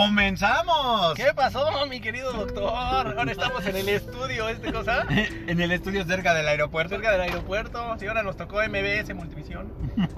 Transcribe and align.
¡Comenzamos! 0.00 1.14
¿Qué 1.14 1.26
pasó, 1.36 1.86
mi 1.86 2.00
querido 2.00 2.32
doctor? 2.32 2.72
Ahora 2.72 3.30
estamos 3.30 3.66
en 3.66 3.76
el 3.76 3.86
estudio, 3.90 4.48
¿este 4.48 4.72
cosa? 4.72 5.04
en 5.10 5.60
el 5.60 5.72
estudio 5.72 6.06
cerca 6.06 6.32
del 6.32 6.48
aeropuerto. 6.48 6.94
Cerca 6.94 7.12
del 7.12 7.20
aeropuerto. 7.20 7.98
Sí, 7.98 8.06
ahora 8.06 8.22
nos 8.22 8.34
tocó 8.38 8.60
MBS 8.66 9.14
Multivisión. 9.14 9.70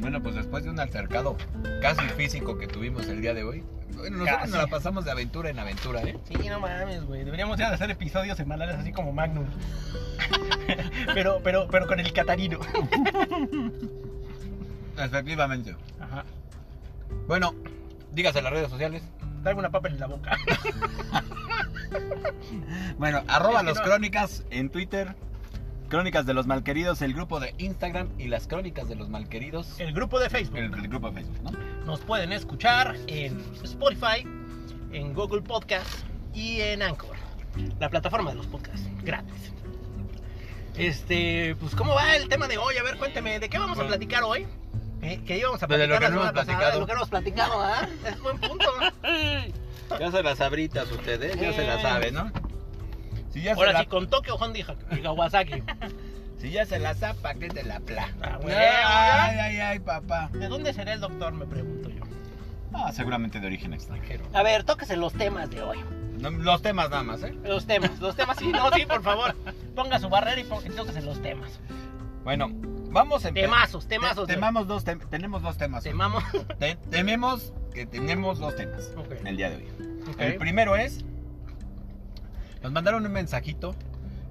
Bueno, 0.00 0.20
pues 0.20 0.34
después 0.34 0.64
de 0.64 0.70
un 0.70 0.80
altercado 0.80 1.36
casi 1.80 2.00
físico 2.16 2.58
que 2.58 2.66
tuvimos 2.66 3.06
el 3.06 3.20
día 3.20 3.34
de 3.34 3.44
hoy, 3.44 3.62
bueno, 3.94 4.16
nosotros 4.16 4.38
Casi. 4.40 4.52
nos 4.52 4.62
la 4.62 4.66
pasamos 4.66 5.04
de 5.04 5.12
aventura 5.12 5.50
en 5.50 5.58
aventura, 5.60 6.02
¿eh? 6.02 6.18
Sí, 6.26 6.48
no 6.48 6.58
mames, 6.58 7.04
güey. 7.04 7.22
Deberíamos 7.22 7.56
ya 7.56 7.68
hacer 7.68 7.88
episodios 7.88 8.36
semanales 8.36 8.76
así 8.76 8.90
como 8.90 9.12
Magnum. 9.12 9.44
pero, 11.14 11.40
pero, 11.44 11.68
pero 11.70 11.86
con 11.86 12.00
el 12.00 12.12
catarino. 12.12 12.58
Efectivamente. 14.98 15.76
Ajá. 16.00 16.24
Bueno, 17.28 17.54
dígase 18.12 18.38
en 18.38 18.44
las 18.44 18.52
redes 18.52 18.70
sociales. 18.70 19.02
Traigo 19.42 19.58
una 19.60 19.70
papa 19.70 19.88
en 19.88 19.98
la 19.98 20.06
boca. 20.06 20.36
Bueno, 22.98 23.22
arroba 23.28 23.56
Es 23.56 23.60
que 23.60 23.66
los 23.66 23.78
no- 23.78 23.84
crónicas 23.84 24.44
en 24.50 24.70
Twitter. 24.70 25.14
Crónicas 25.88 26.24
de 26.24 26.32
los 26.32 26.46
Malqueridos, 26.46 27.02
el 27.02 27.12
grupo 27.12 27.38
de 27.38 27.54
Instagram 27.58 28.08
y 28.18 28.28
las 28.28 28.46
crónicas 28.46 28.88
de 28.88 28.94
los 28.94 29.10
Malqueridos, 29.10 29.78
El 29.78 29.92
grupo 29.92 30.18
de 30.18 30.30
Facebook. 30.30 30.56
el, 30.56 30.72
el 30.72 30.88
grupo 30.88 31.10
de 31.10 31.16
Facebook, 31.20 31.42
¿no? 31.42 31.50
Nos 31.84 32.00
pueden 32.00 32.32
escuchar 32.32 32.96
en 33.08 33.38
Spotify, 33.62 34.26
en 34.92 35.12
Google 35.12 35.42
Podcast 35.42 35.86
y 36.32 36.60
en 36.62 36.80
Anchor, 36.80 37.14
la 37.78 37.90
plataforma 37.90 38.30
de 38.30 38.36
los 38.36 38.46
podcasts 38.46 38.88
gratis. 39.04 39.52
Este, 40.78 41.54
pues, 41.60 41.74
¿cómo 41.74 41.94
va 41.94 42.16
el 42.16 42.26
tema 42.30 42.48
de 42.48 42.56
hoy? 42.56 42.78
A 42.78 42.82
ver, 42.82 42.96
cuénteme, 42.96 43.38
¿de 43.38 43.50
qué 43.50 43.58
vamos 43.58 43.78
a 43.78 43.86
platicar 43.86 44.22
hoy? 44.22 44.46
¿Eh? 45.02 45.20
¿Qué 45.26 45.38
íbamos 45.38 45.62
a 45.62 45.66
de 45.66 45.74
platicar 45.76 45.88
lo 45.88 45.98
que 45.98 46.04
la 46.04 46.10
no 46.10 46.14
hemos 46.22 46.28
semana 46.28 46.32
pasada? 46.32 46.58
platicado. 46.58 46.72
De 46.74 46.80
lo 46.80 46.86
que 46.86 46.92
no 46.92 46.98
hemos 46.98 47.08
platicado, 47.10 47.60
¿ah? 47.60 47.88
Es 48.06 48.20
buen 48.20 48.38
punto. 48.38 48.66
Ya 50.00 50.10
se 50.10 50.22
las 50.22 50.38
sabritas 50.38 50.90
ustedes, 50.90 51.38
ya 51.38 51.52
se 51.52 51.66
las 51.66 51.80
Eh. 51.80 51.82
sabe, 51.82 52.12
¿no? 52.12 52.32
Si 53.30 53.42
ya, 53.42 53.52
se 53.54 53.60
Ahora 53.60 53.72
la, 53.72 53.80
sí, 53.80 53.86
con 53.86 54.08
Tokio 54.08 54.36
Honda 54.36 54.58
y 54.58 55.00
Kawasaki. 55.02 55.62
si 56.38 56.50
ya 56.50 56.64
se 56.64 56.78
la 56.78 56.94
zapa, 56.94 57.34
que 57.34 57.48
te 57.50 57.62
la 57.62 57.78
pla. 57.80 58.08
Ah, 58.22 58.38
güey. 58.40 58.54
ay, 58.56 59.38
ay, 59.38 59.58
ay, 59.60 59.78
papá. 59.80 60.30
¿De 60.32 60.48
dónde 60.48 60.72
será 60.72 60.94
el 60.94 61.00
doctor? 61.00 61.34
Me 61.34 61.44
pregunto 61.44 61.90
yo. 61.90 62.04
Ah, 62.72 62.90
seguramente 62.90 63.38
de 63.38 63.46
origen 63.46 63.74
extranjero. 63.74 64.24
A 64.32 64.42
ver, 64.42 64.64
tóquese 64.64 64.96
los 64.96 65.12
temas 65.12 65.50
de 65.50 65.60
hoy. 65.62 65.78
No, 66.18 66.30
los 66.30 66.62
temas 66.62 66.88
nada 66.88 67.02
más, 67.02 67.22
¿eh? 67.22 67.34
Los 67.44 67.66
temas, 67.66 67.90
los 68.00 68.16
temas, 68.16 68.38
sí, 68.38 68.46
no, 68.50 68.70
sí, 68.72 68.86
por 68.86 69.02
favor. 69.02 69.34
Ponga 69.76 69.98
su 69.98 70.08
barrera 70.08 70.40
y 70.40 70.44
y 70.44 70.70
tóquese 70.70 71.02
los 71.02 71.20
temas. 71.20 71.60
Bueno, 72.24 72.50
vamos 72.92 73.24
a 73.24 73.28
empezar. 73.28 73.50
Temazos, 73.50 73.86
temazos. 73.88 74.26
Temamos 74.26 74.66
dos 74.66 74.84
tem- 74.86 75.06
tenemos 75.08 75.42
dos 75.42 75.56
temas. 75.56 75.82
Temamos. 75.84 76.22
Te- 76.58 76.76
tememos 76.90 77.52
que 77.74 77.86
tenemos 77.86 78.38
dos 78.38 78.54
temas 78.56 78.92
Ok. 78.96 79.12
el 79.24 79.36
día 79.36 79.50
de 79.50 79.56
hoy. 79.56 79.66
El 80.18 80.36
primero 80.36 80.76
es. 80.76 81.04
Nos 82.62 82.70
mandaron 82.72 83.04
un 83.04 83.12
mensajito 83.12 83.74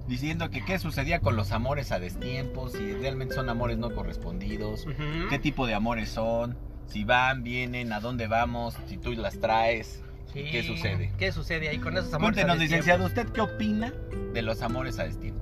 diciendo 0.08 0.50
que 0.50 0.64
qué 0.64 0.78
sucedía 0.78 1.20
con 1.20 1.36
los 1.36 1.52
amores 1.52 1.92
a 1.92 1.98
destiempo, 1.98 2.68
si 2.68 2.92
realmente 2.94 3.34
son 3.34 3.48
amores 3.48 3.78
no 3.78 3.94
correspondidos, 3.94 4.86
qué 5.30 5.38
tipo 5.38 5.66
de 5.66 5.74
amores 5.74 6.08
son, 6.10 6.56
si 6.86 7.04
van, 7.04 7.42
vienen, 7.44 7.92
a 7.92 8.00
dónde 8.00 8.26
vamos, 8.26 8.76
si 8.88 8.96
tú 8.96 9.12
las 9.12 9.38
traes. 9.38 10.02
Sí. 10.32 10.44
¿Qué 10.50 10.62
sucede? 10.62 11.12
¿Qué 11.18 11.30
sucede 11.30 11.68
ahí 11.68 11.78
con 11.78 11.94
esos 11.96 12.12
amores? 12.14 12.34
Cuéntenos, 12.36 12.56
a 12.56 12.58
destiempo? 12.58 12.82
licenciado, 12.86 13.04
¿usted 13.06 13.28
qué 13.34 13.40
opina 13.42 13.92
de 14.32 14.40
los 14.42 14.62
amores 14.62 14.98
a 14.98 15.04
destiempo? 15.04 15.41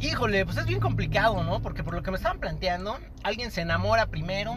Híjole, 0.00 0.44
pues 0.44 0.56
es 0.56 0.66
bien 0.66 0.80
complicado, 0.80 1.42
¿no? 1.42 1.60
Porque 1.60 1.82
por 1.82 1.94
lo 1.94 2.02
que 2.02 2.10
me 2.10 2.16
estaban 2.16 2.38
planteando, 2.38 2.98
alguien 3.24 3.50
se 3.50 3.62
enamora 3.62 4.06
primero 4.06 4.56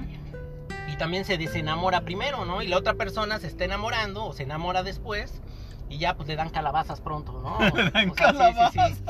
y 0.88 0.96
también 0.98 1.26
se 1.26 1.38
desenamora 1.38 2.02
primero, 2.02 2.46
¿no? 2.46 2.62
Y 2.62 2.68
la 2.68 2.78
otra 2.78 2.94
persona 2.94 3.40
se 3.40 3.48
está 3.48 3.66
enamorando 3.66 4.26
o 4.26 4.34
se 4.34 4.44
enamora 4.44 4.84
después 4.84 5.42
y 5.90 5.98
ya 5.98 6.16
pues 6.16 6.28
le 6.28 6.36
dan 6.36 6.50
calabazas 6.50 7.02
pronto, 7.02 7.42
¿no? 7.42 7.58
Le 7.76 7.90
dan 7.90 8.10
O 8.12 8.16
sea, 8.16 8.72
sí, 8.72 8.80
sí, 8.80 8.96
sí. 8.96 9.04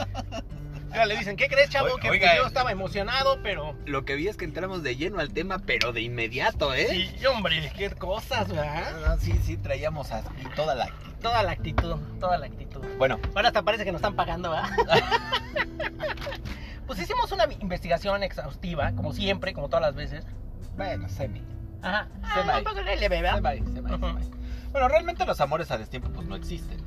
Le 1.05 1.17
dicen, 1.17 1.35
¿qué 1.37 1.47
crees, 1.47 1.69
chavo? 1.69 1.95
Que 1.97 2.09
oiga, 2.09 2.35
yo 2.35 2.45
estaba 2.47 2.71
emocionado, 2.71 3.39
pero... 3.41 3.75
Lo 3.85 4.03
que 4.05 4.15
vi 4.15 4.27
es 4.27 4.37
que 4.37 4.45
entramos 4.45 4.83
de 4.83 4.95
lleno 4.95 5.19
al 5.19 5.31
tema, 5.33 5.59
pero 5.59 5.93
de 5.93 6.01
inmediato, 6.01 6.73
¿eh? 6.73 6.87
Sí, 7.17 7.25
hombre, 7.25 7.71
qué 7.75 7.89
cosas, 7.91 8.47
¿verdad? 8.49 8.93
Ah, 9.05 9.17
sí, 9.19 9.33
sí, 9.43 9.57
traíamos 9.57 10.11
aquí 10.11 10.43
toda 10.55 10.75
la... 10.75 10.89
Toda 11.21 11.43
la 11.43 11.51
actitud, 11.51 11.95
toda 12.19 12.37
la 12.39 12.47
actitud. 12.47 12.81
Bueno, 12.97 13.19
Ahora 13.35 13.49
hasta 13.49 13.61
parece 13.61 13.83
que 13.85 13.91
nos 13.91 13.99
están 13.99 14.15
pagando, 14.15 14.49
¿verdad? 14.49 14.69
pues 16.87 16.99
hicimos 16.99 17.31
una 17.31 17.45
investigación 17.59 18.23
exhaustiva, 18.23 18.91
como 18.93 19.13
siempre, 19.13 19.53
como 19.53 19.69
todas 19.69 19.81
las 19.83 19.95
veces. 19.95 20.25
bueno, 20.75 21.07
semi. 21.09 21.43
Ajá. 21.83 22.07
Se 22.33 22.39
Ah, 22.39 22.45
va. 22.47 22.57
un 22.59 22.63
poco 22.63 22.81
leve, 22.81 23.07
¿verdad? 23.21 23.35
Se 23.35 23.41
va 23.41 23.49
ahí, 23.51 23.59
se 23.59 23.81
va 23.81 23.89
ahí, 23.89 23.97
se 23.99 24.05
Ujú. 24.05 24.15
va 24.15 24.19
ahí. 24.19 24.31
Bueno, 24.71 24.87
realmente 24.87 25.25
los 25.25 25.39
amores 25.41 25.69
a 25.71 25.77
destiempo 25.77 26.09
pues 26.09 26.27
no 26.27 26.35
existen. 26.35 26.79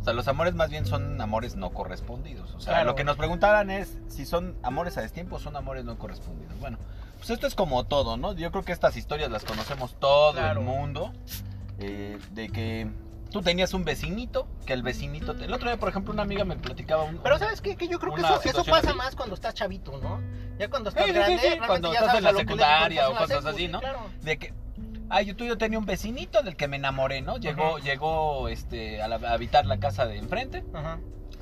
O 0.00 0.04
sea, 0.04 0.12
los 0.14 0.26
amores 0.28 0.54
más 0.54 0.70
bien 0.70 0.86
son 0.86 1.20
amores 1.20 1.56
no 1.56 1.70
correspondidos. 1.70 2.54
O 2.54 2.60
sea, 2.60 2.72
Claro. 2.74 2.86
lo 2.90 2.94
que 2.94 3.04
nos 3.04 3.16
preguntaran 3.16 3.70
es 3.70 3.98
si 4.08 4.24
son 4.24 4.56
amores 4.62 4.96
a 4.96 5.02
destiempo 5.02 5.36
o 5.36 5.38
son 5.38 5.56
amores 5.56 5.84
no 5.84 5.98
correspondidos. 5.98 6.58
Bueno, 6.58 6.78
pues 7.18 7.30
esto 7.30 7.46
es 7.46 7.54
como 7.54 7.84
todo, 7.84 8.16
¿no? 8.16 8.32
Yo 8.34 8.50
creo 8.50 8.64
que 8.64 8.72
estas 8.72 8.96
historias 8.96 9.30
las 9.30 9.44
conocemos 9.44 9.94
todo 10.00 10.32
Claro. 10.32 10.60
el 10.60 10.66
mundo. 10.66 11.12
eh, 11.82 12.18
de 12.32 12.50
que 12.50 12.90
tú 13.30 13.40
tenías 13.40 13.72
un 13.72 13.84
vecinito, 13.84 14.46
que 14.66 14.74
el 14.74 14.82
vecinito... 14.82 15.34
te- 15.34 15.46
El 15.46 15.54
otro 15.54 15.70
día, 15.70 15.78
por 15.78 15.88
ejemplo, 15.88 16.12
una 16.12 16.24
amiga 16.24 16.44
me 16.44 16.56
platicaba 16.56 17.04
un... 17.04 17.16
Pero 17.22 17.38
¿sabes 17.38 17.62
qué? 17.62 17.74
Que 17.76 17.88
yo 17.88 17.98
creo 17.98 18.12
que 18.12 18.20
eso, 18.20 18.64
pasa 18.66 18.88
así. 18.90 18.96
más 18.98 19.16
cuando 19.16 19.34
estás 19.34 19.54
chavito, 19.54 19.96
¿no? 19.96 20.20
Ya 20.58 20.68
cuando 20.68 20.90
estás 20.90 21.06
sí, 21.06 21.12
grande, 21.12 21.38
sí, 21.38 21.58
cuando 21.66 21.88
ya 21.90 22.00
estás 22.00 22.06
sabes 22.12 22.18
en 22.18 22.24
la 22.34 22.38
secundaria 22.38 23.08
o 23.08 23.16
cosas 23.16 23.46
así, 23.46 23.56
sí, 23.60 23.68
¿no? 23.68 23.80
claro. 23.80 24.00
De 24.20 24.38
que, 24.38 24.52
ay, 25.10 25.26
yo, 25.26 25.36
tú 25.36 25.44
yo 25.44 25.58
tenía 25.58 25.78
un 25.78 25.86
vecinito 25.86 26.42
del 26.42 26.56
que 26.56 26.68
me 26.68 26.76
enamoré, 26.76 27.20
¿no? 27.20 27.36
Llegó, 27.36 27.76
Ajá. 27.76 27.84
llegó 27.84 28.48
este, 28.48 29.02
a, 29.02 29.08
la- 29.08 29.16
a 29.28 29.32
habitar 29.34 29.66
la 29.66 29.78
casa 29.78 30.06
de 30.06 30.16
enfrente. 30.16 30.64
Ajá. 30.72 30.98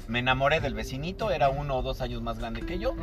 Me 0.09 0.19
enamoré 0.21 0.61
del 0.61 0.75
vecinito, 0.75 1.31
era 1.31 1.51
uno 1.51 1.77
o 1.77 1.83
dos 1.83 2.01
años 2.01 2.23
más 2.23 2.39
grande 2.39 2.62
que 2.62 2.79
yo. 2.79 2.95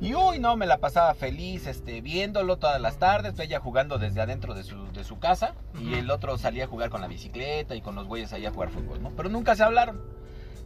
Y 0.00 0.14
uy, 0.14 0.38
no, 0.38 0.56
me 0.56 0.66
la 0.66 0.78
pasaba 0.78 1.14
feliz, 1.14 1.66
este, 1.66 2.00
viéndolo 2.00 2.56
todas 2.56 2.80
las 2.80 2.98
tardes, 2.98 3.38
ella 3.38 3.60
jugando 3.60 3.98
desde 3.98 4.20
adentro 4.22 4.54
de 4.54 4.64
su, 4.64 4.90
de 4.92 5.04
su 5.04 5.18
casa. 5.18 5.54
Y 5.78 5.94
el 5.94 6.10
otro 6.10 6.36
salía 6.38 6.64
a 6.64 6.66
jugar 6.66 6.88
con 6.90 7.00
la 7.02 7.06
bicicleta 7.08 7.74
y 7.74 7.80
con 7.82 7.94
los 7.94 8.06
güeyes 8.06 8.32
allá 8.32 8.48
a 8.48 8.52
jugar 8.52 8.70
fútbol, 8.70 9.02
¿no? 9.02 9.10
Pero 9.10 9.28
nunca 9.28 9.54
se 9.54 9.62
hablaron. 9.62 10.00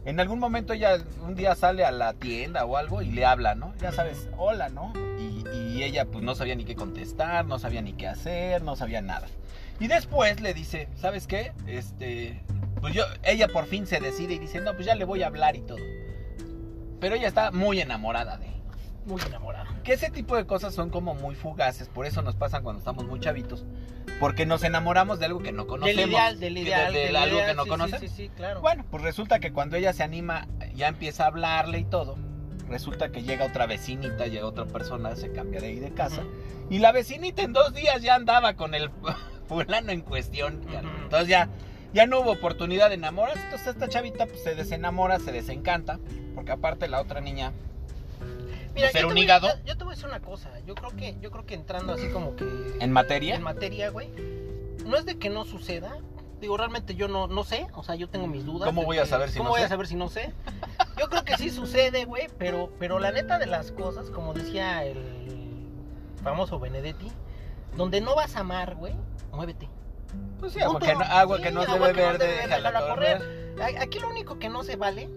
En 0.05 0.19
algún 0.21 0.39
momento 0.39 0.71
ella 0.73 0.97
un 1.21 1.35
día 1.35 1.53
sale 1.55 1.83
a 1.83 1.91
la 1.91 2.13
tienda 2.13 2.63
o 2.65 2.77
algo 2.77 3.01
y 3.01 3.11
le 3.11 3.25
habla, 3.25 3.53
¿no? 3.53 3.73
Ya 3.81 3.91
sabes, 3.91 4.29
hola, 4.37 4.69
¿no? 4.69 4.93
Y, 5.19 5.43
y 5.77 5.83
ella 5.83 6.05
pues 6.05 6.23
no 6.23 6.33
sabía 6.35 6.55
ni 6.55 6.63
qué 6.65 6.75
contestar, 6.75 7.45
no 7.45 7.59
sabía 7.59 7.81
ni 7.81 7.93
qué 7.93 8.07
hacer, 8.07 8.61
no 8.63 8.75
sabía 8.75 9.01
nada. 9.01 9.27
Y 9.79 9.87
después 9.87 10.39
le 10.41 10.53
dice, 10.53 10.87
¿sabes 10.95 11.27
qué? 11.27 11.51
Este, 11.67 12.41
pues 12.81 12.93
yo, 12.93 13.03
ella 13.23 13.47
por 13.47 13.65
fin 13.65 13.85
se 13.87 13.99
decide 13.99 14.35
y 14.35 14.39
dice, 14.39 14.59
no, 14.61 14.73
pues 14.73 14.85
ya 14.85 14.95
le 14.95 15.05
voy 15.05 15.23
a 15.23 15.27
hablar 15.27 15.55
y 15.55 15.61
todo. 15.61 15.79
Pero 16.99 17.15
ella 17.15 17.27
está 17.27 17.51
muy 17.51 17.79
enamorada 17.79 18.37
de 18.37 18.47
él. 18.47 18.53
Muy 19.05 19.21
enamorada. 19.21 19.67
Que 19.83 19.93
ese 19.93 20.09
tipo 20.09 20.35
de 20.35 20.45
cosas 20.45 20.73
son 20.73 20.89
como 20.89 21.15
muy 21.15 21.33
fugaces, 21.35 21.87
por 21.87 22.05
eso 22.05 22.21
nos 22.21 22.35
pasan 22.35 22.61
cuando 22.63 22.79
estamos 22.79 23.05
muy 23.05 23.19
chavitos. 23.19 23.65
Porque 24.19 24.45
nos 24.45 24.63
enamoramos 24.63 25.19
de 25.19 25.25
algo 25.27 25.39
que 25.39 25.53
no 25.53 25.65
conocemos. 25.65 25.95
Del 25.97 26.09
ideal, 26.09 26.39
del 26.39 26.53
que 26.55 26.59
de- 26.61 26.65
ideal. 26.67 26.93
de 26.93 26.99
del 26.99 27.15
algo 27.15 27.35
ideal, 27.37 27.49
que 27.49 27.55
no 27.55 27.63
sí, 27.63 27.69
conocemos. 27.69 28.01
Sí, 28.01 28.07
sí, 28.09 28.29
claro. 28.35 28.59
Bueno, 28.61 28.85
pues 28.91 29.01
resulta 29.03 29.39
que 29.39 29.53
cuando 29.53 29.77
ella 29.77 29.93
se 29.93 30.03
anima, 30.03 30.47
ya 30.75 30.89
empieza 30.89 31.23
a 31.23 31.27
hablarle 31.27 31.79
y 31.79 31.85
todo. 31.85 32.17
Resulta 32.69 33.09
que 33.09 33.23
llega 33.23 33.45
otra 33.45 33.65
vecinita, 33.65 34.27
llega 34.27 34.45
otra 34.45 34.65
persona, 34.65 35.15
se 35.15 35.31
cambia 35.31 35.59
de 35.59 35.67
ahí 35.67 35.79
de 35.79 35.91
casa. 35.91 36.21
Y 36.69 36.79
la 36.79 36.91
vecinita 36.91 37.41
en 37.41 37.51
dos 37.53 37.73
días 37.73 38.01
ya 38.01 38.15
andaba 38.15 38.53
con 38.53 38.75
el 38.75 38.89
fulano 39.47 39.91
en 39.91 40.01
cuestión. 40.01 40.61
Entonces 41.03 41.27
ya, 41.27 41.49
ya 41.93 42.05
no 42.05 42.19
hubo 42.19 42.31
oportunidad 42.31 42.89
de 42.89 42.95
enamorarse. 42.95 43.41
Entonces 43.43 43.67
esta 43.69 43.89
chavita 43.89 44.27
pues, 44.27 44.43
se 44.43 44.53
desenamora, 44.55 45.19
se 45.19 45.31
desencanta. 45.31 45.99
Porque 46.35 46.51
aparte 46.51 46.87
la 46.87 47.01
otra 47.01 47.21
niña 47.21 47.51
Mira, 48.75 48.91
ser 48.91 49.01
yo 49.01 49.07
un 49.07 49.13
voy- 49.15 49.23
hígado. 49.23 49.47
Yo, 49.47 49.53
yo 49.65 49.77
te 49.77 49.83
voy 49.83 49.93
a 49.93 49.95
decir 49.95 50.07
una 50.07 50.19
cosa. 50.19 50.49
Yo 50.67 50.75
creo 50.75 50.91
que, 50.95 51.15
yo 51.19 51.31
creo 51.31 51.45
que 51.45 51.55
entrando 51.55 51.93
así 51.93 52.07
como 52.09 52.35
que. 52.35 52.45
en 52.79 52.91
materia. 52.91 53.35
En 53.35 53.41
materia, 53.41 53.89
güey. 53.89 54.09
No 54.85 54.95
es 54.95 55.05
de 55.05 55.17
que 55.17 55.29
no 55.29 55.43
suceda. 55.43 55.97
Digo, 56.39 56.55
realmente 56.55 56.95
yo 56.95 57.07
no, 57.07 57.27
no 57.27 57.43
sé. 57.43 57.67
O 57.73 57.83
sea, 57.83 57.95
yo 57.95 58.07
tengo 58.09 58.27
mis 58.27 58.45
dudas. 58.45 58.67
¿Cómo 58.67 58.83
voy 58.85 58.99
a 58.99 59.03
que- 59.03 59.09
saber 59.09 59.29
si 59.31 59.39
¿Cómo 59.39 59.49
no 59.49 59.51
voy 59.53 59.59
sé? 59.61 59.65
a 59.65 59.69
saber 59.69 59.87
si 59.87 59.95
no 59.95 60.07
sé? 60.09 60.31
Yo 60.99 61.09
creo 61.09 61.23
que 61.23 61.37
sí 61.37 61.49
sucede, 61.49 62.05
güey. 62.05 62.27
Pero, 62.37 62.71
pero 62.79 62.99
la 62.99 63.11
neta 63.11 63.39
de 63.39 63.45
las 63.45 63.71
cosas, 63.71 64.09
como 64.09 64.33
decía 64.33 64.83
el 64.83 64.97
famoso 66.23 66.59
Benedetti, 66.59 67.09
donde 67.77 68.01
no 68.01 68.15
vas 68.15 68.35
a 68.35 68.41
amar, 68.41 68.75
güey, 68.75 68.93
muévete. 69.31 69.69
Pues 70.39 70.53
sí, 70.53 70.59
agua 70.61 70.79
Punto. 70.79 70.85
que 70.87 70.93
no, 70.95 71.01
agua 71.01 71.37
Sí, 71.37 71.43
que 71.43 71.51
no 71.51 71.63
se 71.63 71.71
agua 71.71 71.87
que 71.93 72.01
no 72.01 72.07
verde, 72.07 72.27
debe 72.27 72.41
déjala 72.47 72.87
correr. 72.87 73.55
A- 73.61 73.81
Aquí 73.83 73.99
lo 73.99 74.09
único 74.09 74.39
que 74.39 74.49
no 74.49 74.63
se 74.63 74.75
vale 74.75 75.09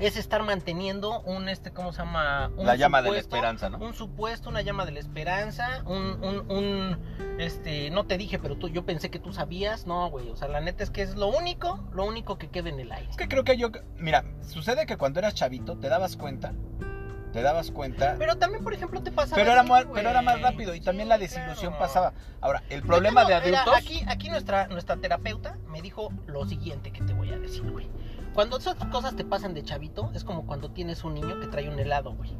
es 0.00 0.16
estar 0.16 0.42
manteniendo 0.42 1.20
un, 1.20 1.48
este, 1.48 1.70
¿cómo 1.72 1.92
se 1.92 1.98
llama? 1.98 2.50
Un 2.56 2.66
La 2.66 2.74
llama 2.74 3.02
de 3.02 3.12
la 3.12 3.18
esperanza, 3.18 3.68
¿no? 3.68 3.78
Un 3.78 3.94
supuesto, 3.94 4.48
una 4.48 4.62
llama 4.62 4.86
de 4.86 4.92
la 4.92 5.00
esperanza, 5.00 5.82
un, 5.86 6.22
un, 6.24 6.50
un, 6.50 6.98
este, 7.38 7.90
no 7.90 8.06
te 8.06 8.16
dije, 8.16 8.38
pero 8.38 8.56
tú, 8.56 8.68
yo 8.68 8.84
pensé 8.86 9.10
que 9.10 9.18
tú 9.18 9.32
sabías, 9.32 9.86
no, 9.86 10.08
güey, 10.10 10.30
o 10.30 10.36
sea, 10.36 10.48
la 10.48 10.60
neta 10.60 10.82
es 10.82 10.90
que 10.90 11.02
es 11.02 11.16
lo 11.16 11.28
único, 11.28 11.80
lo 11.92 12.04
único 12.04 12.38
que 12.38 12.48
queda 12.48 12.70
en 12.70 12.80
el 12.80 12.90
aire. 12.90 13.10
Es 13.10 13.16
que 13.16 13.28
creo 13.28 13.44
que 13.44 13.56
yo, 13.56 13.70
mira, 13.98 14.24
sucede 14.42 14.86
que 14.86 14.96
cuando 14.96 15.20
eras 15.20 15.34
chavito 15.34 15.76
te 15.76 15.88
dabas 15.88 16.16
cuenta 16.16 16.54
te 17.32 17.42
dabas 17.42 17.70
cuenta. 17.70 18.16
Pero 18.18 18.36
también, 18.36 18.64
por 18.64 18.74
ejemplo, 18.74 19.02
te 19.02 19.12
pasaba. 19.12 19.36
Pero 19.36 19.52
era, 19.52 19.60
así, 19.60 19.70
más, 19.70 19.86
pero 19.92 20.10
era 20.10 20.22
más 20.22 20.40
rápido 20.40 20.74
y 20.74 20.80
también 20.80 21.08
la 21.08 21.18
desilusión 21.18 21.72
claro. 21.72 21.78
pasaba. 21.78 22.12
Ahora, 22.40 22.62
el 22.68 22.82
problema 22.82 23.24
de 23.24 23.40
mira, 23.40 23.62
adultos. 23.62 23.74
aquí, 23.76 24.02
aquí 24.08 24.28
nuestra, 24.28 24.66
nuestra 24.68 24.96
terapeuta 24.96 25.56
me 25.68 25.80
dijo 25.80 26.12
lo 26.26 26.46
siguiente 26.46 26.92
que 26.92 27.02
te 27.02 27.12
voy 27.12 27.32
a 27.32 27.38
decir, 27.38 27.70
güey. 27.70 27.88
Cuando 28.34 28.58
esas 28.58 28.76
cosas 28.86 29.16
te 29.16 29.24
pasan 29.24 29.54
de 29.54 29.62
chavito, 29.64 30.10
es 30.14 30.24
como 30.24 30.46
cuando 30.46 30.70
tienes 30.70 31.04
un 31.04 31.14
niño 31.14 31.40
que 31.40 31.46
trae 31.48 31.68
un 31.68 31.78
helado, 31.78 32.12
güey. 32.12 32.30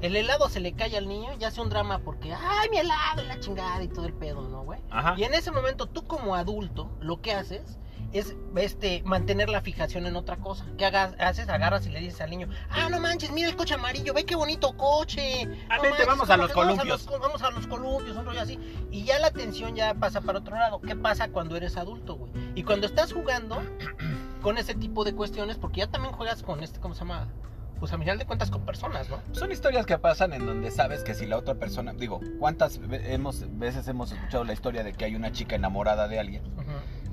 El 0.00 0.16
helado 0.16 0.48
se 0.48 0.60
le 0.60 0.72
cae 0.74 0.96
al 0.96 1.08
niño 1.08 1.30
y 1.38 1.44
hace 1.44 1.60
un 1.60 1.68
drama 1.70 1.98
porque, 2.00 2.32
ay, 2.34 2.68
mi 2.70 2.78
helado 2.78 3.22
y 3.22 3.26
la 3.26 3.40
chingada 3.40 3.82
y 3.82 3.88
todo 3.88 4.06
el 4.06 4.12
pedo, 4.12 4.42
¿no, 4.48 4.62
güey? 4.64 4.80
Ajá. 4.90 5.14
Y 5.16 5.24
en 5.24 5.34
ese 5.34 5.50
momento 5.50 5.86
tú 5.86 6.04
como 6.06 6.34
adulto 6.34 6.90
lo 7.00 7.20
que 7.22 7.32
haces 7.32 7.78
es 8.12 8.36
este 8.56 9.02
mantener 9.04 9.48
la 9.48 9.60
fijación 9.60 10.06
en 10.06 10.14
otra 10.16 10.36
cosa. 10.36 10.66
¿Qué 10.78 10.84
hagas, 10.84 11.14
haces? 11.18 11.48
Agarras 11.48 11.86
y 11.86 11.90
le 11.90 12.00
dices 12.00 12.20
al 12.20 12.30
niño, 12.30 12.48
ah, 12.70 12.88
no 12.90 13.00
manches, 13.00 13.32
mira 13.32 13.48
el 13.48 13.56
coche 13.56 13.74
amarillo, 13.74 14.12
ve 14.14 14.24
qué 14.24 14.36
bonito 14.36 14.76
coche. 14.76 15.48
Ah, 15.68 15.76
No 15.76 15.82
vente, 15.82 15.88
manches, 15.90 16.06
vamos 16.06 16.30
a 16.30 16.36
los 16.36 16.54
vamos 16.54 16.64
columpios". 16.76 17.06
los- 17.06 17.20
Vamos 17.20 17.42
a 17.42 17.50
los 17.50 17.66
columpios, 17.66 18.16
un 18.16 18.24
rollo 18.26 18.40
así. 18.40 18.58
Y 18.90 19.04
ya 19.04 19.18
la 19.18 19.28
atención 19.28 19.74
ya 19.74 19.94
pasa 19.94 20.20
para 20.20 20.38
otro 20.40 20.54
lado. 20.56 20.80
¿Qué 20.80 20.94
pasa 20.96 21.28
cuando 21.28 21.56
eres 21.56 21.76
adulto, 21.76 22.16
güey? 22.16 22.30
Y 22.54 22.62
cuando 22.62 22.86
estás 22.86 23.12
jugando 23.12 23.60
con 24.44 24.58
ese 24.58 24.74
tipo 24.74 25.02
de 25.04 25.14
cuestiones, 25.14 25.56
porque 25.56 25.80
ya 25.80 25.88
también 25.88 26.14
juegas 26.14 26.42
con 26.44 26.62
este, 26.62 26.78
¿cómo 26.78 26.94
se 26.94 27.00
llama? 27.00 27.26
Pues 27.80 27.92
a 27.92 27.98
final 27.98 28.18
de 28.18 28.24
cuentas 28.26 28.50
con 28.50 28.64
personas, 28.64 29.08
¿no? 29.10 29.18
Son 29.32 29.50
historias 29.50 29.84
que 29.86 29.98
pasan 29.98 30.32
en 30.32 30.46
donde 30.46 30.70
sabes 30.70 31.02
que 31.02 31.14
si 31.14 31.26
la 31.26 31.36
otra 31.38 31.54
persona, 31.56 31.92
digo, 31.92 32.20
¿cuántas 32.38 32.78
hemos, 32.90 33.44
veces 33.58 33.88
hemos 33.88 34.12
escuchado 34.12 34.44
la 34.44 34.52
historia 34.52 34.84
de 34.84 34.92
que 34.92 35.04
hay 35.06 35.16
una 35.16 35.32
chica 35.32 35.56
enamorada 35.56 36.06
de 36.06 36.20
alguien 36.20 36.42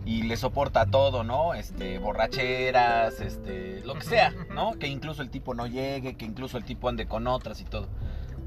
y 0.06 0.24
le 0.24 0.36
soporta 0.38 0.86
todo, 0.86 1.24
¿no? 1.24 1.54
Este, 1.56 1.98
borracheras, 2.00 3.20
este, 3.22 3.82
lo 3.86 3.96
que 3.96 4.02
sea. 4.04 4.34
¿no? 4.54 4.74
Que 4.74 4.88
incluso 4.88 5.22
el 5.22 5.30
tipo 5.30 5.54
no 5.56 5.68
llegue, 5.68 6.16
que 6.16 6.26
incluso 6.26 6.58
el 6.58 6.64
tipo 6.66 6.90
ande 6.90 7.08
con 7.08 7.28
otras 7.28 7.60
y 7.62 7.66
todo. 7.66 7.88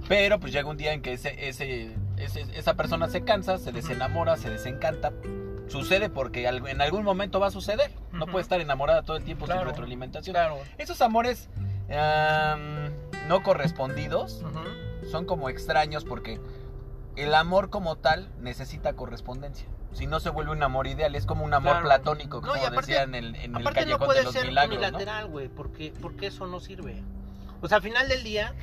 Pero 0.09 0.39
pues 0.39 0.53
llega 0.53 0.69
un 0.69 0.77
día 0.77 0.93
en 0.93 1.01
que 1.03 1.15
ese, 1.15 1.49
ese, 1.49 1.95
ese- 2.19 2.47
esa 2.59 2.75
persona 2.75 3.09
se 3.09 3.25
cansa, 3.25 3.57
se 3.59 3.73
desenamora, 3.73 4.37
se 4.37 4.51
desencanta. 4.51 5.13
Sucede 5.69 6.11
porque 6.11 6.47
en 6.47 6.81
algún 6.81 7.05
momento 7.05 7.41
va 7.41 7.47
a 7.49 7.51
suceder. 7.51 7.91
No 8.13 8.25
Ujú. 8.25 8.33
puede 8.33 8.43
estar 8.43 8.61
enamorada 8.61 9.03
todo 9.03 9.17
el 9.17 9.25
tiempo 9.25 9.47
Claro. 9.47 9.61
sin 9.63 9.69
retroalimentación. 9.71 10.35
Claro. 10.35 10.59
Esos 10.79 11.01
amores 11.01 11.49
am, 11.91 12.91
no 13.29 13.43
correspondidos 13.43 14.43
son 15.11 15.25
como 15.27 15.49
extraños 15.49 16.05
porque 16.05 16.41
el 17.17 17.35
amor 17.35 17.71
como 17.71 17.97
tal 17.97 18.29
necesita 18.41 18.95
correspondencia. 18.95 19.67
Si 19.93 20.07
no 20.09 20.19
se 20.19 20.29
vuelve 20.31 20.51
un 20.53 20.63
amor 20.63 20.87
ideal, 20.89 21.15
es 21.15 21.25
como 21.25 21.45
un 21.45 21.55
amor 21.55 21.73
Claro. 21.75 21.87
platónico, 21.87 22.41
No, 22.41 22.49
como 22.49 22.57
y 22.57 22.67
aparte- 22.67 22.93
decían 22.93 23.15
en, 23.15 23.37
en 23.37 23.55
el 23.57 23.63
Aparte 23.63 23.63
no 23.63 23.73
callejón 23.99 24.01
de 24.01 24.07
puede 24.07 24.23
los 24.25 24.33
ser 24.33 24.47
milagros, 24.47 24.71
¿no? 24.81 24.87
unilateral, 24.89 25.27
güey, 25.29 25.49
porque, 25.49 25.93
porque 26.03 26.27
eso 26.27 26.47
no 26.49 26.59
sirve. 26.61 27.03
O 27.63 27.69
sea, 27.69 27.77
al 27.77 27.83
final 27.83 28.09
del 28.09 28.25
día, 28.25 28.55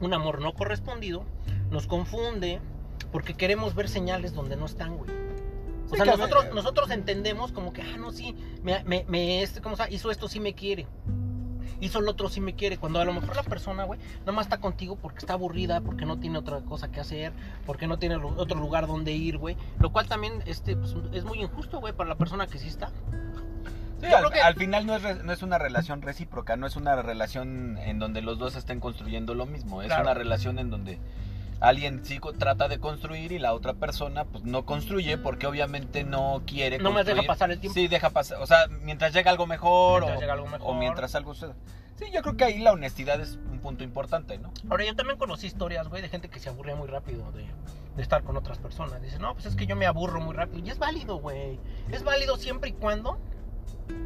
un 0.00 0.12
amor 0.12 0.40
no 0.40 0.52
correspondido 0.54 1.24
nos 1.70 1.86
confunde 1.86 2.60
porque 3.12 3.34
queremos 3.34 3.74
ver 3.76 3.88
señales 3.88 4.34
donde 4.34 4.56
no 4.56 4.66
están, 4.66 4.96
güey. 4.96 5.10
O 5.86 5.90
Sí, 5.90 5.96
sea, 5.96 6.04
que 6.04 6.10
a 6.10 6.16
nosotros, 6.16 6.46
nosotros 6.54 6.90
entendemos 6.90 7.52
como 7.52 7.72
que, 7.72 7.82
ah, 7.82 7.96
no, 7.96 8.10
sí, 8.12 8.34
me, 8.62 8.82
me, 8.84 9.04
me, 9.08 9.42
este, 9.42 9.60
¿cómo 9.60 9.76
se 9.76 9.84
llama? 9.84 9.94
Hizo 9.94 10.10
esto, 10.10 10.28
sí 10.28 10.40
me 10.40 10.54
quiere. 10.54 10.86
Hizo 11.80 11.98
el 11.98 12.08
otro, 12.08 12.28
sí 12.30 12.40
me 12.40 12.54
quiere. 12.54 12.78
Cuando 12.78 13.00
a 13.00 13.04
lo 13.04 13.12
mejor 13.12 13.36
la 13.36 13.42
persona, 13.42 13.84
güey, 13.84 14.00
nomás 14.24 14.46
está 14.46 14.58
contigo 14.58 14.96
porque 14.96 15.18
está 15.18 15.34
aburrida, 15.34 15.80
porque 15.82 16.06
no 16.06 16.18
tiene 16.18 16.38
otra 16.38 16.60
cosa 16.62 16.90
que 16.90 17.00
hacer, 17.00 17.32
porque 17.66 17.86
no 17.86 17.98
tiene 17.98 18.16
otro 18.16 18.58
lugar 18.58 18.86
donde 18.86 19.12
ir, 19.12 19.36
güey. 19.38 19.56
Lo 19.78 19.92
cual 19.92 20.08
también 20.08 20.42
este, 20.46 20.74
pues, 20.76 20.96
es 21.12 21.24
muy 21.24 21.40
injusto, 21.42 21.78
güey, 21.80 21.92
para 21.92 22.08
la 22.08 22.14
persona 22.16 22.46
que 22.46 22.58
sí 22.58 22.66
está. 22.68 22.90
Sí, 24.00 24.06
al, 24.06 24.18
creo 24.20 24.30
que- 24.30 24.40
al 24.40 24.54
final 24.54 24.86
no 24.86 24.96
es, 24.96 25.02
re- 25.02 25.22
no 25.22 25.32
es 25.32 25.42
una 25.42 25.58
relación 25.58 26.02
recíproca, 26.02 26.56
no 26.56 26.66
es 26.66 26.76
una 26.76 27.00
relación 27.02 27.78
en 27.78 27.98
donde 27.98 28.22
los 28.22 28.38
dos 28.38 28.56
estén 28.56 28.80
construyendo 28.80 29.34
lo 29.34 29.46
mismo, 29.46 29.80
es 29.82 29.88
Claro. 29.88 30.02
una 30.02 30.14
relación 30.14 30.58
en 30.58 30.70
donde 30.70 30.98
alguien 31.60 32.04
sí 32.04 32.20
trata 32.38 32.68
de 32.68 32.78
construir 32.78 33.32
y 33.32 33.38
la 33.38 33.52
otra 33.54 33.74
persona 33.74 34.24
pues 34.24 34.44
no 34.44 34.64
construye 34.64 35.18
porque 35.18 35.46
obviamente 35.46 36.04
no 36.04 36.42
quiere 36.46 36.78
No 36.78 36.92
me 36.92 37.04
deja 37.04 37.22
pasar 37.22 37.50
el 37.50 37.60
tiempo. 37.60 37.74
Sí, 37.74 37.88
deja 37.88 38.10
pasar, 38.10 38.40
o 38.40 38.46
sea, 38.46 38.66
mientras 38.82 39.12
llega 39.12 39.30
algo 39.30 39.46
mejor, 39.46 40.02
Mientras 40.02 40.18
o, 40.18 40.20
llega 40.20 40.32
algo 40.34 40.46
mejor. 40.46 40.70
o 40.70 40.74
mientras 40.74 41.14
algo 41.14 41.34
suceda. 41.34 41.54
Sí, 41.96 42.04
yo 42.12 42.20
creo 42.20 42.36
que 42.36 42.44
ahí 42.44 42.58
la 42.58 42.72
honestidad 42.72 43.20
es 43.20 43.38
un 43.50 43.58
punto 43.60 43.82
importante, 43.82 44.36
¿no? 44.38 44.52
Ahora, 44.68 44.84
yo 44.84 44.94
también 44.94 45.18
conocí 45.18 45.46
historias, 45.46 45.88
güey, 45.88 46.02
de 46.02 46.10
gente 46.10 46.28
que 46.28 46.38
se 46.38 46.50
aburría 46.50 46.76
muy 46.76 46.88
rápido 46.88 47.32
de, 47.32 47.46
de 47.96 48.02
estar 48.02 48.22
con 48.22 48.36
otras 48.36 48.58
personas. 48.58 49.00
Dice, 49.00 49.18
no, 49.18 49.32
pues 49.32 49.46
es 49.46 49.56
que 49.56 49.66
yo 49.66 49.76
me 49.76 49.86
aburro 49.86 50.20
muy 50.20 50.34
rápido. 50.34 50.66
Y 50.66 50.68
es 50.68 50.78
válido, 50.78 51.16
güey. 51.16 51.58
Es 51.90 52.04
válido 52.04 52.36
siempre 52.36 52.68
y 52.68 52.72
cuando 52.74 53.18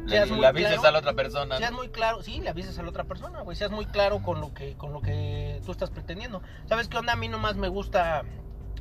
Le, 0.05 0.25
muy 0.25 0.39
le 0.39 0.47
avises 0.47 0.73
claro. 0.73 0.87
a 0.87 0.91
la 0.91 0.99
otra 0.99 1.13
persona. 1.13 1.57
seas 1.57 1.71
muy 1.71 1.89
claro. 1.89 2.21
Sí, 2.23 2.39
le 2.41 2.49
avises 2.49 2.77
a 2.77 2.83
la 2.83 2.89
otra 2.89 3.03
persona, 3.05 3.41
güey. 3.41 3.55
Seas 3.55 3.71
muy 3.71 3.85
claro 3.85 4.21
con 4.21 4.41
lo 4.41 4.53
que 4.53 4.75
con 4.75 4.93
lo 4.93 5.01
que 5.01 5.61
tú 5.65 5.71
estás 5.71 5.89
pretendiendo. 5.89 6.41
¿Sabes 6.67 6.87
qué 6.87 6.97
onda? 6.97 7.13
A 7.13 7.15
mí 7.15 7.27
nomás 7.27 7.55
me 7.55 7.67
gusta 7.67 8.23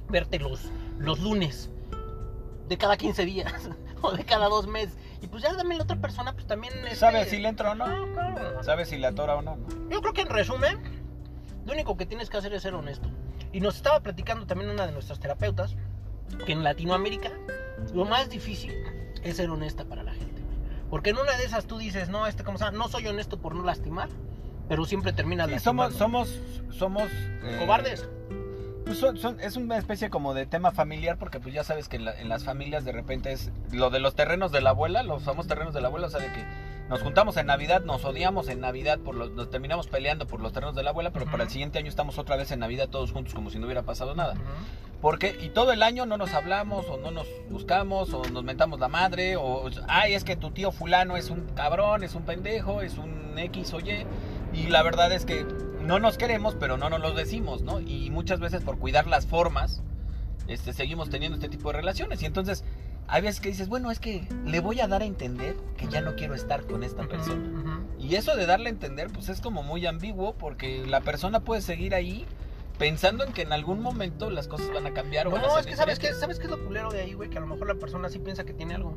verte 0.08 0.38
los, 0.38 0.62
los 0.98 1.20
lunes 1.20 1.70
de 2.68 2.78
cada 2.78 2.96
15 2.96 3.24
días 3.24 3.52
o 4.02 4.12
de 4.12 4.24
cada 4.24 4.48
dos 4.48 4.66
meses. 4.66 4.96
Y 5.22 5.26
pues 5.26 5.42
ya 5.42 5.54
también 5.56 5.78
la 5.78 5.84
otra 5.84 5.96
persona, 5.96 6.32
pues 6.32 6.46
también... 6.46 6.72
este- 6.84 6.96
¿Sabes 6.96 7.28
si 7.28 7.38
le 7.38 7.48
entra 7.48 7.72
o 7.72 7.74
no? 7.74 7.86
No, 7.86 8.12
claro. 8.12 8.62
¿Sabes 8.64 8.88
si 8.88 8.96
le 8.96 9.06
atora 9.06 9.36
o 9.36 9.42
no? 9.42 9.58
Yo 9.90 10.00
creo 10.00 10.14
que 10.14 10.22
en 10.22 10.28
resumen, 10.28 10.78
lo 11.66 11.72
único 11.74 11.96
que 11.96 12.06
tienes 12.06 12.30
que 12.30 12.38
hacer 12.38 12.52
es 12.54 12.62
ser 12.62 12.74
honesto. 12.74 13.08
Y 13.52 13.60
nos 13.60 13.76
estaba 13.76 14.00
platicando 14.00 14.46
también 14.46 14.70
una 14.70 14.86
de 14.86 14.92
nuestras 14.92 15.20
terapeutas 15.20 15.76
que 16.46 16.52
en 16.52 16.62
Latinoamérica 16.64 17.30
lo 17.92 18.04
más 18.04 18.30
difícil 18.30 18.72
es 19.22 19.36
ser 19.36 19.50
honesta 19.50 19.84
para 19.84 20.02
la 20.02 20.12
gente. 20.12 20.29
Porque 20.90 21.10
en 21.10 21.18
una 21.18 21.36
de 21.36 21.44
esas 21.44 21.66
tú 21.66 21.78
dices, 21.78 22.08
no, 22.08 22.26
este, 22.26 22.42
¿cómo 22.44 22.58
se 22.58 22.64
llama? 22.64 22.76
No 22.78 22.88
soy 22.88 23.06
honesto 23.06 23.38
por 23.38 23.54
no 23.54 23.62
lastimar, 23.64 24.08
pero 24.68 24.84
siempre 24.84 25.12
terminas 25.12 25.48
Sí, 25.48 25.58
somos, 25.60 25.92
lastimando. 25.92 26.26
somos, 26.26 26.76
somos... 26.76 27.08
eh, 27.44 27.56
cobardes. 27.60 28.08
Pues 28.84 28.98
son- 28.98 29.18
son- 29.18 29.38
es 29.40 29.56
una 29.56 29.78
especie 29.78 30.10
como 30.10 30.34
de 30.34 30.46
tema 30.46 30.72
familiar 30.72 31.16
porque 31.16 31.38
pues 31.38 31.54
ya 31.54 31.62
sabes 31.62 31.88
que 31.88 31.96
en, 31.96 32.06
la- 32.06 32.18
en 32.20 32.28
las 32.28 32.42
familias 32.44 32.84
de 32.84 32.90
repente 32.92 33.30
es 33.30 33.52
lo 33.70 33.90
de 33.90 34.00
los 34.00 34.16
terrenos 34.16 34.50
de 34.52 34.60
la 34.62 34.70
abuela, 34.70 35.02
los 35.04 35.22
famosos 35.22 35.46
terrenos 35.48 35.74
de 35.74 35.80
la 35.80 35.88
abuela, 35.88 36.08
o 36.08 36.10
sea, 36.10 36.18
de 36.18 36.32
que 36.32 36.44
nos 36.88 37.02
juntamos 37.02 37.36
en 37.36 37.46
Navidad, 37.46 37.82
nos 37.84 38.04
odiamos 38.04 38.48
en 38.48 38.58
Navidad, 38.60 38.98
por 38.98 39.14
los, 39.14 39.30
nos 39.30 39.48
terminamos 39.48 39.86
peleando 39.86 40.26
por 40.26 40.40
los 40.40 40.52
terrenos 40.52 40.74
de 40.74 40.82
la 40.82 40.90
abuela, 40.90 41.10
pero 41.12 41.26
para 41.26 41.44
el 41.44 41.50
siguiente 41.50 41.78
año 41.78 41.88
estamos 41.88 42.18
otra 42.18 42.34
vez 42.34 42.50
en 42.50 42.58
Navidad 42.58 42.88
todos 42.88 43.12
juntos 43.12 43.32
como 43.32 43.50
si 43.50 43.60
no 43.60 43.66
hubiera 43.66 43.82
pasado 43.82 44.16
nada. 44.16 44.34
Porque, 45.00 45.36
y 45.40 45.48
todo 45.48 45.72
el 45.72 45.82
año 45.82 46.04
no 46.04 46.18
nos 46.18 46.34
hablamos, 46.34 46.86
o 46.88 46.98
no 46.98 47.10
nos 47.10 47.26
buscamos, 47.48 48.12
o 48.12 48.22
nos 48.24 48.44
mentamos 48.44 48.80
la 48.80 48.88
madre, 48.88 49.36
o, 49.36 49.70
ay, 49.88 50.14
es 50.14 50.24
que 50.24 50.36
tu 50.36 50.50
tío 50.50 50.72
fulano 50.72 51.16
es 51.16 51.30
un 51.30 51.46
cabrón, 51.54 52.04
es 52.04 52.14
un 52.14 52.22
pendejo, 52.22 52.82
es 52.82 52.98
un 52.98 53.38
X 53.38 53.72
o 53.72 53.80
Y. 53.80 54.06
Y 54.52 54.66
la 54.66 54.82
verdad 54.82 55.10
es 55.12 55.24
que 55.24 55.46
no 55.80 55.98
nos 55.98 56.18
queremos, 56.18 56.54
pero 56.54 56.76
no 56.76 56.90
nos 56.90 57.00
lo 57.00 57.12
decimos, 57.14 57.62
¿no? 57.62 57.80
Y 57.80 58.10
muchas 58.10 58.40
veces 58.40 58.62
por 58.62 58.78
cuidar 58.78 59.06
las 59.06 59.26
formas, 59.26 59.82
este, 60.48 60.72
seguimos 60.72 61.08
teniendo 61.08 61.36
este 61.36 61.48
tipo 61.48 61.70
de 61.70 61.78
relaciones. 61.78 62.20
Y 62.22 62.26
entonces, 62.26 62.64
hay 63.08 63.22
veces 63.22 63.40
que 63.40 63.48
dices, 63.48 63.68
bueno, 63.68 63.90
es 63.90 64.00
que 64.00 64.28
le 64.44 64.60
voy 64.60 64.80
a 64.80 64.88
dar 64.88 65.02
a 65.02 65.06
entender 65.06 65.56
que 65.76 65.88
ya 65.88 66.00
no 66.00 66.14
quiero 66.14 66.34
estar 66.34 66.64
con 66.64 66.82
esta 66.82 67.08
persona. 67.08 67.82
Y 67.98 68.16
eso 68.16 68.36
de 68.36 68.46
darle 68.46 68.66
a 68.66 68.72
entender, 68.72 69.08
pues 69.08 69.28
es 69.28 69.40
como 69.40 69.62
muy 69.62 69.86
ambiguo, 69.86 70.34
porque 70.34 70.84
la 70.86 71.00
persona 71.00 71.40
puede 71.40 71.62
seguir 71.62 71.94
ahí 71.94 72.26
pensando 72.80 73.22
en 73.24 73.32
que 73.32 73.42
en 73.42 73.52
algún 73.52 73.80
momento 73.80 74.30
las 74.30 74.48
cosas 74.48 74.72
van 74.74 74.86
a 74.86 74.92
cambiar 74.92 75.28
o 75.28 75.30
van 75.30 75.44
a 75.44 75.46
No, 75.46 75.50
ser 75.52 75.60
es 75.60 75.66
que 75.66 75.76
sabes 75.76 75.98
diferentes. 75.98 76.20
sabes 76.20 76.38
qué 76.38 76.44
es 76.46 76.50
lo 76.50 76.64
culero 76.64 76.90
de 76.90 77.02
ahí, 77.02 77.12
güey, 77.12 77.28
que 77.30 77.36
a 77.38 77.40
lo 77.42 77.46
mejor 77.46 77.68
la 77.68 77.74
persona 77.74 78.08
sí 78.08 78.18
piensa 78.18 78.42
que 78.44 78.54
tiene 78.54 78.74
algo. 78.74 78.96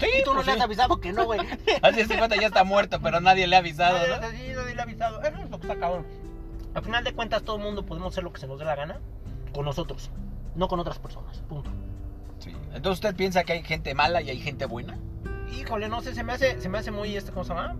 Sí, 0.00 0.06
Y 0.20 0.24
tú 0.24 0.30
no 0.30 0.36
pues 0.36 0.46
le 0.46 0.52
has 0.54 0.60
avisado 0.62 0.96
que 1.00 1.12
no, 1.12 1.24
güey. 1.26 1.38
Así 1.82 2.00
es, 2.00 2.08
cuenta 2.08 2.34
ya 2.34 2.48
está 2.48 2.64
muerto, 2.64 2.98
pero 3.00 3.20
nadie 3.20 3.46
le 3.46 3.54
ha 3.54 3.60
avisado, 3.60 3.96
Nadie- 3.98 4.08
¿no? 4.08 4.20
nadie- 4.22 4.54
nadie 4.56 4.74
le 4.74 4.80
ha 4.80 4.84
avisado. 4.84 5.22
Eso 5.22 5.36
es 5.38 5.50
lo 5.50 5.60
que 5.60 5.66
está 5.68 5.78
cabrón. 5.78 6.06
Al 6.74 6.82
final 6.82 7.04
de 7.04 7.12
cuentas, 7.12 7.42
todo 7.44 7.56
el 7.56 7.62
mundo 7.62 7.86
podemos 7.86 8.12
hacer 8.12 8.24
lo 8.24 8.32
que 8.32 8.40
se 8.40 8.48
nos 8.48 8.58
dé 8.58 8.64
la 8.64 8.74
gana 8.74 8.98
con 9.54 9.64
nosotros, 9.66 10.10
no 10.56 10.66
con 10.66 10.80
otras 10.80 10.98
personas. 10.98 11.38
Punto. 11.48 11.70
Sí. 12.40 12.50
Entonces 12.74 12.92
usted 13.04 13.14
piensa 13.14 13.44
que 13.44 13.52
hay 13.52 13.62
gente 13.62 13.94
mala 13.94 14.20
y 14.22 14.30
hay 14.30 14.40
gente 14.40 14.64
buena. 14.66 14.98
Híjole, 15.52 15.88
no 15.88 16.00
sé, 16.00 16.14
se 16.14 16.24
me 16.24 16.32
hace, 16.32 16.60
se 16.60 16.68
me 16.68 16.78
hace 16.78 16.90
muy, 16.90 17.16
este, 17.16 17.30
¿cómo 17.30 17.44
se 17.44 17.50
llama? 17.54 17.76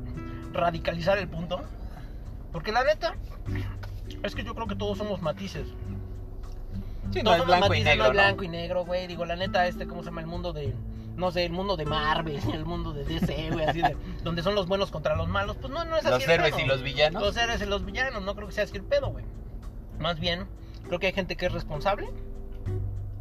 Radicalizar 0.53 1.19
el 1.19 1.29
punto. 1.29 1.63
Porque 2.53 2.71
la 2.71 2.85
neta, 2.85 3.17
es 4.25 4.35
que 4.35 4.43
yo 4.43 4.55
creo 4.55 4.67
que 4.67 4.75
todos 4.75 4.99
somos 4.99 5.23
matices. 5.23 5.69
Sí, 7.13 7.23
no 7.23 7.25
todos 7.25 7.37
es 7.37 7.43
somos 7.43 7.47
blanco 7.47 7.67
y 7.67 7.69
matices, 7.69 7.85
negro, 7.85 8.05
no 8.05 8.11
es 8.11 8.17
¿no? 8.17 8.23
blanco 8.23 8.45
y 8.45 8.49
negro, 8.49 8.85
güey. 8.85 9.07
Digo, 9.07 9.25
la 9.25 9.37
neta, 9.37 9.67
este, 9.67 9.87
¿cómo 9.87 10.03
se 10.03 10.07
llama? 10.07 10.23
El 10.23 10.27
mundo 10.27 10.53
de, 10.53 10.75
no 11.17 11.31
sé, 11.31 11.45
el 11.45 11.53
mundo 11.53 11.77
de 11.77 11.85
Marvel, 11.85 12.41
el 12.55 12.65
mundo 12.65 12.93
de 12.93 13.05
DC, 13.05 13.51
güey, 13.53 13.67
así 13.67 13.83
de, 13.83 13.97
donde 14.23 14.43
son 14.43 14.55
los 14.55 14.67
buenos 14.67 14.91
contra 14.91 15.15
los 15.15 15.29
malos. 15.29 15.57
Pues 15.57 15.73
no, 15.73 15.85
no 15.85 15.97
es 15.97 16.07
así. 16.07 16.15
Los 16.15 16.25
el 16.25 16.31
héroes 16.31 16.55
pedo. 16.55 16.65
y 16.65 16.69
los 16.69 16.83
villanos. 16.83 17.23
Los 17.23 17.37
héroes 17.37 17.61
y 17.61 17.67
los 17.67 17.85
villanos, 17.85 18.23
no 18.23 18.35
creo 18.35 18.49
que 18.49 18.55
sea 18.55 18.65
así 18.65 18.77
el 18.77 18.85
pedo, 18.85 19.11
güey. 19.11 19.25
Más 19.99 20.19
bien, 20.19 20.47
creo 20.87 20.99
que 20.99 21.09
hay 21.09 21.13
gente 21.13 21.37
que 21.37 21.47
es 21.47 21.53
responsable 21.53 22.09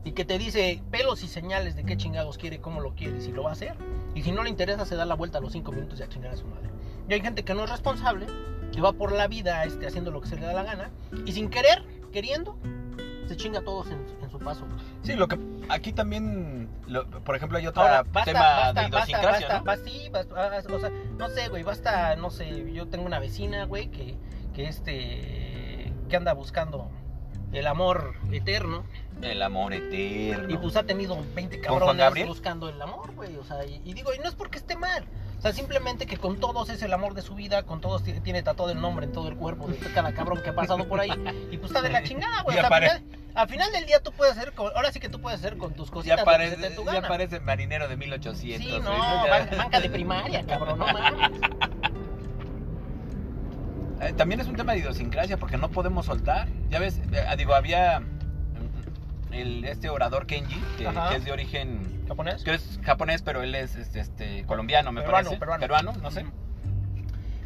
y 0.06 0.14
que 0.14 0.26
te 0.26 0.38
dice 0.38 0.82
pelos 0.92 1.24
y 1.24 1.28
señales 1.28 1.76
de 1.76 1.84
qué 1.84 1.98
chingados 1.98 2.38
quiere, 2.38 2.60
cómo 2.60 2.82
lo 2.82 2.96
quiere, 2.96 3.22
si 3.22 3.32
lo 3.32 3.44
va 3.44 3.52
a 3.52 3.54
hacer. 3.54 3.76
Y 4.16 4.24
si 4.24 4.32
no 4.32 4.44
le 4.44 4.50
interesa, 4.50 4.86
se 4.86 4.96
da 4.96 5.06
la 5.06 5.16
vuelta 5.16 5.38
a 5.38 5.42
los 5.42 5.52
cinco 5.52 5.72
minutos 5.72 6.00
y 6.00 6.04
a 6.04 6.10
chingar 6.10 6.34
a 6.34 6.38
su 6.38 6.46
madre. 6.48 6.70
Y 7.10 7.14
hay 7.14 7.22
gente 7.22 7.44
que 7.44 7.54
no 7.54 7.64
es 7.64 7.70
responsable, 7.70 8.28
que 8.74 8.82
va 8.82 8.92
por 8.94 9.12
la 9.12 9.28
vida 9.28 9.64
este, 9.66 9.88
haciendo 9.88 10.12
lo 10.12 10.20
que 10.22 10.28
se 10.28 10.36
le 10.36 10.42
da 10.46 10.54
la 10.54 10.64
gana 10.64 10.90
y 11.26 11.32
sin 11.32 11.50
querer, 11.50 11.84
queriendo, 12.12 12.58
se 13.28 13.38
chinga 13.38 13.60
a 13.60 13.64
todos 13.64 13.88
en, 13.92 14.06
en 14.22 14.30
su 14.30 14.40
paso. 14.40 14.66
Sí, 15.04 15.14
lo 15.14 15.28
que 15.28 15.38
aquí 15.70 15.94
también, 15.94 16.68
lo- 16.88 17.08
por 17.08 17.36
ejemplo, 17.36 17.58
hay 17.58 17.68
otro 17.68 17.82
Ahora, 17.84 18.04
basta, 18.04 18.32
tema 18.32 18.40
basta, 18.42 18.82
de 18.82 18.88
idiosincrasia, 18.88 19.48
basta, 19.48 19.58
¿no? 19.60 19.64
basta, 19.64 19.86
sí, 19.90 20.10
basta, 20.10 20.36
ah, 20.58 20.76
o 20.76 20.80
sea, 20.80 20.90
no 21.18 21.30
sé, 21.30 21.48
güey, 21.50 21.64
basta, 21.64 22.16
no 22.16 22.30
sé, 22.32 22.72
yo 22.74 22.88
tengo 22.88 23.06
una 23.06 23.20
vecina, 23.20 23.66
güey, 23.66 23.88
que, 23.92 24.16
que 24.54 24.68
este 24.68 25.94
que 26.10 26.16
anda 26.18 26.34
buscando 26.34 26.90
el 27.54 27.66
amor 27.68 28.16
eterno 28.32 28.84
El 29.22 29.42
amor 29.42 29.74
eterno. 29.74 30.50
y 30.54 30.58
pues 30.58 30.76
ha 30.76 30.84
tenido 30.84 31.18
20 31.36 31.62
¿Con 31.62 31.80
Juan 31.80 31.98
cabrones 31.98 32.28
buscando 32.28 32.68
el 32.70 32.82
amor, 32.82 33.14
güey, 33.16 33.36
o 33.38 33.44
sea, 33.44 33.64
y, 33.66 33.82
y 33.86 33.94
digo, 33.94 34.12
y 34.14 34.20
no 34.20 34.28
es 34.28 34.36
porque 34.36 34.58
esté 34.58 34.76
mal. 34.76 35.06
O 35.44 35.46
sea, 35.46 35.52
simplemente 35.52 36.06
que 36.06 36.16
con 36.16 36.40
todos 36.40 36.70
es 36.70 36.82
el 36.84 36.94
amor 36.94 37.16
de 37.16 37.22
su 37.22 37.36
vida, 37.36 37.64
con 37.64 37.82
todos 37.82 38.02
tiene, 38.02 38.44
tatuado 38.44 38.72
el 38.72 38.80
nombre 38.80 39.08
en 39.08 39.12
todo 39.12 39.28
el 39.28 39.36
cuerpo 39.36 39.68
de 39.68 39.76
cada 39.94 40.14
cabrón 40.14 40.42
que 40.42 40.52
ha 40.52 40.56
pasado 40.56 40.88
por 40.88 41.02
ahí. 41.02 41.12
Y 41.52 41.58
pues 41.58 41.70
está 41.70 41.82
de 41.82 41.90
la 41.90 42.02
chingada, 42.02 42.44
güey. 42.44 42.56
Y 42.56 42.60
O 42.62 42.66
sea, 42.66 42.70
al, 42.74 42.82
final, 42.82 43.04
al 43.36 43.50
final 43.50 43.72
del 43.74 43.86
día 43.86 44.02
tú 44.02 44.14
puedes 44.14 44.38
hacer, 44.38 44.54
con- 44.54 44.72
ahora 44.74 44.94
sí 44.94 45.02
que 45.02 45.10
tú 45.10 45.20
puedes 45.20 45.42
hacer 45.42 45.58
con 45.58 45.74
tus 45.74 45.90
ya 45.90 45.94
cositas 45.94 46.20
que 46.20 46.24
parece, 46.24 46.56
te 46.56 46.76
ya 46.94 47.02
parece 47.02 47.40
marinero 47.42 47.90
de 47.90 47.98
1800. 47.98 48.66
Sí, 48.66 48.80
no, 48.80 48.90
güey, 48.90 49.02
Ya- 49.02 49.30
ban- 49.50 49.58
banca 49.58 49.82
de 49.82 49.90
primaria, 49.90 50.46
cabrón, 50.46 50.80
no 50.80 50.86
mames. 50.88 51.32
Eh, 54.00 54.14
También 54.14 54.40
es 54.40 54.48
un 54.48 54.56
tema 54.56 54.72
de 54.72 54.80
idiosincrasia 54.80 55.36
porque 55.36 55.58
no 55.58 55.70
podemos 55.70 56.06
soltar. 56.06 56.48
Ya 56.70 56.80
ves, 56.80 57.02
eh, 57.12 57.26
digo, 57.38 57.54
había 57.54 58.02
el, 59.32 59.66
este 59.66 59.90
orador 59.90 60.26
Kenji, 60.26 60.62
que 60.78 60.88
es 61.18 61.26
de 61.26 61.32
origen, 61.34 62.03
¿Japonés? 62.14 62.44
que 62.44 62.54
es 62.54 62.80
japonés, 62.84 63.22
pero 63.22 63.44
él 63.44 63.56
es 63.56 63.76
este, 63.76 64.00
este, 64.00 64.44
colombiano, 64.46 64.92
me 64.92 65.02
Peruano, 65.02 65.30
parece. 65.40 65.60
peruano. 65.60 65.94
no 66.02 66.12
sé. 66.12 66.26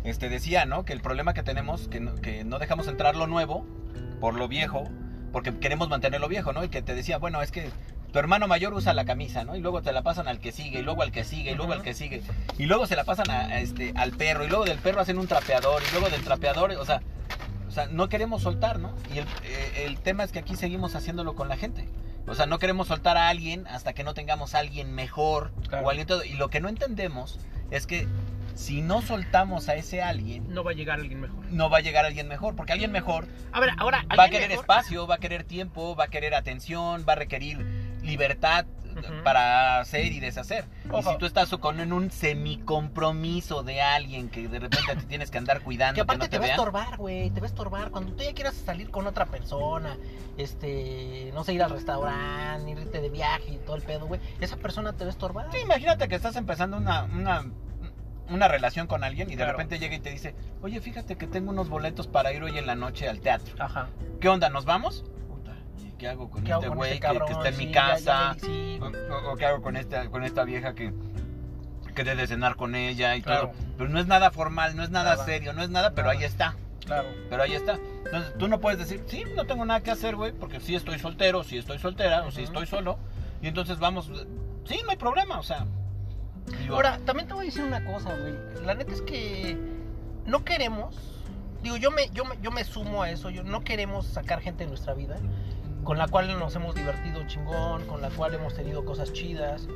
Este 0.04 0.30
decía, 0.30 0.66
¿no? 0.66 0.86
Que 0.86 0.94
el 0.94 1.02
problema 1.02 1.34
que 1.34 1.44
tenemos, 1.44 1.88
que 1.88 2.00
no, 2.00 2.16
que 2.16 2.44
no 2.44 2.60
dejamos 2.60 2.88
entrar 2.88 3.16
lo 3.16 3.28
nuevo 3.28 3.66
por 4.22 4.36
lo 4.36 4.48
viejo, 4.48 4.84
porque 5.32 5.58
queremos 5.60 5.90
mantener 5.90 6.22
lo 6.22 6.28
viejo, 6.28 6.54
¿no? 6.54 6.64
Y 6.64 6.70
que 6.70 6.82
te 6.82 6.96
decía, 6.96 7.18
bueno, 7.18 7.42
es 7.42 7.52
que 7.52 7.70
tu 8.12 8.20
hermano 8.20 8.48
mayor 8.48 8.74
usa 8.74 8.94
la 8.94 9.04
camisa, 9.06 9.44
¿no? 9.44 9.56
Y 9.56 9.60
luego 9.60 9.82
te 9.82 9.92
la 9.92 10.02
pasan 10.04 10.28
al 10.28 10.40
que 10.40 10.52
sigue, 10.52 10.80
y 10.80 10.82
luego 10.84 11.02
al 11.02 11.12
que 11.12 11.24
sigue, 11.26 11.52
y 11.52 11.56
luego 11.56 11.74
al 11.74 11.82
que 11.82 11.94
sigue. 11.94 12.22
Y 12.58 12.66
luego 12.66 12.88
se 12.88 12.96
la 12.96 13.04
pasan 13.04 13.30
a, 13.30 13.42
a 13.48 13.60
este, 13.60 13.92
al 13.96 14.12
perro, 14.12 14.46
y 14.46 14.48
luego 14.48 14.64
del 14.66 14.78
perro 14.78 15.02
hacen 15.02 15.18
un 15.18 15.28
trapeador, 15.28 15.82
y 15.88 15.92
luego 15.92 16.10
del 16.10 16.24
trapeador, 16.24 16.72
o 16.72 16.86
sea, 16.86 17.02
o 17.68 17.72
sea 17.72 17.88
no 17.88 18.08
queremos 18.08 18.42
soltar, 18.44 18.80
¿no? 18.80 18.94
Y 19.14 19.18
el, 19.20 19.26
eh, 19.44 19.84
el 19.86 20.00
tema 20.00 20.24
es 20.24 20.32
que 20.32 20.40
aquí 20.40 20.56
seguimos 20.56 20.96
haciéndolo 20.96 21.36
con 21.36 21.50
la 21.50 21.58
gente. 21.58 21.88
O 22.28 22.36
sea, 22.36 22.46
no 22.46 22.60
queremos 22.60 22.88
soltar 22.88 23.18
a 23.18 23.30
alguien 23.30 23.66
hasta 23.68 23.94
que 23.94 24.04
no 24.04 24.14
tengamos 24.14 24.54
a 24.56 24.60
alguien 24.60 24.94
mejor 24.94 25.52
Claro. 25.70 25.86
o 25.86 25.90
alguien 25.90 26.08
todo. 26.08 26.24
Y 26.24 26.34
lo 26.34 26.50
que 26.50 26.60
no 26.60 26.68
entendemos 26.70 27.40
es 27.72 27.88
que 27.88 28.08
si 28.56 28.82
no 28.82 29.02
soltamos 29.02 29.70
a 29.70 29.76
ese 29.76 30.02
alguien, 30.02 30.52
No 30.54 30.64
va 30.64 30.72
a 30.72 30.74
llegar 30.74 31.00
alguien 31.00 31.22
mejor. 31.22 31.46
no 31.52 31.70
va 31.70 31.78
a 31.78 31.82
llegar 31.82 32.06
alguien 32.06 32.28
mejor. 32.28 32.56
Porque 32.56 32.74
alguien 32.74 32.92
mejor 32.92 33.28
A 33.52 33.60
ver, 33.60 33.70
ahora. 33.78 34.00
va 34.10 34.24
a 34.24 34.24
¿alguien 34.26 34.42
querer 34.42 34.50
mejor? 34.50 34.64
espacio, 34.64 35.08
va 35.08 35.16
a 35.16 35.20
querer 35.20 35.44
tiempo, 35.44 35.96
va 35.96 36.06
a 36.06 36.08
querer 36.10 36.34
atención, 36.36 37.06
va 37.08 37.14
a 37.14 37.16
requerir 37.18 37.60
libertad 38.02 38.66
Para 39.24 39.80
hacer 39.80 40.06
y 40.12 40.20
deshacer. 40.20 40.66
Y 40.98 41.04
si 41.04 41.18
tú 41.18 41.26
estás 41.26 41.50
con 41.58 41.80
en 41.80 41.94
un 41.94 42.10
semicompromiso 42.12 43.64
de 43.64 43.82
alguien 43.82 44.30
que 44.30 44.48
de 44.48 44.60
repente 44.60 44.96
te 44.96 45.04
tienes 45.04 45.32
que 45.32 45.38
andar 45.38 45.62
cuidando, 45.62 45.94
Que 45.96 45.98
que, 45.98 46.02
aparte 46.02 46.26
no 46.26 46.30
te 46.30 46.38
te 46.38 46.40
va 46.40 46.46
a 46.46 46.50
estorbar, 46.50 46.98
güey, 46.98 47.30
te 47.30 47.40
va 47.40 47.46
a 47.46 47.50
estorbar. 47.50 47.92
Cuando 47.92 48.14
tú 48.14 48.24
ya 48.24 48.34
quieras 48.34 48.56
salir 48.56 48.90
con 48.90 49.08
otra 49.08 49.26
persona, 49.26 49.98
este, 50.38 51.32
no 51.34 51.44
sé, 51.44 51.54
ir 51.54 51.64
al 51.64 51.72
restaurante, 51.72 52.70
irte 52.72 53.02
de 53.02 53.10
viaje 53.10 53.52
y 53.54 53.58
todo 53.58 53.76
el 53.76 53.82
pedo, 53.84 54.08
güey, 54.08 54.20
esa 54.40 54.58
persona 54.58 54.94
te 54.94 55.04
va 55.04 55.10
a 55.10 55.12
estorbar. 55.12 55.48
Sí, 55.52 55.60
imagínate 55.64 56.08
que 56.08 56.16
estás 56.16 56.36
empezando 56.36 56.78
una, 56.78 57.04
una, 57.06 57.46
una 58.30 58.48
relación 58.48 58.88
con 58.88 59.04
alguien 59.04 59.28
y 59.30 59.32
de 59.32 59.38
Claro. 59.38 59.52
repente 59.54 59.80
llega 59.80 59.96
y 59.96 60.00
te 60.00 60.10
dice, 60.12 60.36
oye, 60.62 60.80
fíjate 60.82 61.16
que 61.18 61.28
tengo 61.28 61.52
unos 61.52 61.70
boletos 61.70 62.08
para 62.08 62.32
ir 62.34 62.44
hoy 62.44 62.58
en 62.58 62.66
la 62.68 62.76
noche 62.76 63.08
al 63.08 63.20
teatro. 63.20 63.56
Ajá. 63.60 63.90
¿Qué 64.20 64.30
onda? 64.30 64.50
¿Nos 64.50 64.66
vamos? 64.66 65.04
Puta, 65.98 66.04
¿y 66.04 66.06
qué 66.06 66.08
hago 66.10 66.30
con 66.30 66.44
¿Qué 66.44 66.52
este 66.52 66.68
güey 66.70 66.94
este 66.94 67.08
que, 67.08 67.20
que 67.26 67.32
está 67.34 67.50
en 67.50 67.58
mi 67.58 67.66
Sí, 67.66 67.72
ya- 67.74 67.98
ya 67.98 68.04
casa? 68.06 68.36
sí, 68.40 68.80
O, 68.82 69.32
o- 69.32 69.36
qué 69.36 69.46
hago 69.46 69.62
con 69.62 69.76
esta, 69.78 70.10
con 70.10 70.24
esta 70.24 70.44
vieja 70.44 70.74
que, 70.76 70.94
que 71.96 72.04
debe 72.04 72.22
de 72.22 72.28
cenar 72.28 72.56
con 72.56 72.76
ella 72.76 73.16
y 73.16 73.22
Claro. 73.22 73.50
todo. 73.50 73.52
Pero 73.78 73.90
no 73.90 74.00
es 74.00 74.08
nada 74.08 74.32
formal, 74.32 74.76
no 74.76 74.84
es 74.84 74.90
nada, 74.90 75.12
Nada. 75.12 75.26
serio, 75.26 75.54
no 75.54 75.62
es 75.64 75.70
nada, 75.70 75.92
pero 75.92 76.08
Nada. 76.08 76.20
ahí 76.20 76.26
está. 76.26 76.56
claro. 76.86 77.08
Pero 77.30 77.44
ahí 77.44 77.54
está. 77.54 77.78
Entonces 78.06 78.34
tú 78.38 78.48
no 78.48 78.60
puedes 78.62 78.80
decir, 78.80 79.04
sí, 79.08 79.24
no 79.36 79.46
tengo 79.46 79.66
nada 79.66 79.82
que 79.82 79.92
hacer, 79.92 80.16
güey, 80.16 80.32
porque 80.32 80.60
sí 80.62 80.74
estoy 80.76 81.00
soltero, 81.00 81.44
sí 81.44 81.58
estoy 81.58 81.80
soltera, 81.80 82.24
o 82.26 82.32
sí 82.32 82.44
estoy 82.44 82.66
solo. 82.66 82.98
Y 83.42 83.48
entonces 83.48 83.78
vamos, 83.80 84.10
sí, 84.66 84.80
no 84.86 84.92
hay 84.92 84.98
problema, 84.98 85.38
o 85.40 85.44
sea. 85.44 85.66
digo, 86.62 86.76
Ahora, 86.76 87.00
también 87.06 87.28
te 87.28 87.34
voy 87.34 87.44
a 87.44 87.46
decir 87.48 87.64
una 87.64 87.84
cosa, 87.84 88.16
güey. 88.16 88.34
La 88.66 88.74
neta 88.74 88.94
es 88.94 89.02
que 89.02 89.58
no 90.26 90.46
queremos, 90.46 90.96
digo, 91.62 91.76
yo 91.78 91.92
me, 91.92 92.10
yo 92.14 92.24
me, 92.24 92.36
yo 92.42 92.52
me 92.52 92.64
sumo 92.64 93.04
a 93.04 93.10
eso, 93.12 93.30
yo 93.32 93.44
no 93.44 93.64
queremos 93.66 94.06
sacar 94.08 94.40
gente 94.40 94.64
de 94.64 94.70
nuestra 94.70 94.94
vida 94.94 95.18
con 95.88 95.98
la 95.98 96.10
cual 96.10 96.38
nos 96.38 96.54
hemos 96.54 96.76
divertido 96.76 97.26
chingón, 97.28 97.86
con 97.86 98.02
la 98.02 98.10
cual 98.10 98.34
hemos 98.34 98.54
tenido 98.54 98.84
cosas 98.84 99.14
chidas, 99.14 99.70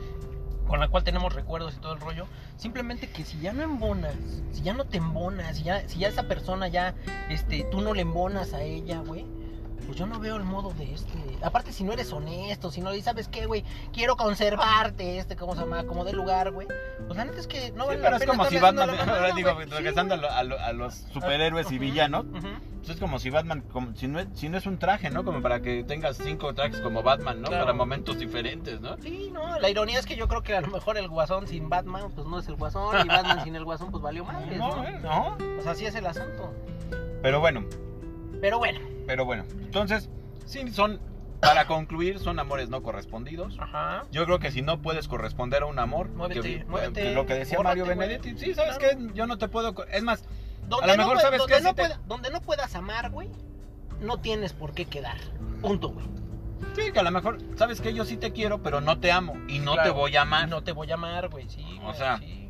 con 0.68 0.82
la 0.82 0.90
cual 0.90 1.06
tenemos 1.06 1.34
recuerdos 1.34 1.74
y 1.74 1.80
todo 1.80 1.94
el 1.94 2.02
rollo. 2.02 2.28
Simplemente 2.58 3.10
que 3.10 3.24
si 3.24 3.40
ya 3.40 3.54
no 3.54 3.64
embonas, 3.64 4.14
si 4.52 4.62
ya 4.62 4.74
no 4.74 4.84
te 4.84 4.98
embonas, 4.98 5.56
si 5.56 5.64
ya, 5.64 5.88
si 5.88 6.00
ya 6.00 6.10
esa 6.10 6.24
persona 6.24 6.68
ya, 6.68 6.96
este, 7.30 7.64
tú 7.72 7.80
no 7.80 7.94
le 7.94 8.02
embonas 8.02 8.54
a 8.54 8.62
ella, 8.62 9.00
güey. 9.00 9.26
Pues 9.92 10.00
yo 10.00 10.06
no 10.08 10.20
veo 10.22 10.38
el 10.38 10.46
modo 10.46 10.72
de 10.72 10.94
este. 10.94 11.18
Aparte, 11.44 11.74
si 11.74 11.84
no 11.84 11.92
eres 11.92 12.14
honesto, 12.14 12.72
si 12.72 12.80
no 12.80 12.92
le 12.92 13.02
¿sabes 13.02 13.28
qué, 13.28 13.46
güey? 13.46 13.66
Quiero 13.92 14.16
conservarte, 14.16 15.18
este, 15.18 15.36
¿cómo 15.36 15.54
se 15.54 15.60
llama? 15.64 15.84
Como 15.84 16.06
de 16.06 16.14
lugar, 16.14 16.52
güey. 16.52 16.66
Pues 17.08 17.18
la 17.18 17.26
neta 17.26 17.42
es 17.42 17.48
que 17.48 17.74
no 17.74 17.84
sí, 17.84 17.88
vale 17.90 17.98
pero 18.00 18.12
la 18.12 18.16
es 18.16 18.20
pena 18.22 18.32
como 18.32 18.46
si 18.46 18.58
Batman, 18.58 18.90
ahora 19.10 19.32
digo, 19.36 19.54
güey. 19.54 19.68
Sí, 19.68 19.74
regresando 19.74 20.14
a, 20.14 20.18
lo- 20.18 20.32
a 20.32 20.44
lo- 20.44 20.60
a 20.62 20.72
los 20.72 20.94
superhéroes 21.12 21.70
y 21.74 21.78
villanos, 21.78 22.24
ujú. 22.24 22.40
pues 22.78 22.90
es 22.92 22.96
como 23.02 23.20
si 23.20 23.30
Batman, 23.32 23.66
como, 23.70 23.94
si, 23.98 24.08
no 24.08 24.22
es, 24.22 24.28
si 24.34 24.48
no 24.48 24.58
es 24.58 24.66
un 24.66 24.80
traje, 24.80 25.10
¿no? 25.10 25.26
Como 25.26 25.42
para 25.42 25.62
que 25.62 25.84
tengas 25.84 26.16
cinco 26.16 26.54
trajes 26.54 26.80
como 26.80 27.04
Batman, 27.04 27.42
¿no? 27.42 27.50
Claro. 27.50 27.66
Para 27.66 27.78
momentos 27.78 28.18
diferentes, 28.18 28.80
¿no? 28.80 28.96
Sí, 29.02 29.30
no, 29.34 29.60
la 29.60 29.70
ironía 29.70 30.00
es 30.00 30.06
que 30.06 30.16
yo 30.16 30.30
creo 30.30 30.42
que 30.42 30.56
a 30.56 30.62
lo 30.62 30.68
mejor 30.70 30.98
el 30.98 31.10
guasón 31.10 31.50
sin 31.50 31.68
Batman, 31.68 32.14
pues 32.16 32.26
no 32.26 32.40
es 32.40 32.48
el 32.48 32.56
guasón, 32.56 32.96
y 33.06 33.10
Batman 33.10 33.42
sin 33.44 33.58
el 33.58 33.66
guasón, 33.66 33.92
pues 33.92 34.02
valió 34.02 34.24
madres, 34.24 34.58
No, 34.58 34.74
¿no? 34.84 35.00
no. 35.02 35.38
Pues 35.56 35.68
así 35.68 35.86
es 35.86 35.96
el 35.96 36.06
asunto. 36.06 36.54
Pero 37.22 37.42
bueno, 37.42 37.66
Pero 38.42 38.58
bueno, 38.58 38.80
pero 39.08 39.24
bueno. 39.26 39.46
Entonces, 39.62 40.10
sí, 40.46 40.68
son, 40.72 41.00
para 41.40 41.66
concluir, 41.68 42.20
son 42.20 42.40
amores 42.40 42.70
no 42.70 42.82
correspondidos. 42.84 43.58
ajá. 43.60 44.04
Yo 44.12 44.26
creo 44.26 44.40
que 44.40 44.52
si 44.52 44.62
no 44.62 44.82
puedes 44.82 45.08
corresponder 45.08 45.64
a 45.64 45.68
un 45.68 45.80
amor, 45.80 46.10
Muévete, 46.10 46.42
que- 46.42 46.66
muévete, 46.66 47.02
que 47.04 47.12
lo 47.14 47.26
que 47.26 47.36
decía 47.36 47.60
Mario. 47.62 47.86
Benedetti, 47.86 48.38
sí, 48.38 48.54
¿sabes 48.54 48.78
Claro. 48.78 48.98
qué? 48.98 49.14
Yo 49.14 49.28
no 49.28 49.38
te 49.38 49.48
puedo... 49.48 49.74
Es 49.92 50.04
más, 50.04 50.24
Donde 50.68 50.86
A 50.86 50.88
lo 50.88 50.94
no 50.98 51.04
mejor 51.10 51.22
sabes 51.22 51.40
donde 51.40 51.56
qué, 51.56 51.62
no 51.62 51.70
si 51.70 51.76
te- 51.76 51.82
pueda- 51.82 52.00
donde 52.08 52.30
no 52.30 52.42
puedas 52.42 52.76
amar, 52.76 53.10
güey, 53.10 53.30
no 54.00 54.20
tienes 54.22 54.54
por 54.54 54.74
qué 54.74 54.86
quedar. 54.86 55.18
Punto, 55.62 55.90
güey. 55.90 56.06
sí, 56.76 56.92
que 56.94 57.00
a 57.00 57.04
lo 57.04 57.12
mejor, 57.12 57.40
¿sabes 57.58 57.82
qué? 57.82 57.94
Yo 57.94 58.06
sí 58.06 58.16
te 58.16 58.32
quiero, 58.32 58.62
pero 58.62 58.80
no 58.80 59.00
te 59.00 59.12
amo 59.12 59.36
y 59.50 59.60
no 59.60 59.74
Claro. 59.74 59.90
te 59.90 59.96
voy 60.00 60.16
a 60.16 60.22
amar. 60.22 60.48
No 60.48 60.64
te 60.64 60.72
voy 60.72 60.90
a 60.92 60.94
amar, 60.94 61.28
güey, 61.30 61.50
sí. 61.50 61.66
O 61.84 61.94
sea, 61.94 62.18
sí. 62.20 62.50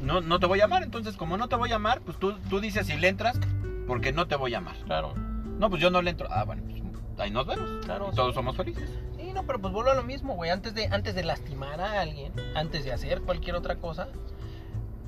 No, 0.00 0.20
no 0.20 0.38
te 0.38 0.46
voy 0.46 0.60
a 0.60 0.64
amar, 0.64 0.82
entonces 0.82 1.16
como 1.16 1.36
no 1.38 1.48
te 1.48 1.56
voy 1.56 1.72
a 1.72 1.76
amar, 1.76 2.00
pues 2.02 2.18
tú, 2.18 2.34
tú 2.50 2.60
dices 2.60 2.86
si 2.88 2.96
le 2.96 3.08
entras, 3.08 3.38
porque 3.86 4.12
no 4.12 4.26
te 4.26 4.36
voy 4.36 4.54
a 4.54 4.58
amar. 4.58 4.76
Claro, 4.84 5.14
No, 5.58 5.70
pues 5.70 5.80
yo 5.80 5.90
no 5.90 6.02
le 6.02 6.10
entro. 6.10 6.28
Ah, 6.30 6.44
bueno, 6.44 6.62
pues 6.66 6.82
ahí 7.18 7.30
nos 7.30 7.46
vemos. 7.46 7.84
claro. 7.84 8.10
Todos 8.14 8.30
sí. 8.30 8.34
somos 8.34 8.56
felices. 8.56 8.90
Sí, 9.16 9.32
no, 9.32 9.44
pero 9.44 9.60
pues 9.60 9.72
vuelvo 9.72 9.90
a 9.90 9.94
lo 9.94 10.02
mismo, 10.02 10.34
güey. 10.34 10.50
Antes 10.50 10.74
de, 10.74 10.86
antes 10.86 11.14
de 11.14 11.24
lastimar 11.24 11.80
a 11.80 12.00
alguien, 12.00 12.32
antes 12.54 12.84
de 12.84 12.92
hacer 12.92 13.22
cualquier 13.22 13.56
otra 13.56 13.76
cosa, 13.76 14.08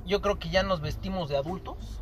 yo 0.05 0.21
creo 0.21 0.39
que 0.39 0.49
ya 0.49 0.63
nos 0.63 0.81
vestimos 0.81 1.29
de 1.29 1.37
adultos. 1.37 2.01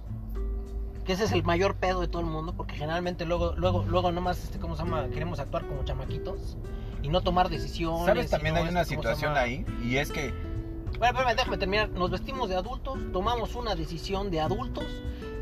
Que 1.06 1.14
ese 1.14 1.26
es 1.26 1.32
el 1.34 1.44
mayor 1.44 1.76
pedo 1.76 2.02
de 2.02 2.08
todo 2.08 2.22
el 2.22 2.28
mundo, 2.28 2.54
porque 2.58 2.74
generalmente 2.76 3.26
luego, 3.26 3.54
luego, 3.58 3.86
luego 3.88 4.12
nomás, 4.12 4.44
este, 4.44 4.58
¿cómo 4.58 4.76
se 4.76 4.84
llama? 4.84 5.08
Queremos 5.10 5.40
actuar 5.40 5.68
como 5.68 5.84
chamaquitos 5.84 6.58
y 7.04 7.10
no 7.10 7.22
tomar 7.22 7.50
decisiones. 7.50 8.06
¿Sabes? 8.06 8.28
y 8.28 8.30
También 8.32 8.56
no, 8.56 8.62
hay 8.62 8.70
una 8.70 8.82
este, 8.82 8.96
¿cómo 8.96 9.08
se 9.08 9.16
situación 9.16 9.38
ahí, 9.38 9.64
y 9.84 9.98
es 9.98 10.12
que 10.12 10.34
Bueno, 10.98 11.20
espérame, 11.20 11.36
déjame 11.36 11.58
terminar. 11.58 11.90
Nos 11.90 12.10
vestimos 12.10 12.50
de 12.50 12.56
adultos, 12.56 12.98
tomamos 13.14 13.54
una 13.54 13.76
decisión 13.76 14.32
de 14.32 14.42
adultos 14.42 14.86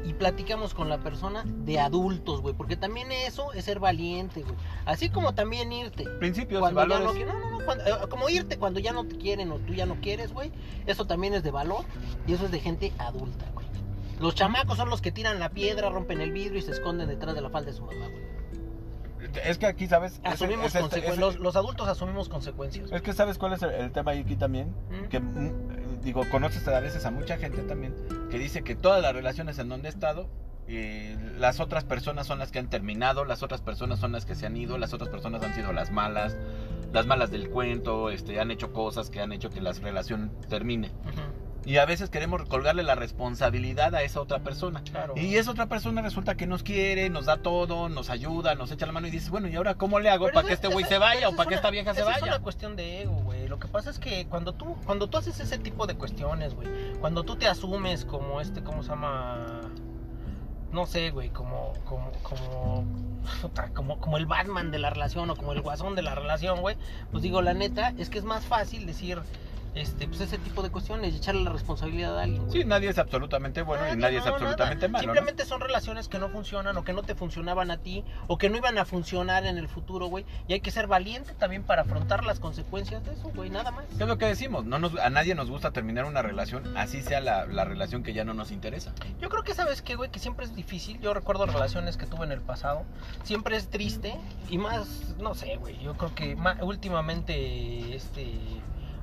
y 0.03 0.13
platicamos 0.13 0.73
con 0.73 0.89
la 0.89 0.97
persona 0.99 1.43
de 1.45 1.79
adultos, 1.79 2.41
güey. 2.41 2.53
Porque 2.53 2.75
también 2.75 3.11
eso 3.11 3.53
es 3.53 3.65
ser 3.65 3.79
valiente, 3.79 4.41
güey. 4.43 4.55
Así 4.85 5.09
como 5.09 5.33
también 5.33 5.71
irte. 5.71 6.05
principios 6.19 6.59
Cuando 6.59 6.81
ya 6.81 6.87
valores. 6.99 7.05
no, 7.05 7.19
qui- 7.19 7.25
no, 7.33 7.39
no, 7.39 7.59
no, 7.59 7.65
cuando- 7.65 7.85
eh, 7.85 8.07
como 8.09 8.29
irte 8.29 8.57
cuando 8.57 8.79
ya 8.79 8.91
no 8.93 9.05
te 9.05 9.17
quieren 9.17 9.51
o 9.51 9.59
tú 9.59 9.73
ya 9.73 9.85
no 9.85 9.95
quieres, 10.01 10.33
güey. 10.33 10.51
Eso 10.85 11.05
también 11.05 11.33
es 11.33 11.43
de 11.43 11.51
valor 11.51 11.85
y 12.27 12.33
eso 12.33 12.45
es 12.45 12.51
de 12.51 12.59
gente 12.59 12.91
adulta, 12.97 13.45
güey. 13.53 13.65
Los 14.19 14.35
chamacos 14.35 14.77
son 14.77 14.89
los 14.89 15.01
que 15.01 15.11
tiran 15.11 15.39
la 15.39 15.49
piedra, 15.49 15.89
rompen 15.89 16.21
el 16.21 16.31
vidrio 16.31 16.59
y 16.59 16.61
se 16.61 16.71
esconden 16.71 17.07
detrás 17.07 17.33
de 17.35 17.41
la 17.41 17.49
falda 17.49 17.71
de 17.71 17.77
su 17.77 17.83
mamá, 17.83 18.07
güey. 18.09 18.33
Es 19.45 19.57
que 19.57 19.65
aquí, 19.65 19.87
¿sabes? 19.87 20.19
Asumimos 20.23 20.67
ese- 20.67 20.81
consecu- 20.83 21.03
ese- 21.11 21.17
los, 21.17 21.39
los 21.39 21.55
adultos 21.55 21.87
asumimos 21.87 22.29
consecuencias. 22.29 22.91
Es 22.91 23.01
que 23.01 23.13
¿sabes 23.13 23.37
cuál 23.37 23.53
es 23.53 23.63
el, 23.63 23.71
el 23.71 23.91
tema 23.91 24.11
aquí 24.11 24.35
también? 24.35 24.67
¿Mm? 24.91 25.07
Que, 25.09 25.19
mm, 25.19 25.92
digo, 26.03 26.23
conoces 26.29 26.67
a 26.67 26.79
veces 26.79 27.05
a 27.05 27.11
mucha 27.11 27.37
gente 27.37 27.61
también 27.63 27.95
que 28.29 28.37
dice 28.37 28.63
que 28.63 28.75
todas 28.75 29.01
las 29.01 29.13
relaciones 29.13 29.59
en 29.59 29.69
donde 29.69 29.87
he 29.87 29.91
estado, 29.91 30.29
eh, 30.67 31.17
las 31.37 31.59
otras 31.59 31.83
personas 31.83 32.27
son 32.27 32.39
las 32.39 32.51
que 32.51 32.59
han 32.59 32.69
terminado, 32.69 33.25
las 33.25 33.43
otras 33.43 33.61
personas 33.61 33.99
son 33.99 34.11
las 34.11 34.25
que 34.25 34.35
se 34.35 34.45
han 34.45 34.55
ido, 34.55 34.77
las 34.77 34.93
otras 34.93 35.09
personas 35.09 35.43
han 35.43 35.53
sido 35.53 35.73
las 35.73 35.91
malas, 35.91 36.37
las 36.91 37.05
malas 37.05 37.31
del 37.31 37.49
cuento, 37.49 38.09
este, 38.09 38.39
han 38.39 38.51
hecho 38.51 38.71
cosas 38.71 39.09
que 39.09 39.19
han 39.19 39.33
hecho 39.33 39.49
que 39.49 39.61
la 39.61 39.73
relación 39.73 40.31
termine. 40.49 40.91
Y 41.65 41.77
a 41.77 41.85
veces 41.85 42.09
queremos 42.09 42.43
colgarle 42.49 42.83
la 42.83 42.95
responsabilidad 42.95 43.95
a 43.95 44.01
esa 44.03 44.19
otra 44.19 44.39
persona. 44.39 44.81
Claro. 44.83 45.13
Y 45.15 45.35
esa 45.37 45.51
otra 45.51 45.67
persona 45.67 46.01
resulta 46.01 46.35
que 46.35 46.45
nos 46.45 46.61
quiere, 46.63 47.09
nos 47.09 47.25
da 47.25 47.37
todo, 47.37 47.87
nos 47.89 48.09
ayuda, 48.09 48.53
nos 48.55 48.71
echa 48.71 48.85
la 48.85 48.91
mano 48.91 49.07
y 49.07 49.11
dices, 49.11 49.29
bueno, 49.29 49.47
¿y 49.47 49.55
ahora 49.55 49.75
cómo 49.75 49.99
le 49.99 50.09
hago 50.09 50.25
Pero 50.25 50.35
para 50.35 50.41
eso- 50.41 50.47
que 50.49 50.53
este 50.55 50.67
güey 50.67 50.85
se 50.85 50.97
vaya 50.97 51.27
o 51.27 51.31
es 51.31 51.37
para 51.37 51.47
que 51.47 51.53
una- 51.53 51.59
esta 51.59 51.69
vieja 51.71 51.93
se 51.93 52.01
eso 52.01 52.09
Es 52.09 52.19
vaya? 52.21 52.33
una 52.35 52.43
cuestión 52.43 52.75
de 52.75 53.03
ego, 53.03 53.13
güey. 53.23 53.47
Lo 53.47 53.59
que 53.59 53.67
pasa 53.67 53.89
es 53.91 53.99
que 53.99 54.25
cuando 54.27 54.53
tú, 54.53 54.75
cuando 54.85 55.07
tú 55.07 55.17
haces 55.17 55.39
ese 55.39 55.57
tipo 55.57 55.87
de 55.87 55.95
cuestiones, 55.95 56.53
güey, 56.53 56.67
cuando 56.99 57.23
tú 57.23 57.35
te 57.37 57.47
asumes 57.47 58.03
como 58.05 58.41
este, 58.41 58.61
¿cómo 58.63 58.83
se 58.83 58.89
llama? 58.89 59.61
no 60.71 60.87
sé, 60.87 61.11
güey, 61.11 61.29
como, 61.29 61.71
como, 61.85 62.11
como, 62.23 62.83
como, 63.75 63.99
como 63.99 64.17
el 64.17 64.25
Batman 64.25 64.71
de 64.71 64.79
la 64.79 64.89
relación 64.89 65.29
o 65.29 65.35
como 65.35 65.53
el 65.53 65.61
guasón 65.61 65.93
de 65.95 66.01
la 66.01 66.15
relación, 66.15 66.61
güey, 66.61 66.77
pues 67.11 67.21
digo, 67.21 67.43
la 67.43 67.53
neta, 67.53 67.93
es 67.99 68.09
que 68.09 68.17
es 68.17 68.23
más 68.23 68.43
fácil 68.45 68.87
decir, 68.87 69.19
este, 69.75 70.07
pues 70.07 70.21
ese 70.21 70.37
tipo 70.37 70.61
de 70.61 70.69
cuestiones 70.69 71.13
y 71.13 71.17
echarle 71.17 71.43
la 71.43 71.51
responsabilidad 71.51 72.17
a 72.19 72.23
alguien. 72.23 72.45
güey. 72.45 72.61
Sí, 72.61 72.67
nadie 72.67 72.89
es 72.89 72.97
absolutamente 72.97 73.61
bueno 73.63 73.83
y 73.91 73.97
nadie 73.97 74.19
es 74.19 74.25
absolutamente 74.25 74.87
nada. 74.87 74.89
malo. 74.89 75.07
¿no? 75.07 75.13
Simplemente 75.13 75.45
son 75.45 75.61
relaciones 75.61 76.07
que 76.07 76.19
no 76.19 76.29
funcionan 76.29 76.77
o 76.77 76.83
que 76.83 76.93
no 76.93 77.03
te 77.03 77.15
funcionaban 77.15 77.71
a 77.71 77.77
ti 77.77 78.03
o 78.27 78.37
que 78.37 78.49
no 78.49 78.57
iban 78.57 78.77
a 78.77 78.85
funcionar 78.85 79.45
en 79.45 79.57
el 79.57 79.67
futuro, 79.67 80.07
güey. 80.07 80.25
Y 80.47 80.53
hay 80.53 80.59
que 80.59 80.71
ser 80.71 80.87
valiente 80.87 81.33
también 81.33 81.63
para 81.63 81.81
afrontar 81.83 82.23
las 82.23 82.39
consecuencias 82.39 83.03
de 83.05 83.13
eso, 83.13 83.31
güey, 83.35 83.49
nada 83.49 83.71
más. 83.71 83.85
¿Qué 83.97 84.03
es 84.03 84.07
lo 84.09 84.17
que 84.17 84.25
decimos? 84.25 84.65
No 84.65 84.79
nos, 84.79 84.97
a 84.99 85.09
nadie 85.09 85.35
nos 85.35 85.49
gusta 85.49 85.71
terminar 85.71 86.05
una 86.05 86.21
relación, 86.21 86.77
así 86.77 87.01
sea 87.01 87.19
la, 87.21 87.45
la 87.45 87.65
relación 87.65 88.03
que 88.03 88.13
ya 88.13 88.23
no 88.23 88.33
nos 88.33 88.51
interesa. 88.51 88.93
Yo 89.19 89.29
creo 89.29 89.43
que 89.43 89.53
sabes 89.53 89.81
que, 89.81 89.95
güey, 89.95 90.11
que 90.11 90.19
siempre 90.19 90.45
es 90.45 90.55
difícil. 90.55 90.99
Yo 91.01 91.13
recuerdo 91.13 91.45
relaciones 91.45 91.97
que 91.97 92.05
tuve 92.05 92.25
en 92.25 92.31
el 92.31 92.41
pasado. 92.41 92.83
Siempre 93.23 93.55
es 93.57 93.69
triste 93.69 94.15
y 94.49 94.57
más, 94.57 95.15
no 95.19 95.33
sé, 95.35 95.55
güey. 95.57 95.79
Yo 95.81 95.95
creo 95.95 96.13
que 96.13 96.35
ma- 96.35 96.57
últimamente, 96.61 97.95
este, 97.95 98.33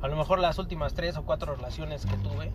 a 0.03 0.09
lo 0.09 0.17
mejor 0.17 0.39
las 0.39 0.59
últimas 0.59 0.95
tres 0.95 1.17
o 1.17 1.25
cuatro 1.25 1.55
relaciones 1.55 2.07
que 2.07 2.17
tuve, 2.17 2.53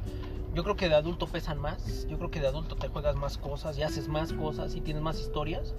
yo 0.54 0.64
creo 0.64 0.76
que 0.76 0.90
de 0.90 0.96
adulto 0.96 1.28
pesan 1.28 1.60
más. 1.60 2.08
Yo 2.08 2.18
creo 2.18 2.32
que 2.32 2.40
de 2.40 2.48
adulto 2.48 2.76
te 2.76 2.88
juegas 2.88 3.16
más 3.16 3.38
cosas 3.38 3.78
y 3.78 3.84
haces 3.84 4.08
más 4.08 4.34
cosas 4.34 4.76
y 4.76 4.82
tienes 4.82 5.04
más 5.04 5.20
historias. 5.20 5.76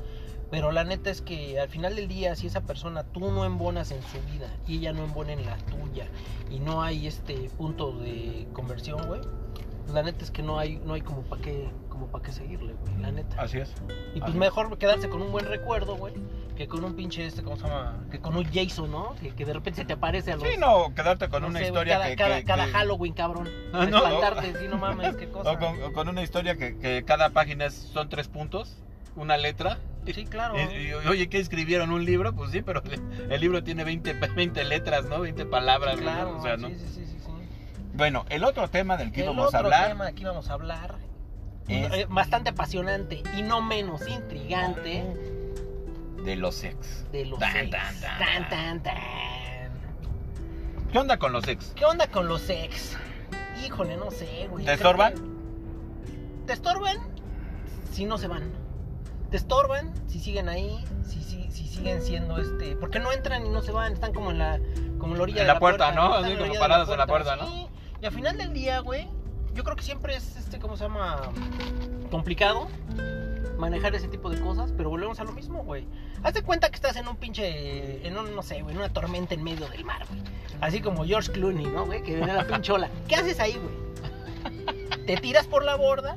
Pero 0.50 0.70
la 0.70 0.84
neta 0.84 1.10
es 1.10 1.22
que 1.22 1.58
al 1.58 1.68
final 1.68 1.96
del 1.96 2.06
día, 2.08 2.36
si 2.36 2.46
esa 2.46 2.60
persona 2.60 3.02
tú 3.02 3.20
no 3.32 3.44
embonas 3.44 3.90
en 3.90 4.00
su 4.02 4.20
vida 4.30 4.48
y 4.66 4.78
ella 4.78 4.92
no 4.92 5.02
embona 5.02 5.32
en 5.32 5.44
la 5.44 5.56
tuya 5.56 6.06
y 6.50 6.60
no 6.60 6.82
hay 6.82 7.06
este 7.06 7.50
punto 7.56 7.92
de 7.92 8.46
conversión, 8.52 9.04
güey, 9.06 9.22
pues 9.22 9.94
la 9.94 10.02
neta 10.02 10.24
es 10.24 10.30
que 10.30 10.42
no 10.42 10.58
hay, 10.58 10.76
no 10.84 10.94
hay 10.94 11.00
como 11.00 11.22
para 11.22 11.42
qué, 11.42 11.68
como 11.88 12.06
para 12.08 12.22
qué 12.24 12.32
seguirle, 12.32 12.74
güey, 12.74 12.96
la 12.98 13.10
neta. 13.10 13.42
Así 13.42 13.58
es. 13.58 13.72
Y 14.14 14.20
pues 14.20 14.30
Así. 14.30 14.38
mejor 14.38 14.78
quedarse 14.78 15.08
con 15.08 15.20
un 15.20 15.32
buen 15.32 15.46
recuerdo, 15.46 15.96
güey, 15.96 16.14
que 16.56 16.66
con 16.68 16.84
un 16.84 16.94
pinche 16.94 17.26
este, 17.26 17.42
¿cómo 17.42 17.56
se 17.56 17.62
llama? 17.64 18.04
Que 18.10 18.18
con 18.18 18.36
un 18.36 18.44
Jason, 18.52 18.90
¿no? 18.90 19.14
Que, 19.20 19.30
que 19.30 19.44
de 19.44 19.52
repente 19.52 19.82
se 19.82 19.84
te 19.86 19.92
aparece 19.92 20.32
a 20.32 20.36
los... 20.36 20.44
Sí, 20.48 20.56
no, 20.58 20.94
quedarte 20.94 21.28
con 21.28 21.42
no 21.42 21.48
una 21.48 21.58
sé, 21.60 21.66
historia 21.66 21.94
cada, 21.98 22.08
que, 22.08 22.16
cada, 22.16 22.36
que- 22.38 22.44
cada 22.44 22.66
que- 22.66 22.72
Halloween, 22.72 23.12
cabrón. 23.12 23.48
Ah, 23.72 23.86
no. 23.86 23.98
espantarte, 23.98 24.58
sí, 24.58 24.66
no 24.68 24.78
mames, 24.78 25.16
qué 25.16 25.28
cosa. 25.30 25.52
O 25.52 25.58
con, 25.58 25.82
o 25.82 25.92
con 25.92 26.08
una 26.08 26.22
historia 26.22 26.56
que, 26.56 26.78
que 26.78 27.04
cada 27.04 27.30
página 27.30 27.66
es- 27.66 27.74
son 27.92 28.08
tres 28.08 28.28
puntos, 28.28 28.78
una 29.16 29.36
letra. 29.36 29.78
Sí, 30.12 30.24
claro. 30.24 30.54
Y, 30.72 30.86
y, 30.88 30.92
oye, 30.94 31.28
¿qué 31.28 31.38
escribieron? 31.38 31.90
¿Un 31.92 32.04
libro? 32.04 32.32
Pues 32.34 32.50
sí, 32.52 32.62
pero 32.62 32.82
el, 32.84 33.30
el 33.32 33.40
libro 33.40 33.62
tiene 33.62 33.84
20, 33.84 34.14
20 34.14 34.64
letras, 34.64 35.04
¿no? 35.04 35.20
20 35.20 35.44
palabras. 35.46 35.96
Sí, 35.98 36.04
¿no? 36.04 36.10
claro, 36.10 36.38
O 36.38 36.42
sea, 36.42 36.56
¿no? 36.56 36.68
sí, 36.68 36.74
sí, 36.78 36.86
sí, 36.94 37.06
sí, 37.06 37.18
sí. 37.18 37.30
Bueno, 37.94 38.24
el 38.30 38.44
otro 38.44 38.68
tema 38.68 38.96
del 38.96 39.12
que 39.12 39.20
El 39.20 39.26
íbamos 39.26 39.44
a 39.46 39.48
otro 39.48 39.58
hablar 39.60 39.88
tema 39.88 40.04
de 40.04 40.10
aquí 40.10 40.24
vamos 40.24 40.48
a 40.48 40.52
hablar 40.54 40.94
es 41.68 42.08
bastante 42.08 42.50
apasionante 42.50 43.22
y 43.36 43.42
no 43.42 43.60
menos 43.60 44.06
intrigante 44.08 45.02
de 46.26 46.36
los 46.36 46.62
ex. 46.64 47.10
de 47.12 47.24
los 47.24 47.38
Tan, 47.38 47.56
ex. 47.56 47.70
tan, 47.70 48.00
tan, 48.00 48.18
Tan, 48.18 48.48
tan. 48.50 48.82
tan. 48.82 48.94
¿Qué 50.92 50.98
onda 50.98 51.18
con 51.18 51.32
los 51.32 51.46
ex? 51.48 51.72
¿Qué 51.74 51.84
onda 51.84 52.06
con 52.08 52.28
los 52.28 52.48
ex? 52.50 52.96
Híjole, 53.64 53.96
no 53.96 54.10
sé, 54.10 54.48
güey. 54.50 54.64
¿Te 54.64 54.72
estorban? 54.74 55.14
que- 55.14 56.46
Te 56.46 56.52
estorban 56.52 56.96
si 57.92 58.04
no 58.04 58.18
se 58.18 58.26
van. 58.28 58.50
Te 59.30 59.36
estorban 59.36 59.92
si 60.08 60.20
siguen 60.20 60.48
ahí, 60.48 60.84
si, 61.06 61.22
si, 61.22 61.50
si 61.50 61.66
siguen 61.66 62.02
siendo 62.02 62.38
este. 62.38 62.76
Porque 62.76 62.98
no 62.98 63.12
entran 63.12 63.46
y 63.46 63.48
no 63.48 63.62
se 63.62 63.72
van, 63.72 63.92
están 63.92 64.12
como 64.12 64.30
en 64.30 64.38
la, 64.38 64.58
como 64.98 65.12
en 65.12 65.18
la 65.18 65.22
orilla 65.22 65.40
En 65.42 65.46
de 65.46 65.52
la 65.54 65.58
puerta, 65.60 65.92
¿no? 65.92 66.06
están 66.16 66.24
Así 66.24 66.32
en 66.32 66.38
la 66.38 66.42
como 66.44 66.54
de 66.54 66.60
parados 66.60 66.88
en 66.90 66.98
la 66.98 67.06
puerta, 67.06 67.36
¿no? 67.36 67.46
Sí. 67.46 67.66
Y 68.02 68.06
al 68.06 68.12
final 68.12 68.36
del 68.36 68.52
día, 68.52 68.80
güey, 68.80 69.08
yo 69.54 69.64
creo 69.64 69.76
que 69.76 69.82
siempre 69.82 70.14
es 70.16 70.36
este, 70.36 70.58
¿cómo 70.58 70.76
se 70.76 70.84
llama? 70.84 71.30
Complicado 72.10 72.68
manejar 73.58 73.94
ese 73.94 74.06
tipo 74.08 74.28
de 74.28 74.38
cosas, 74.40 74.70
pero 74.76 74.90
volvemos 74.90 75.18
a 75.18 75.24
lo 75.24 75.32
mismo, 75.32 75.64
güey. 75.64 75.86
Hazte 76.26 76.42
cuenta 76.42 76.68
que 76.70 76.74
estás 76.74 76.96
en 76.96 77.06
un 77.06 77.16
pinche, 77.16 78.04
en 78.04 78.18
un, 78.18 78.34
no 78.34 78.42
sé, 78.42 78.60
güey, 78.60 78.74
en 78.74 78.80
una 78.80 78.92
tormenta 78.92 79.34
en 79.34 79.44
medio 79.44 79.68
del 79.68 79.84
mar, 79.84 80.04
güey. 80.08 80.20
Así 80.60 80.80
como 80.80 81.04
George 81.04 81.30
Clooney, 81.30 81.66
¿no, 81.66 81.86
güey? 81.86 82.02
Que 82.02 82.16
viene 82.16 82.32
a 82.32 82.34
la 82.34 82.46
pinchola. 82.48 82.90
¿Qué 83.06 83.14
haces 83.14 83.38
ahí, 83.38 83.52
güey? 83.62 85.06
Te 85.06 85.16
tiras 85.18 85.46
por 85.46 85.62
la 85.64 85.76
borda, 85.76 86.16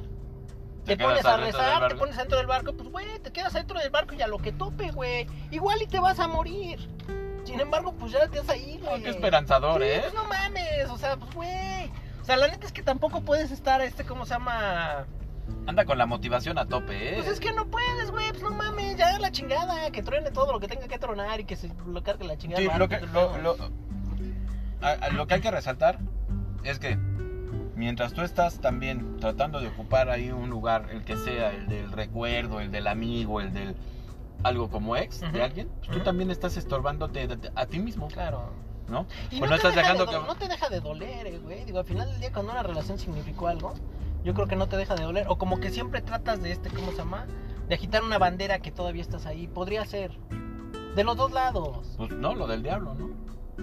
te, 0.85 0.97
Te 0.97 1.03
pones 1.03 1.23
a 1.25 1.37
rezar, 1.37 1.89
te 1.89 1.95
pones 1.95 2.17
dentro 2.17 2.39
del 2.39 2.47
barco, 2.47 2.73
pues, 2.73 2.89
güey, 2.89 3.19
te 3.19 3.31
quedas 3.31 3.53
dentro 3.53 3.77
del 3.79 3.91
barco 3.91 4.15
y 4.15 4.21
a 4.23 4.27
lo 4.27 4.39
que 4.39 4.51
tope, 4.51 4.89
güey. 4.89 5.27
Igual 5.51 5.79
y 5.83 5.85
te 5.85 5.99
vas 5.99 6.17
a 6.19 6.27
morir. 6.27 6.79
Sin 7.43 7.59
embargo, 7.59 7.93
pues 7.93 8.11
ya 8.11 8.27
te 8.29 8.39
vas 8.39 8.49
a 8.49 8.57
ir, 8.57 8.81
Oh, 8.85 8.89
güey. 8.89 9.03
qué 9.03 9.09
esperanzador, 9.11 9.79
Sí, 9.79 9.87
¿eh? 9.89 9.99
pues 10.01 10.13
no 10.15 10.23
mames, 10.23 10.89
o 10.89 10.97
sea, 10.97 11.17
pues, 11.17 11.35
güey. 11.35 11.91
O 12.19 12.25
sea, 12.25 12.35
la 12.35 12.47
neta 12.47 12.65
es 12.65 12.71
que 12.71 12.81
tampoco 12.81 13.21
puedes 13.21 13.51
estar, 13.51 13.79
este, 13.81 14.03
¿cómo 14.05 14.25
se 14.25 14.33
llama? 14.33 15.05
Anda 15.67 15.85
con 15.85 15.97
la 15.97 16.05
motivación 16.05 16.57
a 16.57 16.65
tope, 16.67 17.11
¿eh? 17.11 17.13
Pues 17.17 17.27
es 17.27 17.39
que 17.39 17.51
no 17.53 17.67
puedes, 17.67 18.09
güey, 18.11 18.29
pues 18.31 18.41
no 18.41 18.51
mames, 18.51 18.97
ya 18.97 19.17
la 19.19 19.31
chingada, 19.31 19.91
que 19.91 20.01
truene 20.01 20.31
todo 20.31 20.51
lo 20.51 20.59
que 20.59 20.67
tenga 20.67 20.87
que 20.87 20.97
tronar 20.97 21.39
y 21.39 21.43
que 21.45 21.55
se 21.55 21.69
lo 21.87 22.01
cargue 22.03 22.25
la 22.25 22.37
chingada. 22.37 22.61
Sí, 22.61 22.69
lo 22.77 22.89
que, 22.89 22.99
lo, 23.01 23.37
lo- 23.37 23.55
a- 24.81 25.09
lo 25.09 25.27
que 25.27 25.35
hay 25.35 25.41
que 25.41 25.51
resaltar 25.51 25.99
es 26.63 26.79
que 26.79 26.97
mientras 27.75 28.13
tú 28.13 28.21
estás 28.21 28.59
también 28.59 29.17
tratando 29.19 29.59
de 29.59 29.67
ocupar 29.67 30.09
ahí 30.09 30.31
un 30.31 30.49
lugar, 30.49 30.87
el 30.91 31.03
que 31.03 31.17
sea, 31.17 31.51
el 31.51 31.67
del 31.67 31.91
recuerdo, 31.91 32.59
el 32.59 32.71
del 32.71 32.87
amigo, 32.87 33.39
el 33.41 33.53
del 33.53 33.75
algo 34.43 34.69
como 34.69 34.95
ex 34.95 35.19
de 35.33 35.43
alguien, 35.43 35.69
pues 35.79 35.91
tú 35.91 35.99
también 35.99 36.31
estás 36.31 36.55
estorbándote 36.57 37.27
de- 37.27 37.35
de- 37.35 37.51
a 37.55 37.65
ti 37.65 37.79
mismo, 37.79 38.07
Claro. 38.07 38.49
¿no? 38.87 39.05
Y 39.29 39.37
Pues 39.39 39.41
no, 39.41 39.47
no 39.47 39.49
te 39.49 39.55
estás 39.67 39.75
deja 39.75 39.81
dejando 39.93 40.05
de 40.05 40.11
do- 40.13 40.21
que- 40.21 40.27
no 40.27 40.35
te 40.35 40.47
deja 40.47 40.69
de 40.69 40.79
doler, 40.79 41.27
eh, 41.27 41.39
güey. 41.39 41.65
Digo, 41.65 41.79
al 41.79 41.85
final 41.85 42.09
del 42.09 42.19
día 42.21 42.31
cuando 42.33 42.53
una 42.53 42.63
relación 42.63 42.97
significó 42.97 43.47
algo, 43.49 43.73
yo 44.23 44.33
creo 44.33 44.47
que 44.47 44.55
no 44.55 44.67
te 44.67 44.77
deja 44.77 44.95
de 44.95 45.03
doler. 45.03 45.25
O 45.29 45.37
como 45.37 45.59
que 45.59 45.69
siempre 45.69 46.01
tratas 46.01 46.41
de 46.41 46.51
este, 46.51 46.69
¿cómo 46.69 46.91
se 46.91 46.97
llama? 46.97 47.25
De 47.67 47.75
agitar 47.75 48.03
una 48.03 48.17
bandera 48.17 48.59
que 48.59 48.71
todavía 48.71 49.01
estás 49.01 49.25
ahí. 49.25 49.47
Podría 49.47 49.85
ser. 49.85 50.11
De 50.95 51.03
los 51.03 51.15
dos 51.17 51.31
lados. 51.31 51.93
Pues 51.97 52.11
no, 52.11 52.33
lo 52.35 52.47
del 52.47 52.63
diablo, 52.63 52.95
¿no? 52.95 53.09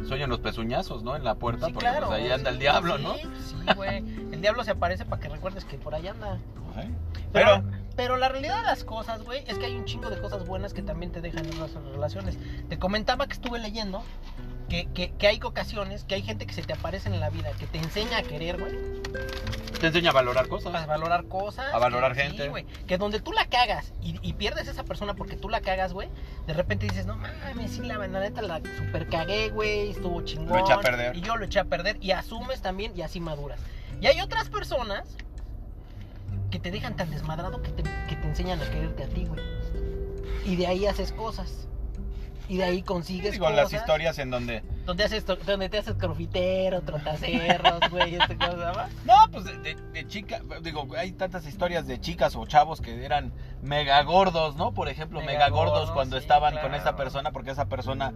Soy 0.06 0.22
en 0.22 0.30
los 0.30 0.40
pezuñazos, 0.40 1.02
¿no? 1.02 1.16
En 1.16 1.24
la 1.24 1.36
puerta, 1.36 1.66
Sí, 1.66 1.72
porque 1.72 1.88
claro. 1.88 2.08
pues 2.08 2.20
ahí 2.20 2.30
anda 2.30 2.50
el 2.50 2.58
diablo, 2.58 2.98
sí, 2.98 3.02
¿no? 3.02 3.14
Sí, 3.14 3.74
güey. 3.74 3.98
El 4.32 4.40
diablo 4.40 4.62
se 4.62 4.72
aparece 4.72 5.04
para 5.06 5.20
que 5.20 5.28
recuerdes 5.28 5.64
que 5.64 5.78
por 5.78 5.94
ahí 5.94 6.06
anda. 6.06 6.38
Pero, 6.74 6.92
Pero, 7.32 7.62
pero 7.96 8.16
la 8.18 8.28
realidad 8.28 8.58
de 8.58 8.62
las 8.64 8.84
cosas, 8.84 9.22
güey, 9.24 9.42
es 9.46 9.58
que 9.58 9.64
hay 9.66 9.74
un 9.76 9.86
chingo 9.86 10.10
de 10.10 10.20
cosas 10.20 10.46
buenas 10.46 10.74
que 10.74 10.82
también 10.82 11.12
te 11.12 11.22
dejan 11.22 11.46
en 11.46 11.58
las 11.58 11.72
relaciones. 11.74 12.38
Te 12.68 12.78
comentaba 12.78 13.26
que 13.26 13.32
estuve 13.32 13.58
leyendo 13.58 14.02
que, 14.68 14.86
que, 14.92 15.12
que 15.12 15.26
hay 15.28 15.40
ocasiones, 15.42 16.04
que 16.04 16.16
hay 16.16 16.22
gente 16.22 16.46
que 16.46 16.52
se 16.52 16.62
te 16.62 16.72
aparece 16.72 17.08
en 17.08 17.20
la 17.20 17.30
vida, 17.30 17.50
que 17.58 17.66
te 17.66 17.78
enseña 17.78 18.18
a 18.18 18.22
querer, 18.22 18.58
güey, 18.58 18.72
te 19.80 19.86
enseña 19.88 20.10
a 20.10 20.12
valorar 20.12 20.46
a 20.46 20.48
cosas. 20.48 20.86
valorar 20.86 21.24
cosas. 21.26 21.72
A 21.72 21.78
valorar 21.78 22.14
que- 22.14 22.22
sí, 22.22 22.28
gente. 22.28 22.48
güey, 22.48 22.64
que 22.86 22.98
donde 22.98 23.20
tú 23.20 23.32
la 23.32 23.46
cagas 23.46 23.92
y, 24.02 24.18
y 24.28 24.32
pierdes 24.32 24.66
esa 24.68 24.82
persona 24.84 25.14
porque 25.14 25.36
tú 25.36 25.48
la 25.48 25.60
cagas, 25.60 25.92
güey, 25.92 26.08
de 26.46 26.52
repente 26.54 26.86
dices, 26.86 27.06
no 27.06 27.16
mames, 27.16 27.70
sí, 27.70 27.80
la, 27.82 27.98
la 27.98 28.20
neta 28.20 28.42
la 28.42 28.60
super 28.76 29.08
cagué, 29.08 29.50
güey, 29.50 29.90
estuvo 29.90 30.20
chingón. 30.22 30.48
Lo 30.48 30.58
eché 30.58 30.72
a 30.72 30.80
perder. 30.80 31.16
Y 31.16 31.20
yo 31.20 31.36
lo 31.36 31.44
eché 31.44 31.60
a 31.60 31.64
perder 31.64 31.98
y 32.00 32.10
asumes 32.10 32.60
también 32.62 32.92
y 32.96 33.02
así 33.02 33.20
maduras. 33.20 33.60
Y 34.00 34.06
hay 34.06 34.20
otras 34.20 34.48
personas 34.50 35.06
que 36.50 36.58
te 36.58 36.70
dejan 36.70 36.96
tan 36.96 37.10
desmadrado 37.10 37.62
que 37.62 37.70
te, 37.70 37.82
que 38.08 38.16
te 38.16 38.26
enseñan 38.26 38.60
a 38.60 38.70
quererte 38.70 39.04
a 39.04 39.08
ti, 39.08 39.24
güey. 39.26 39.40
Y 40.44 40.56
de 40.56 40.66
ahí 40.66 40.86
haces 40.86 41.12
cosas. 41.12 41.68
Y 42.48 42.58
de 42.58 42.64
ahí 42.64 42.82
consigues 42.82 43.32
Digo, 43.32 43.46
cosas. 43.46 43.56
las 43.56 43.72
historias 43.72 44.18
en 44.18 44.30
donde... 44.30 44.62
Donde, 44.84 45.04
haces, 45.04 45.26
donde 45.26 45.68
te 45.68 45.78
haces 45.78 45.94
crofitero, 45.96 46.80
trotacerros, 46.82 47.80
güey, 47.90 48.14
este 48.14 48.36
cosa. 48.36 48.88
No, 49.04 49.14
pues 49.32 49.44
de, 49.44 49.58
de, 49.58 49.74
de 49.74 50.06
chica, 50.06 50.40
digo, 50.62 50.86
hay 50.96 51.12
tantas 51.12 51.46
historias 51.46 51.86
de 51.86 52.00
chicas 52.00 52.36
o 52.36 52.46
chavos 52.46 52.80
que 52.80 53.04
eran 53.04 53.32
mega 53.62 54.00
gordos, 54.04 54.56
¿no? 54.56 54.72
Por 54.72 54.88
ejemplo, 54.88 55.20
Mega 55.20 55.32
mega, 55.32 55.48
gordos 55.48 55.72
gordos, 55.72 55.90
cuando 55.90 56.16
sí, 56.16 56.22
estaban 56.22 56.56
con 56.58 56.74
esa 56.74 56.94
persona 56.94 57.32
porque 57.32 57.50
esa 57.50 57.68
persona 57.68 58.12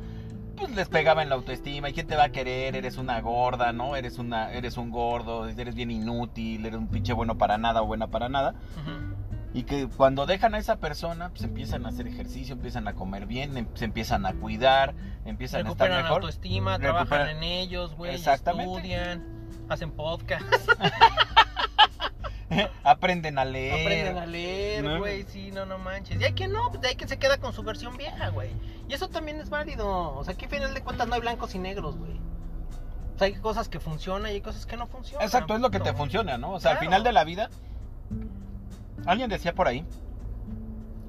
pues 0.56 0.70
les 0.72 0.88
pegaba 0.88 1.22
en 1.22 1.30
la 1.30 1.36
autoestima 1.36 1.88
y 1.88 1.94
quién 1.94 2.06
te 2.06 2.16
va 2.16 2.24
a 2.24 2.28
querer, 2.32 2.76
eres 2.76 2.98
una 2.98 3.20
gorda, 3.20 3.72
¿no? 3.72 3.96
Eres 3.96 4.18
una 4.18 4.52
eres 4.52 4.76
un 4.76 4.90
gordo, 4.90 5.48
eres 5.48 5.74
bien 5.74 5.90
inútil, 5.90 6.66
eres 6.66 6.78
un 6.78 6.88
pinche 6.88 7.14
bueno 7.14 7.38
para 7.38 7.56
nada 7.58 7.82
o 7.82 7.86
buena 7.86 8.08
para 8.08 8.28
nada. 8.28 8.54
Ujú. 8.82 9.16
Y 9.52 9.64
que 9.64 9.88
cuando 9.88 10.26
dejan 10.26 10.54
a 10.54 10.58
esa 10.58 10.76
persona, 10.76 11.30
pues 11.30 11.42
empiezan 11.42 11.84
a 11.84 11.88
hacer 11.88 12.06
ejercicio, 12.06 12.54
empiezan 12.54 12.86
a 12.86 12.92
comer 12.94 13.26
bien, 13.26 13.56
em- 13.56 13.66
se 13.74 13.84
empiezan 13.84 14.24
a 14.24 14.32
cuidar, 14.34 14.94
empiezan 15.24 15.66
a 15.66 15.70
estar 15.70 15.88
Recuperan 15.88 16.02
mejor. 16.04 16.22
autoestima, 16.22 16.78
Recuperan- 16.78 17.08
trabajan 17.08 17.28
en 17.36 17.42
ellos, 17.42 17.94
güey, 17.96 18.14
Exactamente. 18.14 18.72
estudian, 18.76 19.48
hacen 19.68 19.90
podcast, 19.90 20.44
Aprenden 22.82 23.38
a 23.38 23.44
leer. 23.44 23.86
aprenden 23.86 24.18
a 24.18 24.26
leer, 24.26 24.82
¿no? 24.84 24.98
güey, 24.98 25.24
sí, 25.28 25.50
no, 25.52 25.66
no 25.66 25.78
manches. 25.78 26.20
Y 26.20 26.24
hay 26.24 26.32
que 26.32 26.48
no, 26.48 26.70
pues 26.72 26.84
hay 26.84 26.96
que 26.96 27.06
se 27.06 27.16
queda 27.18 27.38
con 27.38 27.52
su 27.52 27.62
versión 27.62 27.96
vieja, 27.96 28.28
güey. 28.30 28.50
Y 28.88 28.94
eso 28.94 29.08
también 29.08 29.38
es 29.40 29.50
válido. 29.50 30.14
O 30.16 30.24
sea, 30.24 30.34
que 30.34 30.46
al 30.46 30.50
final 30.50 30.74
de 30.74 30.82
cuentas 30.82 31.06
no 31.06 31.14
hay 31.14 31.20
blancos 31.20 31.54
y 31.54 31.58
negros, 31.60 31.96
güey. 31.96 32.12
O 33.14 33.18
sea, 33.18 33.26
hay 33.26 33.34
cosas 33.34 33.68
que 33.68 33.78
funcionan 33.78 34.32
y 34.32 34.34
hay 34.34 34.40
cosas 34.40 34.66
que 34.66 34.76
no 34.76 34.88
funcionan. 34.88 35.24
Exacto, 35.24 35.54
es 35.54 35.60
lo 35.60 35.70
que 35.70 35.78
te 35.78 35.92
No. 35.92 35.98
funciona, 35.98 36.38
¿no? 36.38 36.52
O 36.52 36.60
sea, 36.60 36.72
al 36.72 36.78
final 36.78 37.04
de 37.04 37.12
la 37.12 37.22
vida, 37.22 37.50
alguien 39.06 39.30
decía 39.30 39.54
por 39.54 39.68
ahí 39.68 39.84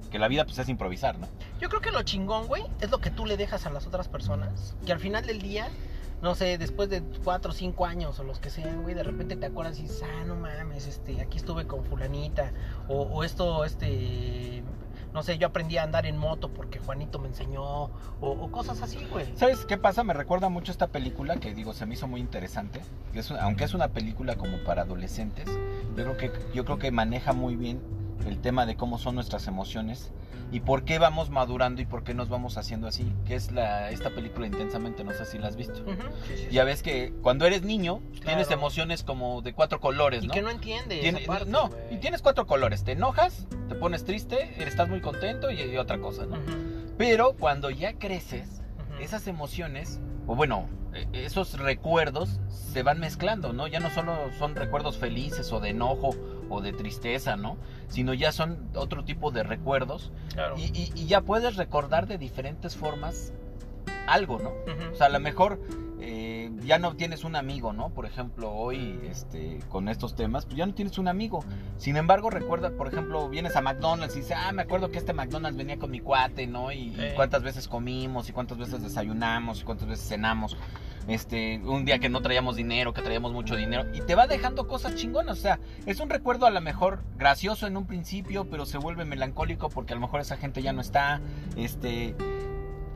que 0.10 0.20
la 0.20 0.28
vida 0.28 0.44
pues 0.44 0.58
es 0.60 0.68
improvisar, 0.68 1.18
¿no? 1.18 1.28
Yo 1.60 1.70
creo 1.70 1.82
que 1.82 1.92
lo 1.92 2.04
chingón, 2.04 2.48
güey, 2.48 2.64
es 2.82 2.92
lo 2.92 3.00
que 3.00 3.12
tú 3.12 3.26
le 3.26 3.38
dejas 3.38 3.66
a 3.66 3.70
las 3.70 3.88
otras 3.88 4.10
personas. 4.10 4.76
Que 4.86 4.92
al 4.92 5.00
final 5.00 5.26
del 5.26 5.42
día 5.42 5.70
no 6.22 6.36
sé, 6.36 6.58
después 6.58 6.90
de 6.90 7.02
cuatro 7.24 7.52
o 7.52 7.54
cinco 7.54 7.86
años 7.86 8.20
o 8.20 8.24
los 8.24 8.40
que 8.40 8.50
sean, 8.52 8.84
güey, 8.84 8.94
de 8.94 9.04
repente 9.04 9.36
te 9.36 9.48
acuerdas 9.48 9.80
y 9.80 9.84
dices, 9.84 10.04
ah, 10.04 10.24
no 10.26 10.36
mames, 10.36 10.86
este, 10.86 11.20
aquí 11.20 11.38
estuve 11.38 11.66
con 11.66 11.84
fulanita, 11.84 12.52
o, 12.88 13.02
o 13.02 13.24
esto, 13.24 13.66
este, 13.66 14.62
no 15.14 15.24
sé, 15.24 15.38
yo 15.38 15.48
aprendí 15.48 15.78
a 15.78 15.84
andar 15.84 16.06
en 16.06 16.18
moto 16.18 16.50
porque 16.54 16.80
Juanito 16.80 17.20
me 17.20 17.28
enseñó, 17.28 17.64
o, 17.64 17.90
o 18.22 18.52
cosas 18.52 18.82
así, 18.82 19.06
güey. 19.12 19.26
¿Sabes 19.36 19.66
qué 19.66 19.78
pasa? 19.78 20.04
Me 20.04 20.14
recuerda 20.14 20.50
mucho 20.50 20.72
esta 20.72 20.88
película 20.88 21.38
que 21.38 21.54
digo, 21.54 21.74
se 21.74 21.86
me 21.86 21.96
hizo 21.96 22.08
muy 22.08 22.22
interesante. 22.22 22.82
Es 23.14 23.30
un- 23.32 23.38
aunque 23.38 23.64
es 23.66 23.74
una 23.74 23.90
película 23.90 24.36
como 24.36 24.58
para 24.64 24.84
adolescentes, 24.84 25.48
yo 25.96 26.04
creo 26.04 26.18
que 26.18 26.32
yo 26.54 26.66
creo 26.66 26.80
que 26.80 26.92
maneja 26.92 27.34
muy 27.34 27.56
bien 27.56 27.82
el 28.28 28.40
tema 28.40 28.66
de 28.66 28.76
cómo 28.76 28.98
son 28.98 29.16
nuestras 29.16 29.48
emociones 29.48 30.12
y 30.52 30.60
por 30.60 30.84
qué 30.84 31.00
vamos 31.00 31.30
madurando 31.30 31.82
y 31.82 31.86
por 31.86 32.04
qué 32.04 32.14
nos 32.14 32.28
vamos 32.30 32.58
haciendo 32.58 32.88
así, 32.88 33.12
que 33.26 33.36
es 33.36 33.52
la 33.52 33.90
esta 33.92 34.10
película 34.10 34.48
intensamente, 34.48 35.04
no 35.04 35.14
sé 35.14 35.26
si 35.26 35.38
la 35.38 35.48
has 35.48 35.56
visto. 35.56 35.76
Sí, 36.28 36.34
sí. 36.38 36.48
Ya 36.52 36.64
ves 36.66 36.84
que 36.84 37.14
cuando 37.22 37.46
eres 37.46 37.64
niño 37.64 38.02
tienes 38.26 38.52
emociones 38.52 39.04
como 39.04 39.42
de 39.42 39.54
cuatro 39.54 39.80
colores, 39.80 40.24
Y 40.24 40.28
¿no? 40.28 40.34
que 40.34 40.42
no 40.42 40.50
entiendes. 40.50 41.00
Tiene- 41.02 41.20
esa 41.20 41.28
parte, 41.32 41.50
no, 41.50 41.70
y 41.90 41.98
tienes 41.98 42.22
cuatro 42.22 42.46
colores. 42.48 42.84
Te 42.84 42.92
enojas, 42.94 43.48
te 43.70 43.76
pones 43.76 44.04
triste, 44.04 44.62
estás 44.62 44.90
muy 44.90 45.00
contento 45.00 45.50
y, 45.52 45.62
y 45.62 45.78
otra 45.78 46.00
cosa, 46.00 46.26
¿no? 46.26 46.36
Pero 46.98 47.34
cuando 47.40 47.70
ya 47.70 47.94
creces, 47.94 48.62
esas 49.00 49.28
emociones, 49.28 50.00
o 50.28 50.36
bueno, 50.36 50.68
esos 51.14 51.58
recuerdos 51.60 52.40
se 52.50 52.84
van 52.84 53.00
mezclando, 53.00 53.54
¿no? 53.54 53.68
Ya 53.68 53.80
no 53.80 53.90
solo 53.90 54.14
son 54.38 54.56
recuerdos 54.56 54.98
felices 54.98 55.52
o 55.52 55.60
de 55.60 55.70
enojo 55.70 56.16
o 56.50 56.62
de 56.62 56.74
tristeza, 56.74 57.36
¿no? 57.36 57.58
Sino 57.88 58.14
ya 58.14 58.32
son 58.32 58.70
otro 58.76 59.04
tipo 59.04 59.32
de 59.32 59.44
recuerdos 59.44 60.12
Claro. 60.34 60.56
y, 60.58 60.64
y- 60.78 60.92
y 60.96 61.06
ya 61.08 61.22
puedes 61.22 61.56
recordar 61.56 62.08
de 62.08 62.18
diferentes 62.18 62.76
formas 62.76 63.34
algo, 64.08 64.40
¿no? 64.40 64.52
O 64.92 64.96
sea, 64.96 65.08
a 65.08 65.10
lo 65.10 65.20
mejor 65.20 65.60
eh, 66.02 66.31
ya 66.64 66.80
no 66.80 66.96
tienes 66.96 67.24
un 67.24 67.36
amigo, 67.36 67.74
¿no? 67.74 67.90
Por 67.90 68.06
ejemplo, 68.06 68.52
hoy 68.52 69.00
este, 69.10 69.60
con 69.70 69.90
estos 69.90 70.16
temas, 70.16 70.46
pues 70.46 70.58
ya 70.58 70.66
no 70.66 70.74
tienes 70.74 70.98
un 70.98 71.08
amigo. 71.08 71.44
Sin 71.78 71.98
embargo, 71.98 72.30
recuerda, 72.30 72.72
por 72.72 72.88
ejemplo, 72.88 73.30
vienes 73.30 73.56
a 73.56 73.62
McDonald's 73.62 74.16
y 74.16 74.20
dices, 74.20 74.38
ah, 74.38 74.52
me 74.52 74.62
acuerdo 74.62 74.92
que 74.92 74.98
este 74.98 75.14
McDonald's 75.14 75.58
venía 75.58 75.78
con 75.78 75.92
mi 75.92 76.00
cuate, 76.00 76.48
¿no? 76.48 76.72
Y, 76.72 76.90
y 76.90 77.14
cuántas 77.16 77.44
veces 77.44 77.68
comimos, 77.68 78.30
y 78.30 78.32
cuántas 78.32 78.58
veces 78.58 78.82
desayunamos, 78.82 79.62
y 79.62 79.64
cuántas 79.64 79.88
veces 79.88 80.08
cenamos. 80.08 80.58
Este, 81.08 81.60
un 81.66 81.84
día 81.84 82.00
que 82.00 82.10
no 82.10 82.22
traíamos 82.22 82.56
dinero, 82.56 82.94
que 82.94 83.02
traíamos 83.02 83.32
mucho 83.34 83.56
dinero, 83.56 83.86
y 83.94 84.02
te 84.02 84.16
va 84.16 84.28
dejando 84.28 84.68
cosas 84.68 84.96
chingonas. 84.96 85.40
O 85.40 85.42
sea, 85.42 85.60
es 85.86 86.00
un 86.00 86.10
recuerdo 86.10 86.46
a 86.46 86.52
lo 86.52 86.62
mejor 86.62 87.04
gracioso 87.18 87.68
en 87.68 87.78
un 87.78 87.86
principio, 87.86 88.46
pero 88.50 88.66
se 88.66 88.78
vuelve 88.78 89.06
melancólico 89.06 89.70
porque 89.70 89.94
a 89.94 89.96
lo 89.96 90.02
mejor 90.02 90.22
esa 90.22 90.38
gente 90.38 90.62
ya 90.62 90.74
no 90.74 90.82
está. 90.82 91.22
Este, 91.56 92.16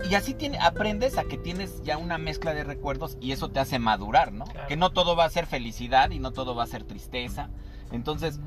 y 0.10 0.15
así 0.15 0.34
tiene, 0.34 0.58
aprendes 0.60 1.17
a 1.17 1.23
que 1.23 1.38
tienes 1.38 1.81
ya 1.84 1.97
una 1.97 2.17
mezcla 2.17 2.53
de 2.53 2.63
recuerdos 2.63 3.17
y 3.21 3.31
eso 3.31 3.49
te 3.49 3.60
hace 3.60 3.79
madurar, 3.79 4.34
¿no? 4.34 4.45
Claro. 4.45 4.67
Que 4.67 4.75
no 4.77 4.91
todo 4.91 5.15
va 5.15 5.25
a 5.25 5.29
ser 5.29 5.45
felicidad 5.45 6.12
y 6.12 6.19
no 6.19 6.31
todo 6.31 6.53
va 6.55 6.63
a 6.63 6.67
ser 6.67 6.84
tristeza. 6.84 7.49
Entonces, 7.91 8.39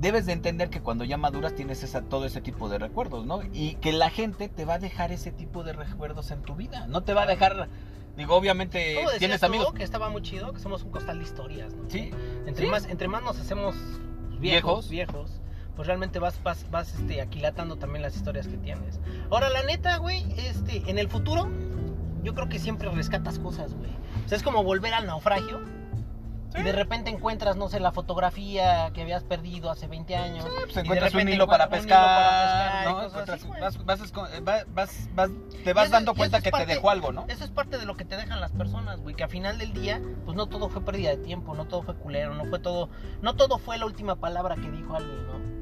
debes 0.00 0.26
de 0.26 0.32
entender 0.32 0.70
que 0.70 0.80
cuando 0.80 1.04
ya 1.04 1.16
maduras 1.16 1.54
tienes 1.54 1.82
esa, 1.82 2.02
todo 2.02 2.26
ese 2.26 2.40
tipo 2.40 2.68
de 2.68 2.78
recuerdos, 2.78 3.24
¿no? 3.26 3.40
Y 3.52 3.76
que 3.76 3.92
la 3.92 4.10
gente 4.10 4.48
te 4.48 4.64
va 4.64 4.74
a 4.74 4.78
dejar 4.78 5.12
ese 5.12 5.30
tipo 5.32 5.62
de 5.64 5.72
recuerdos 5.72 6.30
en 6.30 6.42
tu 6.42 6.54
vida. 6.54 6.86
No 6.88 7.02
te 7.04 7.14
va 7.14 7.22
a 7.22 7.26
dejar, 7.26 7.68
digo, 8.16 8.34
obviamente 8.36 8.94
¿Cómo 8.96 9.06
decías 9.06 9.18
tienes 9.20 9.40
tú 9.40 9.46
amigos. 9.46 9.72
que 9.72 9.82
estaba 9.84 10.10
muy 10.10 10.20
chido, 10.22 10.52
que 10.52 10.60
somos 10.60 10.82
un 10.82 10.90
costal 10.90 11.18
de 11.18 11.24
historias, 11.24 11.72
¿no? 11.74 11.88
Sí, 11.88 12.10
Entre 12.46 12.66
Sí. 12.66 12.70
más, 12.70 12.84
entre 12.86 13.08
más 13.08 13.22
nos 13.22 13.38
hacemos 13.40 13.74
Viejos. 14.40 14.88
viejos, 14.88 14.88
viejos, 14.90 15.40
pues 15.76 15.86
realmente 15.88 16.18
vas, 16.18 16.42
vas, 16.42 16.70
vas 16.70 16.94
este, 16.94 17.20
aquilatando 17.20 17.76
también 17.76 18.02
las 18.02 18.14
historias 18.16 18.46
que 18.48 18.56
tienes. 18.56 19.00
Ahora, 19.30 19.48
la 19.50 19.62
neta, 19.62 19.96
güey, 19.98 20.24
este, 20.38 20.82
en 20.90 20.98
el 20.98 21.08
futuro, 21.08 21.48
yo 22.22 22.34
creo 22.34 22.48
que 22.48 22.58
siempre 22.58 22.88
rescatas 22.90 23.38
cosas, 23.38 23.74
güey. 23.74 23.90
O 24.24 24.28
sea, 24.28 24.36
es 24.36 24.42
como 24.42 24.62
volver 24.62 24.94
al 24.94 25.06
naufragio. 25.06 25.60
Y 26.56 26.62
de 26.62 26.70
repente 26.70 27.10
encuentras, 27.10 27.56
no 27.56 27.68
sé, 27.68 27.80
la 27.80 27.90
fotografía 27.90 28.92
que 28.94 29.02
habías 29.02 29.24
perdido 29.24 29.72
hace 29.72 29.88
20 29.88 30.14
años. 30.14 30.46
pues 30.54 30.70
Y 30.70 30.74
de 30.74 30.80
encuentras 30.82 31.12
un 31.12 31.28
hilo 31.28 31.48
para 31.48 31.64
encuentras 31.64 31.82
un 31.82 31.88
hilo 31.88 31.96
para 31.96 33.26
pescar, 33.26 33.48
¿no? 33.50 33.60
vas, 33.60 33.84
vas 33.84 34.00
eh, 34.32 34.40
va- 34.40 34.64
vas- 34.72 35.08
vas- 35.16 35.30
te 35.64 35.72
vas 35.72 35.86
eso- 35.86 35.92
dando 35.94 36.14
cuenta 36.14 36.36
es 36.36 36.44
que 36.44 36.52
parte- 36.52 36.66
te 36.66 36.74
dejó 36.74 36.90
algo, 36.90 37.10
¿no? 37.10 37.24
Eso 37.26 37.42
es 37.44 37.50
parte 37.50 37.76
de 37.76 37.86
lo 37.86 37.96
que 37.96 38.04
te 38.04 38.16
dejan 38.16 38.40
las 38.40 38.52
personas, 38.52 39.00
güey, 39.00 39.16
que 39.16 39.24
a 39.24 39.28
final 39.28 39.58
del 39.58 39.72
día, 39.72 40.00
pues 40.24 40.36
no 40.36 40.46
todo 40.46 40.68
fue 40.68 40.84
pérdida 40.84 41.10
de 41.10 41.16
tiempo, 41.16 41.54
no 41.56 41.64
todo 41.64 41.82
fue 41.82 41.96
culero, 41.96 42.36
no 42.36 42.44
fue 42.44 42.60
todo, 42.60 42.88
no 43.20 43.34
todo 43.34 43.58
fue 43.58 43.76
la 43.76 43.86
última 43.86 44.14
palabra 44.14 44.54
que 44.54 44.70
dijo 44.70 44.94
alguien, 44.94 45.26
¿no? 45.26 45.53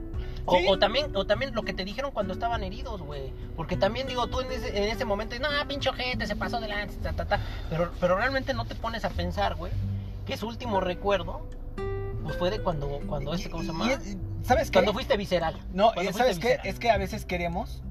O, 0.45 0.57
Sí. 0.57 0.67
o 0.69 0.79
también, 0.79 1.15
o 1.15 1.25
también 1.25 1.55
lo 1.55 1.63
que 1.63 1.73
te 1.73 1.85
dijeron 1.85 2.11
cuando 2.11 2.33
estaban 2.33 2.65
heridos, 2.65 3.01
güey. 3.03 3.33
Porque 3.57 3.77
también 3.77 4.07
digo, 4.09 4.27
tú 4.27 4.41
en 4.41 4.51
ese, 4.51 4.77
en 4.77 4.91
ese 4.91 5.05
momento, 5.05 5.37
no, 5.39 5.49
pinche 5.69 5.93
gente, 5.93 6.27
se 6.27 6.35
pasó 6.37 6.61
delante, 6.61 6.95
ta, 6.97 7.13
ta, 7.13 7.25
ta. 7.27 7.41
Pero, 7.71 7.93
pero 8.01 8.17
realmente 8.17 8.53
no 8.55 8.65
te 8.65 8.75
pones 8.75 9.05
a 9.05 9.11
pensar, 9.11 9.55
güey, 9.55 9.73
que 10.27 10.37
su 10.37 10.49
último 10.49 10.81
recuerdo, 10.81 11.47
pues 12.25 12.37
fue 12.37 12.51
de 12.51 12.61
cuando, 12.61 13.01
cuando 13.07 13.35
este, 13.35 13.51
¿cómo 13.51 13.63
se 13.63 13.69
llama? 13.69 13.89
¿Sabes 14.43 14.71
qué? 14.71 14.79
Cuando 14.79 14.93
fuiste 14.93 15.17
visceral. 15.17 15.57
No, 15.73 15.93
eh, 15.95 16.13
¿sabes 16.13 16.39
qué? 16.39 16.49
visceral. 16.49 16.67
Es 16.67 16.79
que 16.81 16.91
a 16.91 16.99
veces 16.99 17.25
queremos 17.25 17.83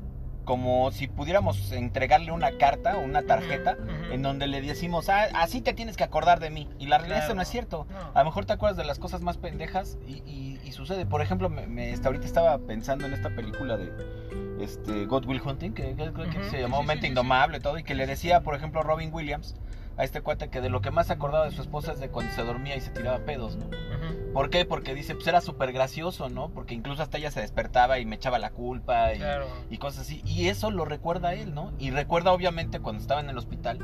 como 0.45 0.91
si 0.91 1.07
pudiéramos 1.07 1.71
entregarle 1.71 2.31
una 2.31 2.57
carta 2.57 2.97
o 2.97 3.01
una 3.01 3.21
tarjeta 3.23 3.77
en 4.11 4.21
donde 4.21 4.47
le 4.47 4.61
decimos, 4.61 5.07
ah, 5.09 5.27
así 5.35 5.61
te 5.61 5.73
tienes 5.73 5.97
que 5.97 6.03
acordar 6.03 6.39
de 6.39 6.49
mí. 6.49 6.67
Y 6.79 6.87
la 6.87 6.97
realidad 6.97 7.19
es 7.19 7.23
que 7.25 7.27
Claro. 7.27 7.35
no 7.35 7.41
es 7.43 7.47
cierto. 7.47 7.87
No. 7.89 8.11
A 8.13 8.19
lo 8.19 8.25
mejor 8.25 8.45
te 8.45 8.53
acuerdas 8.53 8.77
de 8.77 8.83
las 8.85 8.99
cosas 8.99 9.21
más 9.21 9.37
pendejas 9.37 9.97
y, 10.07 10.23
y- 10.25 10.59
y 10.63 10.71
sucede. 10.71 11.05
Por 11.05 11.21
ejemplo, 11.21 11.49
me, 11.49 11.67
me- 11.67 11.91
este, 11.91 12.07
ahorita 12.07 12.25
estaba 12.25 12.57
pensando 12.59 13.05
en 13.05 13.13
esta 13.13 13.29
película 13.29 13.77
de 13.77 13.91
este, 14.59 15.05
God 15.05 15.25
Will 15.25 15.41
Hunting, 15.43 15.73
que, 15.73 15.95
que- 15.95 16.11
que 16.29 16.43
se 16.49 16.59
llamó 16.61 16.81
sí, 16.81 16.87
Mente 16.87 17.01
sí, 17.01 17.07
sí, 17.07 17.07
Indomable 17.09 17.57
y 17.57 17.61
todo, 17.61 17.77
y 17.77 17.83
que 17.83 17.95
le 17.95 18.05
decía, 18.07 18.41
por 18.41 18.55
ejemplo, 18.55 18.81
Robin 18.83 19.13
Williams 19.13 19.55
a 20.01 20.03
este 20.03 20.21
cuate 20.21 20.49
que 20.49 20.61
de 20.61 20.69
lo 20.69 20.81
que 20.81 20.89
más 20.91 21.07
se 21.07 21.13
acordaba 21.13 21.45
de 21.45 21.51
su 21.51 21.61
esposa 21.61 21.91
es 21.91 21.99
de 21.99 22.09
cuando 22.09 22.33
se 22.33 22.43
dormía 22.43 22.75
y 22.75 22.81
se 22.81 22.89
tiraba 22.89 23.19
pedos, 23.19 23.55
¿no? 23.57 23.69
¿Por 24.33 24.49
qué? 24.49 24.65
Porque 24.65 24.95
dice, 24.95 25.13
pues 25.13 25.27
era 25.27 25.41
súper 25.41 25.71
gracioso, 25.73 26.27
¿no? 26.29 26.49
Porque 26.49 26.73
incluso 26.73 27.03
hasta 27.03 27.17
ella 27.19 27.29
se 27.31 27.41
despertaba 27.41 27.99
y 27.99 28.05
me 28.05 28.15
echaba 28.15 28.39
la 28.39 28.49
culpa 28.49 29.13
y, 29.13 29.17
Claro. 29.19 29.45
y 29.69 29.77
cosas 29.77 30.01
así. 30.01 30.21
Y 30.25 30.47
eso 30.47 30.71
lo 30.71 30.85
recuerda 30.85 31.33
él, 31.35 31.53
¿no? 31.53 31.71
Y 31.77 31.91
recuerda 31.91 32.31
obviamente 32.31 32.79
cuando 32.79 33.01
estaba 33.01 33.21
en 33.21 33.29
el 33.29 33.37
hospital. 33.37 33.77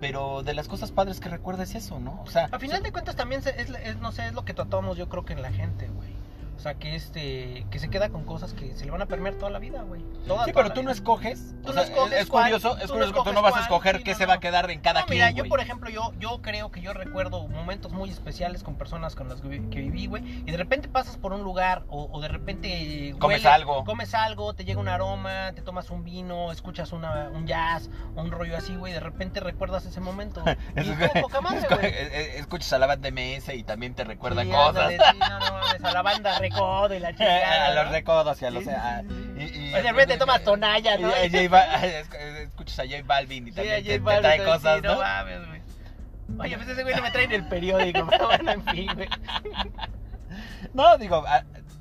Pero 0.00 0.42
de 0.44 0.54
las 0.54 0.68
cosas 0.68 0.92
padres 0.92 1.18
que 1.20 1.28
recuerda 1.28 1.64
es 1.64 1.74
eso, 1.74 1.98
¿no? 1.98 2.22
O 2.22 2.30
sea, 2.30 2.48
A 2.52 2.58
final 2.60 2.82
de 2.82 2.92
cuentas 2.92 3.16
también 3.16 3.40
es, 3.44 3.68
es- 3.82 3.96
no 3.98 4.12
sé, 4.12 4.26
es 4.28 4.32
lo 4.32 4.44
que 4.44 4.54
tratamos 4.54 4.96
yo 4.96 5.08
creo 5.08 5.24
que 5.24 5.32
en 5.32 5.42
la 5.42 5.50
gente, 5.52 5.88
güey. 5.88 6.08
O 6.58 6.60
sea, 6.60 6.74
que 6.74 6.96
este 6.96 7.64
que 7.70 7.78
se 7.78 7.88
queda 7.88 8.08
con 8.08 8.24
cosas 8.24 8.52
que 8.52 8.74
se 8.74 8.84
le 8.84 8.90
van 8.90 9.00
a 9.00 9.06
permear 9.06 9.36
toda 9.36 9.48
la 9.48 9.60
vida, 9.60 9.82
güey. 9.82 10.02
Toda, 10.26 10.44
sí, 10.44 10.50
toda 10.50 10.64
pero 10.64 10.72
tú 10.74 10.82
no 10.82 10.90
escoges. 10.90 11.54
Tú 11.62 11.70
o 11.70 11.72
no 11.72 11.72
sea, 11.74 11.82
escoges 11.84 12.18
es 12.20 12.26
cuál, 12.26 12.44
curioso, 12.46 12.76
es 12.78 12.88
no 12.88 12.94
curioso 12.94 13.12
que 13.14 13.30
tú 13.30 13.32
no 13.32 13.42
vas 13.42 13.54
a 13.54 13.60
escoger 13.60 13.98
sí, 13.98 14.02
qué 14.02 14.10
no, 14.10 14.16
se 14.18 14.24
no. 14.24 14.28
va 14.30 14.34
a 14.34 14.40
quedar 14.40 14.68
en 14.72 14.80
cada 14.80 15.00
No, 15.02 15.06
quien, 15.06 15.18
mira, 15.18 15.30
yo 15.30 15.36
güey. 15.44 15.50
por 15.50 15.60
ejemplo, 15.60 15.88
yo, 15.88 16.12
yo 16.18 16.42
creo 16.42 16.72
que 16.72 16.80
yo 16.80 16.92
recuerdo 16.94 17.46
momentos 17.46 17.92
muy 17.92 18.10
especiales 18.10 18.64
con 18.64 18.74
personas 18.74 19.14
con 19.14 19.28
las 19.28 19.40
que, 19.40 19.46
vi- 19.46 19.70
que 19.70 19.80
viví, 19.82 20.08
güey. 20.08 20.24
Y 20.46 20.50
de 20.50 20.56
repente 20.56 20.88
pasas 20.88 21.16
por 21.16 21.32
un 21.32 21.42
lugar 21.44 21.84
o, 21.88 22.08
o 22.10 22.20
de 22.20 22.26
repente 22.26 23.14
Comes 23.20 23.44
huele- 23.44 23.54
algo. 23.54 23.84
Comes 23.84 24.12
algo, 24.14 24.52
te 24.54 24.64
llega 24.64 24.80
un 24.80 24.88
aroma, 24.88 25.52
te 25.54 25.62
tomas 25.62 25.90
un 25.90 26.02
vino, 26.02 26.50
escuchas 26.50 26.92
una, 26.92 27.28
un 27.32 27.46
jazz, 27.46 27.88
un 28.16 28.32
rollo 28.32 28.56
así, 28.56 28.74
güey. 28.74 28.92
De 28.92 29.00
repente 29.00 29.38
recuerdas 29.38 29.86
ese 29.86 30.00
momento. 30.00 30.42
y 30.76 30.80
Es- 30.80 30.88
estuvo 30.88 31.22
poca 31.22 31.40
madre, 31.40 31.58
es- 31.60 31.68
güey. 31.68 31.86
es- 31.86 32.12
es- 32.12 32.34
Escuchas 32.48 32.72
a 32.72 32.78
la 32.78 32.86
banda 32.86 33.08
MS 33.12 33.54
y 33.54 33.62
también 33.62 33.94
te 33.94 34.02
recuerdan 34.02 34.46
Sí, 34.46 34.52
cosas. 34.52 34.68
ándale, 34.68 34.98
sí, 35.12 35.18
no, 35.20 35.38
no 35.80 35.88
a 35.88 35.92
la 35.92 36.02
banda 36.02 36.38
recodo 36.50 36.94
y 36.94 36.98
la 37.00 37.14
chingada. 37.14 37.66
a 37.66 37.74
los 37.74 37.90
recodos 37.92 38.42
y 38.42 38.44
a 38.44 38.50
los. 38.50 38.66
A- 38.66 39.02
y- 39.02 39.42
y- 39.42 39.74
O 39.74 40.06
de 40.06 40.16
tomas 40.16 40.42
tonalla, 40.42 40.96
¿no? 40.98 41.08
y- 41.08 41.36
y- 41.36 41.48
J 41.48 41.84
escuchas 42.42 42.78
a 42.80 42.82
J 42.84 43.02
Balvin 43.04 43.48
y 43.48 43.52
también 43.52 43.84
te, 43.84 43.98
te 43.98 44.00
trae 44.00 44.38
sí, 44.38 44.44
cosas, 44.44 44.82
no 44.82 44.92
¿no? 44.94 44.98
mames, 45.00 45.46
güey. 45.46 45.60
Oye, 46.40 46.56
pues 46.56 46.68
ese 46.68 46.82
güey 46.82 46.94
no 46.94 47.02
me 47.02 47.10
trae 47.10 47.24
en 47.24 47.32
el 47.32 47.48
periódico, 47.48 48.06
pero 48.10 48.26
bueno, 48.26 48.52
en 48.52 48.64
fin, 48.66 48.90
güey. 48.94 49.08
No, 50.74 50.98
digo, 50.98 51.24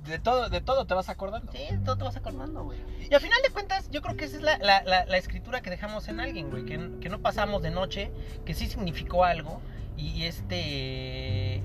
de 0.06 0.20
todo, 0.20 0.50
de 0.50 0.62
todo 0.62 0.86
te 0.86 0.94
vas 0.94 1.10
acordando. 1.10 1.52
Sí, 1.52 1.68
todo 1.84 1.98
te 1.98 2.04
vas 2.06 2.16
acordando, 2.16 2.64
güey. 2.64 2.80
Y 3.10 3.14
al 3.14 3.20
final 3.22 3.38
de 3.44 3.50
cuentas, 3.50 3.90
yo 3.92 4.02
creo 4.02 4.16
que 4.16 4.26
esa 4.26 4.38
es 4.38 4.42
la, 4.42 4.58
la, 4.60 4.82
la, 4.84 5.06
la 5.06 5.18
escritura 5.18 5.62
que 5.62 5.70
dejamos 5.70 6.08
en 6.08 6.20
alguien, 6.20 6.50
güey. 6.50 6.66
Que, 6.66 6.80
que 7.02 7.10
no 7.10 7.20
pasamos 7.20 7.62
de 7.62 7.72
noche, 7.72 8.12
que 8.46 8.54
sí 8.54 8.68
significó 8.68 9.26
algo. 9.26 9.62
Y 9.98 10.24
este. 10.24 11.62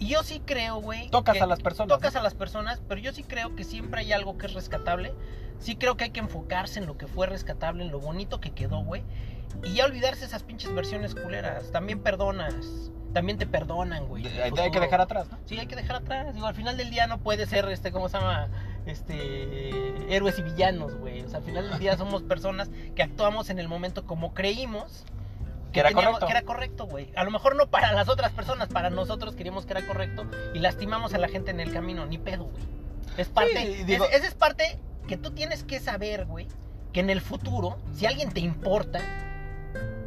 Y 0.00 0.08
yo 0.08 0.22
sí 0.24 0.42
creo, 0.44 0.80
güey. 0.80 1.08
Tocas 1.10 1.34
que- 1.36 1.42
a 1.42 1.46
las 1.46 1.60
personas. 1.60 1.88
Tocas 1.96 2.16
a 2.16 2.22
las 2.22 2.34
personas, 2.34 2.82
pero 2.88 3.00
yo 3.00 3.12
sí 3.12 3.22
creo 3.22 3.54
que 3.54 3.62
siempre 3.64 4.00
hay 4.00 4.12
algo 4.12 4.36
que 4.38 4.46
es 4.46 4.54
rescatable. 4.54 5.14
Sí 5.60 5.76
creo 5.76 5.96
que 5.96 6.04
hay 6.04 6.10
que 6.10 6.20
enfocarse 6.20 6.80
en 6.80 6.86
lo 6.86 6.96
que 6.96 7.06
fue 7.06 7.26
rescatable, 7.28 7.84
en 7.84 7.92
lo 7.92 8.00
bonito 8.00 8.40
que 8.40 8.50
quedó, 8.50 8.82
güey. 8.82 9.02
Y 9.62 9.74
ya 9.74 9.84
olvidarse 9.84 10.24
esas 10.24 10.42
pinches 10.42 10.74
versiones 10.74 11.14
culeras. 11.14 11.70
También 11.70 12.00
perdonas. 12.02 12.90
También 13.12 13.36
te 13.38 13.46
perdonan, 13.46 14.06
güey. 14.06 14.24
Hay 14.26 14.70
que 14.70 14.80
dejar 14.80 15.00
atrás, 15.00 15.28
¿no? 15.30 15.38
Sí, 15.44 15.58
hay 15.58 15.66
que 15.66 15.76
dejar 15.76 15.96
atrás. 15.96 16.32
Digo, 16.32 16.46
al 16.46 16.54
final 16.54 16.76
del 16.76 16.90
día 16.90 17.06
no 17.08 17.18
puede 17.18 17.44
ser, 17.46 17.68
este, 17.68 17.90
¿cómo 17.92 18.08
se 18.08 18.18
llama? 18.18 18.48
Este, 18.86 20.14
héroes 20.14 20.38
y 20.38 20.42
villanos, 20.42 20.94
güey. 20.96 21.22
O 21.22 21.28
sea, 21.28 21.38
al 21.38 21.44
final 21.44 21.68
del 21.68 21.78
día 21.78 21.96
somos 21.96 22.22
personas 22.22 22.70
que 22.94 23.02
actuamos 23.02 23.50
en 23.50 23.58
el 23.58 23.68
momento 23.68 24.06
como 24.06 24.32
creímos 24.32 25.04
Que 25.72 25.80
era 25.80 25.88
teníamos- 25.90 26.14
correcto. 26.20 26.26
que 26.26 26.32
era 26.32 26.42
correcto, 26.42 26.86
güey. 26.86 27.12
A 27.16 27.24
lo 27.24 27.30
mejor 27.30 27.56
no 27.56 27.68
para 27.68 27.92
las 27.92 28.08
otras 28.08 28.32
personas, 28.32 28.68
para 28.68 28.90
nosotros 28.90 29.34
queríamos 29.34 29.66
que 29.66 29.72
era 29.72 29.86
correcto 29.86 30.24
y 30.54 30.58
lastimamos 30.58 31.14
a 31.14 31.18
la 31.18 31.28
gente 31.28 31.50
en 31.50 31.60
el 31.60 31.72
camino. 31.72 32.06
Ni 32.06 32.18
pedo, 32.18 32.44
güey. 32.44 32.62
Es 33.16 33.28
parte, 33.28 33.76
Sí, 33.76 33.84
digo- 33.84 34.04
es- 34.06 34.16
esa 34.16 34.26
es 34.26 34.34
parte 34.34 34.78
que 35.08 35.16
tú 35.16 35.30
tienes 35.32 35.64
que 35.64 35.80
saber, 35.80 36.26
güey, 36.26 36.46
que 36.92 37.00
en 37.00 37.10
el 37.10 37.20
futuro, 37.20 37.78
si 37.94 38.06
alguien 38.06 38.30
te 38.32 38.40
importa, 38.40 39.00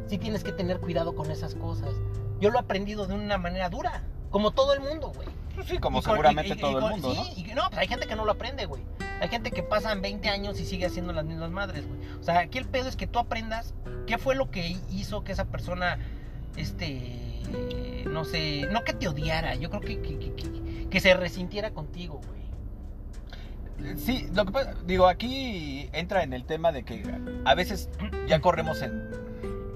sí 0.06 0.18
tienes 0.18 0.44
que 0.44 0.52
tener 0.52 0.80
cuidado 0.80 1.14
con 1.14 1.30
esas 1.30 1.54
cosas. 1.54 1.94
Yo 2.40 2.50
lo 2.50 2.58
he 2.58 2.60
aprendido 2.60 3.06
de 3.06 3.14
una 3.14 3.38
manera 3.38 3.68
dura, 3.70 4.02
como 4.30 4.50
todo 4.50 4.74
el 4.74 4.80
mundo, 4.80 5.12
güey. 5.14 5.28
Pues 5.54 5.68
sí, 5.68 5.78
como 5.78 6.00
Y 6.00 6.02
seguramente 6.02 6.54
y- 6.54 6.60
todo 6.60 6.72
y 6.80 6.84
el 6.84 6.90
mundo, 6.90 7.14
¿no? 7.14 7.24
sí, 7.24 7.32
y 7.50 7.54
no, 7.54 7.62
pues 7.68 7.78
hay 7.78 7.86
gente 7.88 8.06
que 8.06 8.16
no 8.16 8.24
lo 8.24 8.32
aprende, 8.32 8.66
güey. 8.66 8.82
Hay 9.20 9.28
gente 9.28 9.50
que 9.50 9.62
pasan 9.62 10.02
20 10.02 10.28
años 10.28 10.58
y 10.60 10.64
sigue 10.66 10.86
haciendo 10.86 11.12
las 11.12 11.24
mismas 11.24 11.50
madres, 11.50 11.86
güey. 11.86 12.00
O 12.20 12.22
sea, 12.22 12.40
aquí 12.40 12.58
el 12.58 12.66
pedo 12.66 12.88
es 12.88 12.96
que 12.96 13.06
tú 13.06 13.18
aprendas 13.18 13.72
qué 14.06 14.18
fue 14.18 14.34
lo 14.34 14.50
que 14.50 14.76
hizo 14.90 15.22
que 15.24 15.32
esa 15.32 15.44
persona, 15.46 15.98
este, 16.56 17.40
no 18.06 18.24
sé, 18.24 18.66
no 18.70 18.82
que 18.84 18.92
te 18.92 19.08
odiara, 19.08 19.54
yo 19.54 19.70
creo 19.70 19.80
que, 19.80 20.00
que, 20.00 20.18
que- 20.18 20.32
que- 20.34 20.88
que 20.90 21.00
se 21.00 21.14
resintiera 21.14 21.70
contigo, 21.70 22.20
güey. 22.26 23.96
Sí, 23.98 24.28
lo 24.34 24.44
que 24.46 24.52
pasa, 24.52 24.74
digo, 24.86 25.06
aquí 25.08 25.88
entra 25.92 26.22
en 26.22 26.32
el 26.32 26.44
tema 26.44 26.72
de 26.72 26.84
que 26.84 27.02
a 27.44 27.54
veces 27.54 27.88
ya 28.28 28.40
corremos 28.40 28.80
en... 28.82 29.08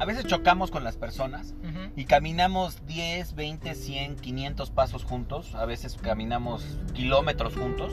A 0.01 0.05
veces 0.05 0.27
chocamos 0.27 0.71
con 0.71 0.85
las 0.85 0.97
personas 0.97 1.55
y 1.97 2.05
caminamos 2.05 2.87
10, 2.87 3.35
20, 3.35 3.75
100, 3.75 4.17
500 4.17 4.71
pasos 4.71 5.05
juntos, 5.05 5.55
a 5.57 5.65
veces 5.65 5.97
caminamos 6.01 6.65
kilómetros 6.95 7.55
juntos 7.57 7.91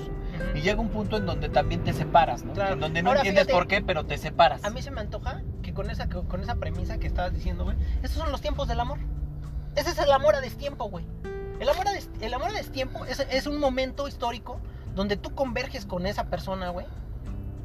y 0.54 0.62
llega 0.62 0.80
un 0.80 0.90
punto 0.90 1.18
en 1.18 1.26
donde 1.26 1.50
también 1.50 1.84
te 1.84 1.94
separas, 1.94 2.44
¿no? 2.44 2.54
Claro. 2.54 2.74
En 2.74 2.80
donde 2.80 3.02
no 3.02 3.10
Ahora, 3.10 3.22
entiendes 3.22 3.46
fíjate, 3.46 3.54
por 3.60 3.68
qué, 3.68 3.82
pero 3.82 4.06
te 4.06 4.18
separas. 4.18 4.64
A 4.64 4.70
mí 4.70 4.82
se 4.84 4.92
me 4.92 5.02
antoja 5.02 5.42
que 5.64 5.74
con 5.74 5.90
esa, 5.90 6.08
con 6.08 6.42
esa 6.44 6.56
premisa 6.56 7.00
que 7.00 7.08
estabas 7.08 7.34
diciendo, 7.34 7.64
güey, 7.64 7.76
esos 8.04 8.18
son 8.18 8.32
los 8.32 8.42
tiempos 8.42 8.68
del 8.68 8.80
amor. 8.80 9.00
Ese 9.76 9.90
es 9.90 9.98
el 9.98 10.12
amor 10.12 10.36
a 10.36 10.42
destiempo, 10.42 10.86
güey. 10.90 11.06
El 11.60 11.68
amor 11.70 11.88
a, 11.88 11.92
des- 11.92 12.10
el 12.22 12.34
amor 12.34 12.50
a 12.50 12.54
destiempo 12.54 13.06
es, 13.06 13.20
es 13.32 13.48
un 13.48 13.60
momento 13.60 14.08
histórico 14.08 14.60
donde 14.94 15.18
tú 15.18 15.34
converges 15.34 15.86
con 15.86 16.06
esa 16.06 16.26
persona, 16.26 16.70
güey. 16.70 16.86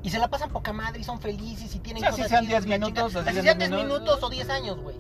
Y 0.03 0.11
se 0.11 0.19
la 0.19 0.29
pasan 0.29 0.51
poca 0.51 0.73
madre 0.73 1.01
y 1.01 1.05
son 1.05 1.21
felices 1.21 1.75
y 1.75 1.79
tienen 1.81 2.03
Sí, 2.03 2.07
así 2.09 2.17
cosas 2.17 2.31
sean 2.31 2.47
chidas 2.47 2.65
10 2.65 2.67
y 2.67 2.81
la 2.81 2.87
minutos, 2.87 3.17
así 3.17 3.29
Así 3.29 3.35
sean 3.43 3.45
sean 3.45 3.59
10 3.59 3.71
10 3.71 3.83
minutos. 3.85 4.23
o 4.23 4.31
10 4.31 4.49
años, 4.51 4.79
güey. 4.81 4.97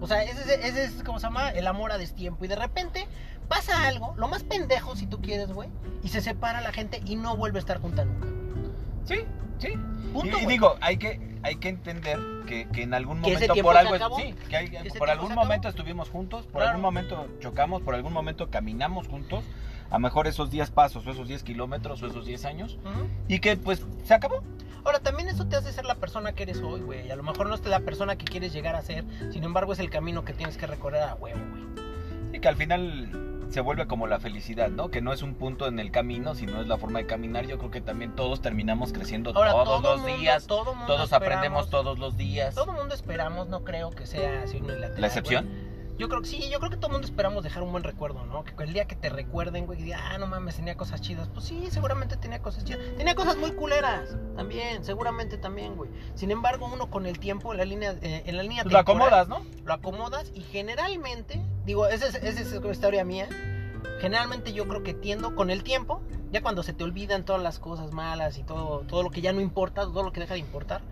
O 0.00 0.06
sea, 0.06 0.22
ese, 0.24 0.40
es- 0.54 0.64
ese 0.64 0.84
es 0.84 1.02
como 1.04 1.18
se 1.20 1.26
llama 1.26 1.50
el 1.50 1.66
amor 1.66 1.92
a 1.92 1.98
destiempo. 1.98 2.44
Y 2.44 2.48
de 2.48 2.56
repente 2.56 3.06
pasa 3.48 3.86
algo, 3.88 4.14
lo 4.16 4.28
más 4.28 4.42
pendejo 4.42 4.94
si 4.96 5.06
tú 5.06 5.20
quieres, 5.22 5.52
güey. 5.52 5.68
Y 6.02 6.08
se 6.08 6.20
separa 6.20 6.60
la 6.60 6.72
gente 6.72 7.00
y 7.04 7.16
no 7.16 7.36
vuelve 7.36 7.58
a 7.58 7.60
estar 7.60 7.80
junta 7.80 8.04
nunca. 8.04 8.26
Sí, 9.04 9.24
sí. 9.58 9.68
Punto, 10.12 10.38
y, 10.38 10.42
y 10.42 10.46
digo, 10.46 10.76
hay 10.80 10.96
que, 10.98 11.38
hay 11.42 11.56
que 11.56 11.68
entender 11.70 12.18
que, 12.46 12.68
que 12.68 12.82
en 12.82 12.92
algún 12.94 13.20
momento 13.20 13.54
por 13.62 13.76
algo 13.76 13.94
acabó. 13.94 14.18
sí, 14.18 14.34
que 14.50 14.56
hay- 14.56 14.90
por 14.98 15.08
algún 15.08 15.34
momento 15.34 15.68
estuvimos 15.68 16.10
juntos, 16.10 16.44
por 16.44 16.56
Claro. 16.60 16.70
algún 16.70 16.82
momento 16.82 17.28
chocamos, 17.40 17.80
por 17.82 17.94
algún 17.94 18.12
momento 18.12 18.50
caminamos 18.50 19.08
juntos, 19.08 19.44
a 19.92 19.96
lo 19.96 20.00
mejor 20.00 20.26
esos 20.26 20.50
10 20.50 20.70
pasos 20.70 21.06
o 21.06 21.10
esos 21.10 21.28
10 21.28 21.42
kilómetros 21.44 22.02
o 22.02 22.06
esos 22.06 22.24
10 22.24 22.44
años 22.46 22.78
y 23.28 23.40
que 23.40 23.56
pues 23.56 23.84
se 24.04 24.14
acabó. 24.14 24.42
Ahora, 24.84 24.98
también 24.98 25.28
eso 25.28 25.46
te 25.46 25.54
hace 25.54 25.70
ser 25.72 25.84
la 25.84 25.94
persona 25.96 26.32
que 26.32 26.42
eres 26.42 26.60
hoy, 26.62 26.80
güey. 26.80 27.10
A 27.10 27.14
lo 27.16 27.22
mejor 27.22 27.46
no 27.48 27.54
es 27.54 27.64
la 27.66 27.80
persona 27.80 28.16
que 28.16 28.24
quieres 28.24 28.52
llegar 28.52 28.74
a 28.74 28.82
ser, 28.82 29.04
sin 29.30 29.44
embargo 29.44 29.72
es 29.72 29.78
el 29.78 29.90
camino 29.90 30.24
que 30.24 30.32
tienes 30.32 30.56
que 30.56 30.66
recorrer 30.66 31.02
a 31.02 31.14
huevo, 31.14 31.38
güey. 31.50 31.62
Y 32.36 32.40
que 32.40 32.48
al 32.48 32.56
final 32.56 33.46
se 33.50 33.60
vuelve 33.60 33.86
como 33.86 34.06
la 34.06 34.18
felicidad, 34.18 34.70
¿no? 34.70 34.90
Que 34.90 35.02
no 35.02 35.12
es 35.12 35.20
un 35.22 35.34
punto 35.34 35.66
en 35.68 35.78
el 35.78 35.90
camino, 35.90 36.34
sino 36.34 36.62
es 36.62 36.66
la 36.66 36.78
forma 36.78 36.98
de 37.00 37.06
caminar. 37.06 37.46
Yo 37.46 37.58
creo 37.58 37.70
que 37.70 37.82
también 37.82 38.16
todos 38.16 38.40
terminamos 38.40 38.92
creciendo 38.94 39.30
Ahora, 39.36 39.52
todos 39.52 39.82
todo 39.82 39.92
los 39.92 40.00
mundo- 40.00 40.16
días, 40.18 40.46
todo 40.46 40.74
mundo 40.74 40.86
todos 40.86 41.12
aprendemos 41.12 41.68
todos 41.68 41.98
los 41.98 42.16
días. 42.16 42.54
Todo 42.54 42.72
mundo 42.72 42.94
esperamos, 42.94 43.48
no 43.48 43.62
creo 43.62 43.90
que 43.90 44.06
sea 44.06 44.42
así 44.44 44.56
unilateral. 44.56 45.00
La 45.00 45.06
excepción. 45.06 45.44
güey. 45.46 45.71
Yo 45.98 46.08
creo 46.08 46.22
que 46.22 46.28
sí, 46.28 46.48
yo 46.50 46.58
creo 46.58 46.70
que 46.70 46.76
todo 46.76 46.90
mundo 46.90 47.06
esperamos 47.06 47.44
dejar 47.44 47.62
un 47.62 47.70
buen 47.70 47.84
recuerdo, 47.84 48.24
¿no? 48.24 48.44
Que 48.44 48.54
el 48.64 48.72
día 48.72 48.86
que 48.86 48.96
te 48.96 49.08
recuerden, 49.08 49.66
güey, 49.66 49.78
que 49.78 49.84
diga, 49.84 50.00
ah, 50.10 50.18
no 50.18 50.26
mames, 50.26 50.56
tenía 50.56 50.76
cosas 50.76 51.00
chidas. 51.00 51.28
Pues 51.28 51.44
sí, 51.46 51.68
seguramente 51.70 52.16
tenía 52.16 52.40
cosas 52.40 52.64
chidas. 52.64 52.80
Tenía 52.96 53.14
cosas 53.14 53.36
muy 53.36 53.52
culeras, 53.52 54.16
también, 54.34 54.84
seguramente 54.84 55.36
también, 55.36 55.76
güey. 55.76 55.90
Sin 56.14 56.30
embargo, 56.30 56.68
uno 56.72 56.90
con 56.90 57.06
el 57.06 57.18
tiempo, 57.18 57.52
en 57.52 57.58
la 57.58 57.64
línea, 57.64 57.94
eh, 58.02 58.22
en 58.26 58.36
la 58.36 58.42
línea 58.42 58.62
Pues 58.62 58.72
lo 58.72 58.78
acomodas, 58.78 59.28
¿no? 59.28 59.44
lo 59.64 59.72
acomodas 59.72 60.30
y 60.34 60.40
generalmente, 60.40 61.42
digo, 61.64 61.86
esa 61.86 62.06
es, 62.06 62.14
esa 62.16 62.40
es 62.40 62.52
una 62.52 62.72
historia 62.72 63.04
mía, 63.04 63.28
generalmente 64.00 64.52
yo 64.52 64.66
creo 64.66 64.82
que 64.82 64.94
tiendo 64.94 65.34
con 65.34 65.50
el 65.50 65.62
tiempo, 65.62 66.00
ya 66.32 66.42
cuando 66.42 66.62
se 66.62 66.72
te 66.72 66.82
olvidan 66.82 67.24
todas 67.24 67.42
las 67.42 67.58
cosas 67.58 67.92
malas 67.92 68.38
y 68.38 68.42
todo, 68.42 68.80
todo 68.88 69.02
lo 69.02 69.10
que 69.10 69.20
ya 69.20 69.32
no 69.32 69.40
importa, 69.40 69.82
todo 69.82 70.02
lo 70.02 70.12
que 70.12 70.20
deja 70.20 70.34
de 70.34 70.40
importar, 70.40 70.82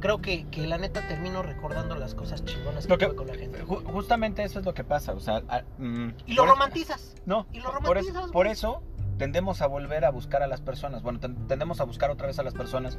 creo 0.00 0.20
que, 0.20 0.46
que 0.48 0.66
la 0.66 0.78
neta 0.78 1.06
termino 1.08 1.42
recordando 1.42 1.94
las 1.96 2.14
cosas 2.14 2.44
chingonas 2.44 2.86
que 2.86 2.96
que- 2.98 3.06
tuve 3.06 3.16
con 3.16 3.26
la 3.26 3.34
gente. 3.34 3.64
Ju- 3.64 3.84
justamente 3.84 4.42
eso 4.44 4.58
es 4.58 4.64
lo 4.64 4.74
que 4.74 4.84
pasa, 4.84 5.12
o 5.12 5.20
sea, 5.20 5.42
a- 5.48 5.62
mm, 5.78 6.14
Y 6.26 6.34
lo 6.34 6.42
por- 6.42 6.50
romantizas. 6.50 7.14
No, 7.26 7.46
Y 7.52 7.58
lo 7.58 7.64
por, 7.66 7.74
romantizas, 7.74 8.10
eso, 8.10 8.20
güey. 8.22 8.32
por 8.32 8.46
eso 8.46 8.82
tendemos 9.18 9.62
a 9.62 9.66
volver 9.66 10.04
a 10.04 10.10
buscar 10.10 10.42
a 10.42 10.46
las 10.46 10.60
personas. 10.60 11.02
Bueno, 11.02 11.18
ten- 11.20 11.46
tendemos 11.48 11.80
a 11.80 11.84
buscar 11.84 12.10
otra 12.10 12.26
vez 12.26 12.38
a 12.38 12.42
las 12.42 12.54
personas. 12.54 12.98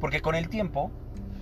Porque 0.00 0.20
con 0.22 0.34
el 0.34 0.48
tiempo, 0.48 0.90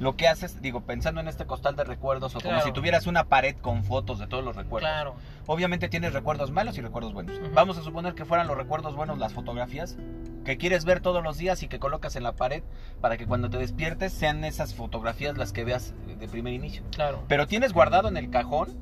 lo 0.01 0.15
que 0.17 0.29
haces, 0.29 0.61
digo, 0.61 0.83
pensando 0.83 1.21
en 1.23 1.29
este 1.29 1.47
costal 1.47 1.75
de 1.77 1.85
recuerdos 1.85 2.35
o 2.35 2.39
como 2.41 2.51
Claro. 2.51 2.67
si 2.67 2.73
tuvieras 2.73 3.07
una 3.07 3.25
pared 3.25 3.57
con 3.57 3.83
fotos 3.85 4.19
de 4.19 4.27
todos 4.27 4.45
los 4.45 4.55
recuerdos. 4.57 4.91
Claro. 4.91 5.15
Obviamente 5.47 5.89
tienes 5.89 6.13
recuerdos 6.13 6.51
malos 6.51 6.77
y 6.77 6.83
recuerdos 6.83 7.15
buenos. 7.15 7.39
Ujú. 7.39 7.49
Vamos 7.55 7.79
a 7.79 7.83
suponer 7.83 8.15
que 8.15 8.25
fueran 8.27 8.47
los 8.47 8.57
recuerdos 8.59 8.95
buenos 8.97 9.17
las 9.19 9.33
fotografías 9.33 9.97
que 10.47 10.57
quieres 10.57 10.85
ver 10.85 11.01
todos 11.01 11.23
los 11.25 11.37
días 11.37 11.63
y 11.65 11.69
que 11.69 11.81
colocas 11.81 12.15
en 12.15 12.23
la 12.23 12.37
pared 12.37 12.63
para 13.01 13.17
que 13.17 13.27
cuando 13.27 13.51
te 13.51 13.59
despiertes 13.59 14.13
sean 14.13 14.45
esas 14.45 14.75
fotografías 14.75 15.37
las 15.37 15.53
que 15.53 15.65
veas 15.65 15.93
de 16.07 16.29
primer 16.29 16.55
inicio. 16.55 16.85
Claro. 16.93 17.25
Pero 17.27 17.49
tienes 17.49 17.73
guardado 17.73 18.09
en 18.09 18.17
el 18.17 18.31
cajón 18.31 18.79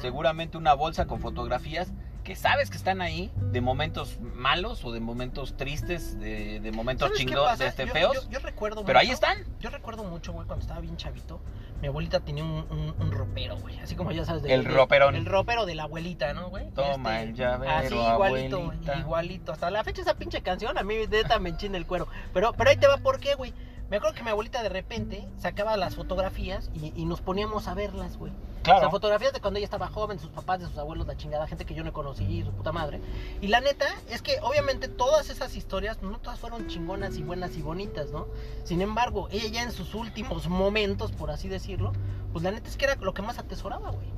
seguramente 0.00 0.56
una 0.58 0.74
bolsa 0.74 1.06
con 1.06 1.20
fotografías 1.20 1.92
que 2.26 2.34
sabes 2.34 2.70
que 2.70 2.76
están 2.76 3.00
ahí 3.00 3.30
de 3.36 3.60
momentos 3.60 4.18
malos 4.20 4.84
o 4.84 4.90
de 4.90 4.98
momentos 4.98 5.56
tristes, 5.56 6.18
de, 6.18 6.58
de 6.58 6.72
momentos 6.72 7.06
¿Sabes 7.08 7.20
qué 7.20 7.24
chingos, 7.26 7.44
pasa? 7.46 7.62
de 7.62 7.70
este 7.70 7.86
Yo- 7.86 7.92
feos, 7.92 8.14
Yo, 8.24 8.30
yo 8.30 8.38
recuerdo 8.40 8.84
pero 8.84 8.98
ahí 8.98 9.10
están. 9.10 9.38
Yo 9.60 9.70
recuerdo 9.70 10.02
mucho, 10.02 10.32
güey, 10.32 10.44
cuando 10.44 10.62
estaba 10.64 10.80
bien 10.80 10.96
chavito, 10.96 11.40
mi 11.80 11.86
abuelita 11.86 12.18
tenía 12.18 12.42
un, 12.42 12.66
un, 12.68 12.94
un 12.98 13.12
ropero, 13.12 13.56
güey. 13.58 13.78
Así 13.78 13.94
como 13.94 14.10
ya 14.10 14.24
sabes. 14.24 14.42
de- 14.42 14.52
El 14.52 14.64
de- 14.64 14.70
roperón. 14.70 15.14
El 15.14 15.24
ropero 15.24 15.66
de 15.66 15.76
la 15.76 15.84
abuelita, 15.84 16.32
¿no, 16.34 16.48
güey? 16.50 16.68
Toma 16.72 17.20
Este, 17.20 17.28
el 17.30 17.34
llavero, 17.36 17.72
Así, 17.72 17.94
igualito, 17.94 18.56
abuelita. 18.60 18.98
igualito. 18.98 19.52
Hasta 19.52 19.70
la 19.70 19.84
fecha 19.84 20.02
esa 20.02 20.14
pinche 20.14 20.42
canción 20.42 20.76
a 20.78 20.82
mí 20.82 20.94
neta 21.08 21.38
me 21.38 21.50
enchina 21.50 21.76
el 21.78 21.86
cuero. 21.86 22.08
Pero, 22.34 22.52
pero 22.54 22.70
ahí 22.70 22.76
te 22.76 22.88
va, 22.88 22.96
¿por 22.98 23.20
qué, 23.20 23.34
güey? 23.36 23.54
Me 23.90 23.98
acuerdo 23.98 24.16
que 24.16 24.22
mi 24.24 24.30
abuelita 24.30 24.62
de 24.62 24.68
repente 24.68 25.28
sacaba 25.38 25.76
las 25.76 25.94
fotografías 25.94 26.70
y, 26.74 26.92
y 27.00 27.04
nos 27.04 27.20
poníamos 27.20 27.68
a 27.68 27.74
verlas, 27.74 28.16
güey. 28.16 28.32
O 28.32 28.62
Claro. 28.66 28.80
sea, 28.80 28.90
fotografías 28.90 29.32
de 29.32 29.40
cuando 29.40 29.58
ella 29.58 29.66
estaba 29.66 29.86
joven, 29.86 30.18
sus 30.18 30.30
papás, 30.30 30.58
de 30.58 30.66
sus 30.66 30.76
abuelos, 30.76 31.06
la 31.06 31.16
chingada, 31.16 31.46
gente 31.46 31.64
que 31.64 31.74
yo 31.74 31.84
no 31.84 31.92
conocí, 31.92 32.42
su 32.42 32.50
puta 32.50 32.72
madre. 32.72 33.00
Y 33.40 33.46
la 33.46 33.60
neta 33.60 33.86
es 34.10 34.22
que 34.22 34.38
obviamente 34.42 34.88
todas 34.88 35.30
esas 35.30 35.54
historias, 35.54 36.02
no 36.02 36.18
todas 36.18 36.40
fueron 36.40 36.66
chingonas 36.66 37.16
y 37.16 37.22
buenas 37.22 37.56
y 37.56 37.62
bonitas, 37.62 38.10
¿no? 38.10 38.26
Sin 38.64 38.80
embargo, 38.82 39.28
ella 39.30 39.46
ya 39.48 39.62
en 39.62 39.70
sus 39.70 39.94
últimos 39.94 40.48
momentos, 40.48 41.12
por 41.12 41.30
así 41.30 41.48
decirlo, 41.48 41.92
pues 42.32 42.42
la 42.42 42.50
neta 42.50 42.68
es 42.68 42.76
que 42.76 42.86
era 42.86 42.96
lo 42.96 43.14
que 43.14 43.22
más 43.22 43.38
atesoraba, 43.38 43.90
güey. 43.92 44.08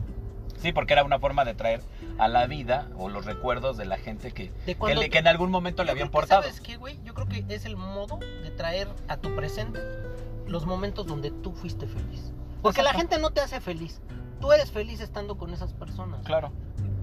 Sí, 0.61 0.73
porque 0.73 0.93
era 0.93 1.05
una 1.05 1.19
forma 1.19 1.45
de 1.45 1.55
traer 1.55 1.81
a 2.19 2.29
la 2.29 2.47
vida 2.47 2.89
o 2.99 3.09
los 3.09 3.25
recuerdos 3.25 3.77
de 3.77 3.85
la 3.87 3.97
gente 3.97 4.33
que, 4.33 4.51
De 4.67 4.75
que, 4.75 4.95
le- 4.95 5.11
que 5.11 5.19
en 5.19 5.29
algún 5.29 5.51
momento 5.51 5.85
le 5.85 5.93
habían 5.93 6.09
creo 6.09 6.21
que, 6.23 6.27
portado. 6.29 6.43
¿Sabes 6.43 6.61
qué, 6.61 6.77
güey? 6.77 6.99
Yo 7.05 7.15
creo 7.15 7.29
que 7.29 7.45
es 7.49 7.65
el 7.65 7.77
modo 7.77 8.19
de 8.19 8.51
traer 8.51 8.89
a 9.09 9.17
tu 9.19 9.35
presente 9.37 9.81
los 10.47 10.67
momentos 10.67 11.07
donde 11.07 11.31
tú 11.31 11.53
fuiste 11.53 11.87
feliz. 11.87 12.33
Porque 12.63 12.83
la 12.83 12.91
Exacto. 12.91 13.09
gente 13.11 13.23
no 13.23 13.31
te 13.31 13.41
hace 13.41 13.61
feliz. 13.61 14.01
Tú 14.41 14.53
eres 14.53 14.71
feliz 14.71 15.01
estando 15.01 15.37
con 15.37 15.53
esas 15.53 15.73
personas. 15.75 16.25
Claro. 16.25 16.51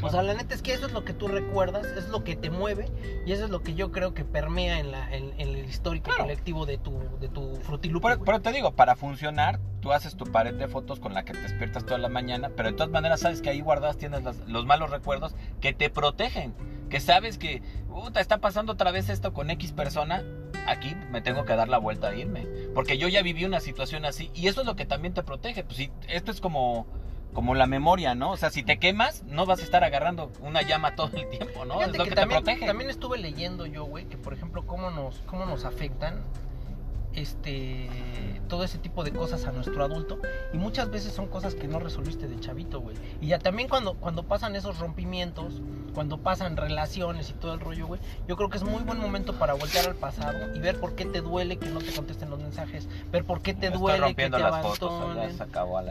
O 0.02 0.10
sea, 0.10 0.22
la 0.22 0.34
neta 0.34 0.54
es 0.54 0.62
que 0.62 0.74
eso 0.74 0.86
es 0.88 0.91
lo 0.91 1.06
que 1.06 1.13
tú 1.13 1.28
recuerdas, 1.30 1.86
es 1.86 2.10
lo 2.10 2.24
que 2.24 2.36
te 2.36 2.50
mueve 2.50 2.89
y 3.26 3.32
eso 3.32 3.46
es 3.46 3.50
lo 3.50 3.62
que 3.62 3.74
yo 3.76 3.91
creo 3.91 4.13
que 4.13 4.26
permea 4.26 4.80
en, 4.80 4.91
la, 4.91 5.13
en, 5.15 5.32
en 5.39 5.50
el 5.56 5.65
histórico 5.65 6.06
Claro. 6.06 6.24
colectivo 6.24 6.65
de 6.65 6.78
tu, 6.78 7.00
de 7.22 7.30
tu 7.30 7.56
frutilupo. 7.62 8.08
Pero, 8.10 8.24
pero 8.24 8.41
te 8.41 8.52
digo, 8.52 8.74
para 8.74 8.96
funcionar, 8.98 9.60
tú 9.86 9.91
haces 9.93 10.15
tu 10.17 10.26
pared 10.26 10.56
de 10.56 10.67
fotos 10.67 11.00
con 11.00 11.13
la 11.13 11.26
que 11.26 11.34
te 11.34 11.41
despiertas 11.41 11.86
toda 11.86 12.00
la 12.00 12.10
mañana, 12.10 12.50
pero 12.58 12.71
de 12.71 12.76
todas 12.76 12.91
maneras 12.91 13.19
sabes 13.19 13.43
que 13.43 13.52
ahí 13.52 13.62
guardadas 13.62 14.00
tienes 14.00 14.24
las- 14.24 14.39
los 14.48 14.65
malos 14.65 14.89
recuerdos 14.89 15.36
que 15.62 15.74
te 15.74 15.91
protegen. 15.91 16.56
Que 16.89 17.00
sabes 17.00 17.38
que, 17.38 17.62
está 18.19 18.39
pasando 18.39 18.74
otra 18.74 18.89
vez 18.89 19.10
esto 19.10 19.32
con 19.32 19.52
X 19.52 19.74
persona, 19.74 20.24
aquí 20.65 20.95
me 21.12 21.21
tengo 21.21 21.45
que 21.45 21.56
dar 21.56 21.67
la 21.69 21.78
vuelta 21.78 22.08
a 22.08 22.15
irme. 22.15 22.48
Porque 22.74 22.98
yo 22.98 23.08
ya 23.10 23.21
viví 23.21 23.45
una 23.45 23.60
situación 23.60 24.06
así 24.06 24.32
y 24.34 24.48
eso 24.48 24.62
es 24.62 24.65
lo 24.67 24.76
que 24.76 24.88
también 24.88 25.13
te 25.13 25.21
protege. 25.21 25.63
Pues 25.63 25.78
sí, 25.78 25.91
esto 26.10 26.32
es 26.32 26.41
como, 26.41 26.88
como 27.34 27.54
la 27.54 27.67
memoria, 27.67 28.15
¿no? 28.15 28.32
O 28.32 28.38
sea, 28.38 28.50
si 28.50 28.63
te 28.63 28.80
quemas, 28.80 29.21
no 29.28 29.45
vas 29.45 29.60
a 29.60 29.63
estar 29.63 29.84
agarrando 29.84 30.32
una 30.41 30.63
llama 30.63 30.95
todo 30.95 31.12
el 31.15 31.30
tiempo, 31.30 31.63
¿no? 31.63 31.76
Fíjate 31.76 31.91
es 31.91 31.98
lo 32.00 32.04
que 32.06 32.10
que, 32.10 32.15
también, 32.15 32.39
te 32.39 32.45
protege. 32.45 32.65
también 32.65 32.89
estuve 32.89 33.19
leyendo 33.19 33.67
yo, 33.67 33.84
güey, 33.86 34.06
que 34.06 34.17
por 34.17 34.34
ejemplo, 34.34 34.65
cómo 34.65 34.89
nos, 34.89 35.19
cómo 35.28 35.45
nos 35.45 35.63
afectan 35.63 36.24
este 37.15 37.89
todo 38.47 38.63
ese 38.63 38.78
tipo 38.78 39.04
de 39.04 39.12
cosas 39.12 39.45
a 39.45 39.51
nuestro 39.51 39.84
adulto 39.84 40.19
y 40.54 40.58
muchas 40.58 40.91
veces 40.91 41.13
son 41.13 41.28
cosas 41.28 41.56
que 41.56 41.67
no 41.67 41.80
resolviste 41.80 42.28
de 42.28 42.39
chavito, 42.39 42.80
güey. 42.80 42.95
Y 43.21 43.28
ya 43.28 43.39
también 43.39 43.67
cuando 43.67 43.95
cuando 43.95 44.23
pasan 44.23 44.56
esos 44.56 44.80
rompimientos, 44.80 45.62
cuando 45.93 46.19
pasan 46.19 46.58
relaciones 46.58 47.30
y 47.30 47.34
todo 47.34 47.54
el 47.54 47.60
rollo, 47.60 47.88
güey, 47.88 48.01
yo 48.28 48.36
creo 48.36 48.49
que 48.49 48.58
es 48.58 48.63
muy 48.63 48.84
buen 48.84 48.99
momento 48.99 49.34
para 49.34 49.54
voltear 49.54 49.88
al 49.88 49.95
pasado 49.95 50.56
y 50.56 50.60
ver 50.60 50.80
por 50.80 50.95
qué 50.95 51.06
te 51.06 51.21
duele 51.21 51.58
que 51.58 51.69
no 51.69 51.80
te 51.80 51.91
contesten 51.93 52.30
los 52.30 52.39
mensajes, 52.39 52.88
ver 53.12 53.23
por 53.23 53.41
qué 53.41 53.54
te 53.54 53.71
Me 53.71 53.78
duele 53.78 54.13
que 54.13 54.30
te 54.30 54.36
abandonen, 54.36 55.38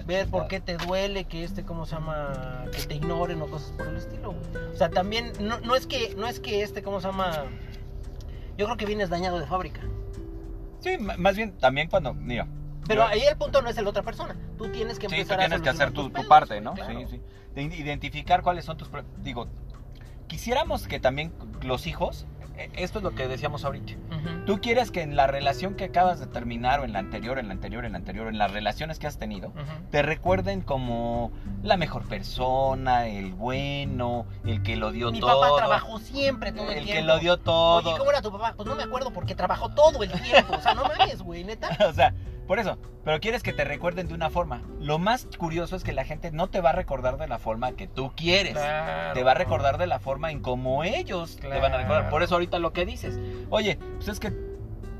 ver 0.07 0.29
por 0.29 0.47
qué 0.47 0.61
te 0.61 0.77
duele 0.77 1.25
que 1.25 1.45
este 1.45 1.65
cómo 1.65 1.87
se 1.87 1.97
llama 1.97 2.67
que 2.73 2.83
te 2.83 2.95
ignoren 2.95 3.41
o 3.43 3.47
cosas 3.47 3.73
por 3.73 3.89
el 3.89 3.97
estilo 3.97 4.33
güey. 4.33 4.67
o 4.73 4.77
sea 4.77 4.91
también 4.91 5.33
no, 5.41 5.59
no 5.61 5.75
es 5.75 5.87
que 5.87 6.15
no 6.17 6.27
es 6.27 6.41
que 6.41 6.63
este 6.63 6.83
cómo 6.83 7.01
se 7.01 7.09
llama 7.09 7.45
yo 8.57 8.67
creo 8.67 8.77
que 8.77 8.87
vienes 8.87 9.11
dañado 9.11 9.39
de 9.39 9.47
fábrica 9.47 9.81
Sí, 10.85 10.99
más 10.99 11.35
bien 11.35 11.57
también 11.59 11.89
cuando, 11.89 12.13
mira, 12.15 12.47
Pero 12.87 13.01
Yo- 13.03 13.07
ahí 13.09 13.23
el 13.23 13.37
punto 13.39 13.63
no 13.63 13.71
es 13.71 13.79
el 13.79 13.87
otra 13.87 14.03
persona. 14.03 14.37
Tú 14.59 14.69
tienes 14.71 14.99
que 14.99 15.09
Sí, 15.09 15.15
tú 15.15 15.21
empezar 15.23 15.41
a 15.41 15.47
tienes 15.47 15.63
que 15.63 15.71
hacer 15.71 15.91
tu, 15.93 16.11
tu 16.11 16.29
parte, 16.29 16.61
¿no? 16.61 16.75
claro. 16.75 17.01
Sí, 17.01 17.07
sí. 17.13 17.21
De 17.55 17.63
identificar 17.63 18.43
cuáles 18.43 18.67
son 18.67 18.77
tus... 18.77 18.91
Digo, 19.23 19.49
quisiéramos 20.27 20.87
que 20.87 21.01
también 21.01 21.33
los 21.63 21.87
hijos, 21.87 22.27
esto 22.75 22.99
es 22.99 23.05
lo 23.05 23.11
que 23.15 23.27
decíamos 23.29 23.65
ahorita, 23.65 23.95
tú 24.47 24.61
quieres 24.61 24.91
que 24.91 25.03
en 25.03 25.17
la 25.17 25.27
relación 25.27 25.75
que 25.75 25.85
acabas 25.85 26.21
de 26.21 26.27
terminar 26.27 26.81
o 26.81 26.85
en 26.85 26.93
la 26.93 26.99
anterior, 27.01 27.39
en 27.39 27.49
la 27.49 27.55
anterior, 27.55 27.85
en 27.85 27.93
la 27.93 27.99
anterior, 27.99 28.29
en 28.29 28.39
las 28.39 28.53
relaciones 28.53 28.99
que 28.99 29.07
has 29.07 29.19
tenido, 29.19 29.53
te 29.91 30.03
recuerden 30.03 30.61
como 30.61 31.33
la 31.63 31.77
mejor 31.77 32.07
persona, 32.09 33.07
el 33.07 33.33
bueno, 33.33 34.27
el 34.45 34.63
que 34.63 34.77
lo 34.77 34.93
dio 34.93 35.11
Mi 35.11 35.21
todo. 35.21 35.41
papá 35.41 35.57
trabajó 35.57 35.99
siempre 35.99 36.53
todo 36.53 36.71
el, 36.71 36.79
el 36.79 36.85
que 36.87 36.93
tiempo. 36.93 37.13
lo 37.13 37.19
dio 37.19 37.37
todo. 37.39 37.89
Oye, 37.89 37.99
¿cómo 37.99 38.11
era 38.11 38.23
tu 38.23 38.31
papá? 38.33 38.55
Pues 38.57 38.69
no 38.69 38.75
me 38.75 38.83
acuerdo 38.83 39.11
porque 39.13 39.35
trabajó 39.35 39.71
todo 39.71 40.03
el 40.03 40.11
tiempo. 40.13 40.55
O 40.57 40.61
sea, 40.61 40.75
no 40.75 40.85
mames, 40.85 41.23
güey, 41.23 41.45
neta. 41.45 41.69
o 41.89 41.93
sea, 41.93 42.15
por 42.47 42.59
eso. 42.59 42.79
Pero 43.05 43.21
quieres 43.21 43.43
que 43.43 43.53
te 43.53 43.65
recuerden 43.65 44.09
de 44.09 44.15
una 44.15 44.31
forma. 44.31 44.63
Lo 44.81 44.99
más 44.99 45.27
curioso 45.39 45.77
es 45.77 45.85
que 45.85 45.93
la 45.93 46.05
gente 46.05 46.31
no 46.31 46.49
te 46.49 46.61
va 46.61 46.71
a 46.71 46.73
recordar 46.73 47.19
de 47.19 47.29
la 47.29 47.39
forma 47.39 47.73
que 47.73 47.87
tú 47.87 48.13
quieres. 48.17 48.55
Te 49.15 49.23
va 49.23 49.33
a 49.33 49.35
recordar 49.35 49.77
de 49.79 49.87
la 49.87 49.99
forma 49.99 50.31
en 50.31 50.41
como 50.41 50.85
ellos 50.85 51.37
te 51.37 51.49
van 51.49 51.73
a 51.75 51.77
recordar. 51.79 51.87
Claro. 51.87 52.11
Por 52.11 52.23
eso 52.23 52.35
ahorita 52.35 52.59
lo 52.59 52.73
que 52.73 52.87
dices. 52.87 53.19
Oye, 53.51 53.77
pues 53.97 54.09
es 54.09 54.21
que 54.21 54.33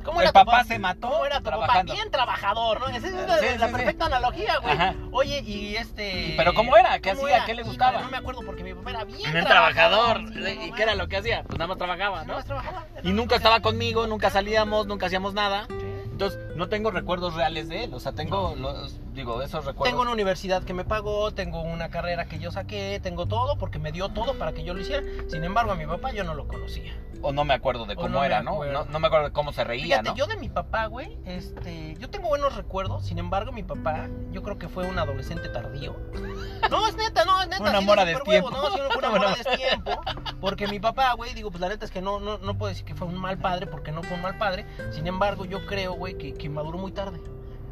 ¿Cómo 0.05 0.21
el 0.21 0.25
era 0.29 0.33
tu 0.39 0.45
papá 0.45 0.65
se 0.65 0.79
mató 0.79 1.09
¿Cómo 1.09 1.25
era 1.25 1.39
tu 1.39 1.45
papá? 1.45 1.57
trabajando. 1.65 1.95
Bien 1.95 2.11
trabajador, 2.11 2.79
¿no? 2.81 2.89
Esa 2.89 3.07
es 3.07 3.15
la, 3.15 3.39
Sí, 3.39 3.47
la 3.59 3.67
sí, 3.69 3.73
perfecta 3.73 4.05
analogía, 4.05 4.59
güey. 4.59 4.75
Ajá. 4.75 4.95
Oye, 5.13 5.41
y 5.41 5.77
este. 5.77 6.27
¿Y 6.29 6.37
pero 6.37 6.53
cómo 6.53 6.77
era? 6.77 6.99
¿Qué 6.99 7.15
¿Cómo 7.15 7.27
era? 7.27 7.47
¿Qué 7.47 7.55
le 7.55 7.63
gustaba? 7.63 8.03
No 8.03 8.11
me 8.11 8.19
acuerdo 8.19 8.43
porque 8.45 8.63
mi 8.65 8.75
papá 8.75 8.91
era 8.91 9.05
bien. 9.05 9.33
Bien 9.33 9.47
trabajador. 9.47 10.21
¿Y 10.21 10.73
qué 10.73 10.83
era 10.83 10.95
lo 10.95 11.09
que 11.09 11.17
hacía? 11.17 11.43
Pues 11.45 11.59
nada 11.59 11.69
más 11.69 11.79
trabajaba, 11.79 12.17
Nada 12.17 12.27
¿no? 12.27 12.35
más 12.35 12.45
trabajaba. 12.45 12.85
Y 13.03 13.13
nunca 13.13 13.37
estaba 13.37 13.61
conmigo, 13.61 14.07
nunca 14.07 14.29
Claro. 14.29 14.35
salíamos, 14.45 14.87
nunca 14.87 15.07
hacíamos 15.07 15.33
nada. 15.33 15.67
Entonces, 16.15 16.39
no 16.55 16.69
tengo 16.69 16.93
recuerdos 16.93 17.35
reales 17.35 17.69
de 17.69 17.85
él. 17.85 17.95
O 17.95 17.99
sea, 17.99 18.13
tengo, 18.13 18.55
los, 18.55 19.01
digo, 19.15 19.41
esos 19.43 19.65
recuerdos. 19.65 19.91
Tengo 19.91 20.03
una 20.03 20.13
universidad 20.13 20.65
que 20.65 20.75
me 20.75 20.85
pagó, 20.85 21.33
tengo 21.33 21.63
una 21.63 21.89
carrera 21.89 22.27
que 22.27 22.39
yo 22.39 22.51
saqué, 22.51 23.01
tengo 23.03 23.27
todo 23.27 23.57
porque 23.59 23.79
me 23.79 23.93
dio 23.93 24.09
todo 24.09 24.35
para 24.39 24.53
que 24.53 24.65
yo 24.65 24.75
lo 24.75 24.81
hiciera. 24.81 25.03
Sin 25.29 25.45
embargo, 25.45 25.73
a 25.73 25.77
mi 25.77 25.87
papá 25.87 26.13
yo 26.13 26.25
no 26.25 26.35
lo 26.35 26.47
conocía. 26.47 26.93
O 27.23 27.33
no 27.33 27.45
me 27.45 27.55
acuerdo 27.55 27.87
de 27.87 27.97
cómo 27.97 28.09
no 28.09 28.25
era, 28.25 28.43
¿no? 28.43 28.63
¿no? 28.65 28.85
No 28.85 28.99
me 28.99 29.07
acuerdo 29.07 29.29
de 29.29 29.33
cómo 29.33 29.53
se 29.53 29.65
reía, 29.65 29.85
Fíjate, 29.85 30.11
¿no? 30.11 30.17
yo 30.17 30.27
de 30.27 30.37
mi 30.37 30.51
papá, 30.51 30.87
güey, 30.87 31.19
este, 31.25 31.97
yo 31.99 32.11
tengo 32.11 32.29
buenos 32.29 32.55
recuerdos. 32.55 33.07
Sin 33.07 33.19
embargo, 33.19 33.53
mi 33.53 33.63
papá, 33.63 34.09
yo 34.31 34.43
creo 34.43 34.59
que 34.59 34.69
fue 34.69 34.87
un 34.87 34.99
adolescente 34.99 35.49
tardío. 35.49 35.97
No, 36.71 36.89
es 36.89 36.97
neta, 36.97 37.27
no, 37.27 37.43
es 37.43 37.49
neta. 37.49 37.63
Un 37.63 37.71
sí, 37.71 37.77
amor 37.77 37.99
de 37.99 38.07
destiempo. 38.07 38.51
No, 38.51 38.71
sí, 38.71 38.79
fue 38.89 38.97
un 38.97 39.05
amor 39.05 39.27
a 39.27 39.35
destiempo. 39.35 40.01
Porque 40.41 40.67
mi 40.67 40.81
papá, 40.81 41.13
güey, 41.13 41.35
digo, 41.35 41.51
pues 41.51 41.61
la 41.61 41.69
neta 41.69 41.85
es 41.85 41.91
que 41.91 42.01
no, 42.01 42.21
no, 42.21 42.39
no 42.39 42.57
puedo 42.57 42.71
decir 42.71 42.87
que 42.87 42.95
fue 42.95 43.07
un 43.07 43.19
mal 43.19 43.37
padre, 43.37 43.67
porque 43.67 43.93
no 43.93 44.03
fue 44.03 44.17
un 44.17 44.23
mal 44.23 44.39
padre. 44.39 44.65
Sin 44.91 45.07
embargo, 45.07 45.45
yo 45.45 45.67
creo, 45.67 45.93
güey, 45.93 46.17
que, 46.17 46.33
que 46.33 46.49
maduró 46.49 46.79
muy 46.79 46.93
tarde. 46.93 47.21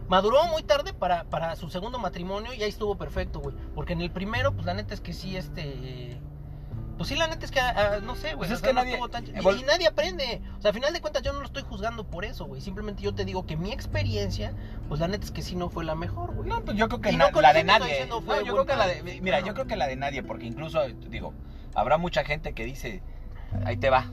Maduró 0.09 0.45
muy 0.49 0.63
tarde 0.63 0.93
para, 0.93 1.25
para 1.25 1.57
su 1.57 1.71
segundo 1.71 1.99
matrimonio 1.99 2.53
y 2.53 2.63
ahí 2.63 2.69
estuvo 2.69 2.97
perfecto, 2.97 3.41
güey. 3.41 3.55
Porque 3.75 3.93
en 3.95 4.01
el 4.03 4.11
primero, 4.11 4.53
pues 4.53 4.67
la 4.67 4.75
neta 4.75 4.95
es 4.95 5.01
que 5.01 5.13
sí, 5.13 5.37
este. 5.37 6.19
Pues 6.99 7.09
sí, 7.09 7.17
la 7.17 7.27
neta 7.27 7.45
es 7.47 7.51
que, 7.51 7.59
ah, 7.59 7.99
no 8.03 8.15
sé, 8.15 8.35
güey. 8.35 8.49
Pues 8.49 8.51
es 8.51 8.61
que 8.63 8.73
nadie- 8.75 8.99
tan 9.11 9.25
eh, 9.27 9.33
y, 9.59 9.63
nadie 9.65 9.87
aprende. 9.89 10.43
O 10.59 10.61
sea, 10.61 10.69
al 10.69 10.75
final 10.75 10.93
de 10.93 11.01
cuentas, 11.01 11.23
yo 11.23 11.33
no 11.33 11.41
lo 11.41 11.47
estoy 11.47 11.63
juzgando 11.63 12.05
por 12.05 12.25
eso, 12.25 12.45
güey. 12.45 12.61
Simplemente 12.61 13.03
yo 13.03 13.15
te 13.15 13.25
digo 13.25 13.47
que 13.47 13.57
mi 13.57 13.73
experiencia, 13.73 14.53
pues 14.89 15.01
la 15.01 15.09
neta 15.09 15.25
es 15.25 15.31
que 15.31 15.43
sí 15.43 15.57
no 15.57 15.71
fue 15.71 15.85
la 15.85 15.95
mejor, 15.95 16.35
güey. 16.35 16.49
No, 16.49 16.63
pues 16.63 16.77
yo 16.77 16.89
creo 16.89 17.01
que 17.01 17.13
na- 17.13 17.31
no 17.31 17.41
la 17.41 17.53
de 17.55 17.65
nadie. 17.65 18.07
No, 18.07 18.21
fue 18.21 18.37
yo 18.39 18.43
creo 18.53 18.55
buen 18.57 18.67
que 18.69 18.77
la 18.77 18.87
de, 18.87 18.97
padre. 18.97 19.21
mira, 19.23 19.41
No. 19.41 19.47
yo 19.47 19.55
creo 19.55 19.67
que 19.67 19.77
la 19.77 19.87
de 19.89 19.97
nadie, 19.97 20.23
porque 20.23 20.47
incluso, 20.47 20.87
digo, 21.09 21.33
habrá 21.75 21.97
mucha 21.97 22.25
gente 22.25 22.53
que 22.53 22.65
dice, 22.67 23.03
ahí 23.65 23.79
te 23.79 23.89
va. 23.91 24.07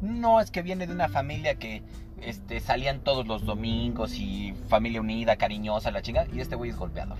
No, 0.00 0.40
es 0.40 0.50
que 0.50 0.62
viene 0.62 0.86
de 0.88 0.92
una 0.94 1.08
familia 1.08 1.56
que 1.56 1.84
este, 2.24 2.60
salían 2.60 3.00
todos 3.00 3.26
los 3.26 3.44
domingos 3.44 4.14
y 4.18 4.54
familia 4.68 5.00
unida, 5.00 5.36
cariñosa, 5.36 5.90
la 5.90 6.02
chinga, 6.02 6.26
y 6.32 6.40
este 6.40 6.56
güey 6.56 6.70
es 6.70 6.76
golpeador. 6.76 7.18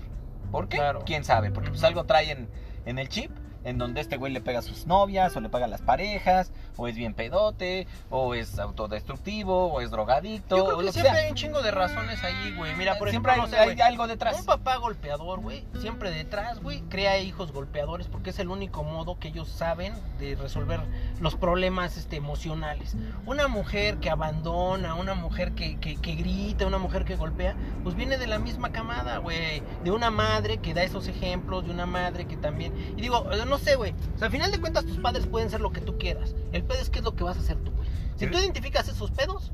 ¿Por 0.51 0.67
qué? 0.67 0.77
Claro. 0.77 1.03
¿Quién 1.05 1.23
sabe? 1.23 1.51
Porque 1.51 1.69
pues 1.69 1.83
algo 1.83 2.05
trae 2.05 2.31
en, 2.31 2.47
en 2.85 2.99
el 2.99 3.09
chip 3.09 3.31
en 3.63 3.77
donde 3.77 4.01
este 4.01 4.17
güey 4.17 4.31
le 4.31 4.41
pega 4.41 4.59
a 4.59 4.61
sus 4.61 4.85
novias, 4.87 5.35
o 5.35 5.41
le 5.41 5.49
pega 5.49 5.65
a 5.65 5.67
las 5.67 5.81
parejas, 5.81 6.51
o 6.77 6.87
es 6.87 6.95
bien 6.95 7.13
pedote, 7.13 7.87
o 8.09 8.35
es 8.35 8.59
autodestructivo, 8.59 9.67
o 9.67 9.81
es 9.81 9.91
drogadicto, 9.91 10.57
Yo 10.57 10.65
creo 10.65 10.77
que 10.79 10.91
siempre 10.91 11.13
sea. 11.13 11.23
hay 11.23 11.29
un 11.29 11.35
chingo 11.35 11.61
de 11.61 11.71
razones 11.71 12.23
ahí, 12.23 12.53
güey. 12.55 12.75
Mira, 12.75 12.97
por 12.97 13.09
siempre 13.09 13.33
ejemplo, 13.33 13.45
hay, 13.45 13.51
no 13.51 13.57
sé, 13.57 13.69
hay 13.69 13.75
güey. 13.75 13.87
algo 13.87 14.07
detrás. 14.07 14.39
Un 14.39 14.45
papá 14.45 14.77
golpeador, 14.77 15.39
güey, 15.39 15.65
siempre 15.79 16.11
detrás, 16.11 16.61
güey, 16.61 16.81
crea 16.81 17.19
hijos 17.19 17.51
golpeadores 17.51 18.07
porque 18.07 18.31
es 18.31 18.39
el 18.39 18.49
único 18.49 18.83
modo 18.83 19.19
que 19.19 19.29
ellos 19.29 19.47
saben 19.49 19.93
de 20.19 20.35
resolver 20.35 20.81
los 21.19 21.35
problemas 21.35 21.97
este, 21.97 22.15
emocionales. 22.17 22.95
Una 23.25 23.47
mujer 23.47 23.97
que 23.97 24.09
abandona, 24.09 24.95
una 24.95 25.13
mujer 25.15 25.53
que, 25.53 25.77
que, 25.79 25.95
que 25.95 26.15
grita, 26.15 26.65
una 26.65 26.77
mujer 26.77 27.05
que 27.05 27.15
golpea, 27.15 27.55
pues 27.83 27.95
viene 27.95 28.17
de 28.17 28.27
la 28.27 28.39
misma 28.39 28.71
camada, 28.71 29.17
güey. 29.17 29.63
De 29.83 29.91
una 29.91 30.09
madre 30.11 30.57
que 30.57 30.73
da 30.73 30.83
esos 30.83 31.07
ejemplos, 31.07 31.65
de 31.65 31.71
una 31.71 31.85
madre 31.85 32.25
que 32.25 32.37
también... 32.37 32.73
Y 32.97 33.01
digo, 33.01 33.31
eh, 33.31 33.45
no 33.53 33.59
sé, 33.59 33.75
güey. 33.75 33.93
O 34.15 34.17
sea, 34.17 34.25
al 34.27 34.31
final 34.31 34.51
de 34.51 34.59
cuentas 34.59 34.85
tus 34.85 34.97
padres 34.97 35.27
pueden 35.27 35.49
ser 35.49 35.61
lo 35.61 35.71
que 35.71 35.79
tú 35.81 35.97
quieras. 35.99 36.35
El 36.51 36.63
pedo 36.63 36.79
es 36.79 36.89
qué 36.89 36.99
es 36.99 37.05
lo 37.05 37.15
que 37.15 37.23
vas 37.23 37.37
a 37.37 37.39
hacer 37.41 37.57
tú, 37.57 37.71
güey. 37.71 37.87
Si 38.15 38.25
tú 38.27 38.37
identificas 38.37 38.87
esos 38.87 39.11
pedos, 39.11 39.51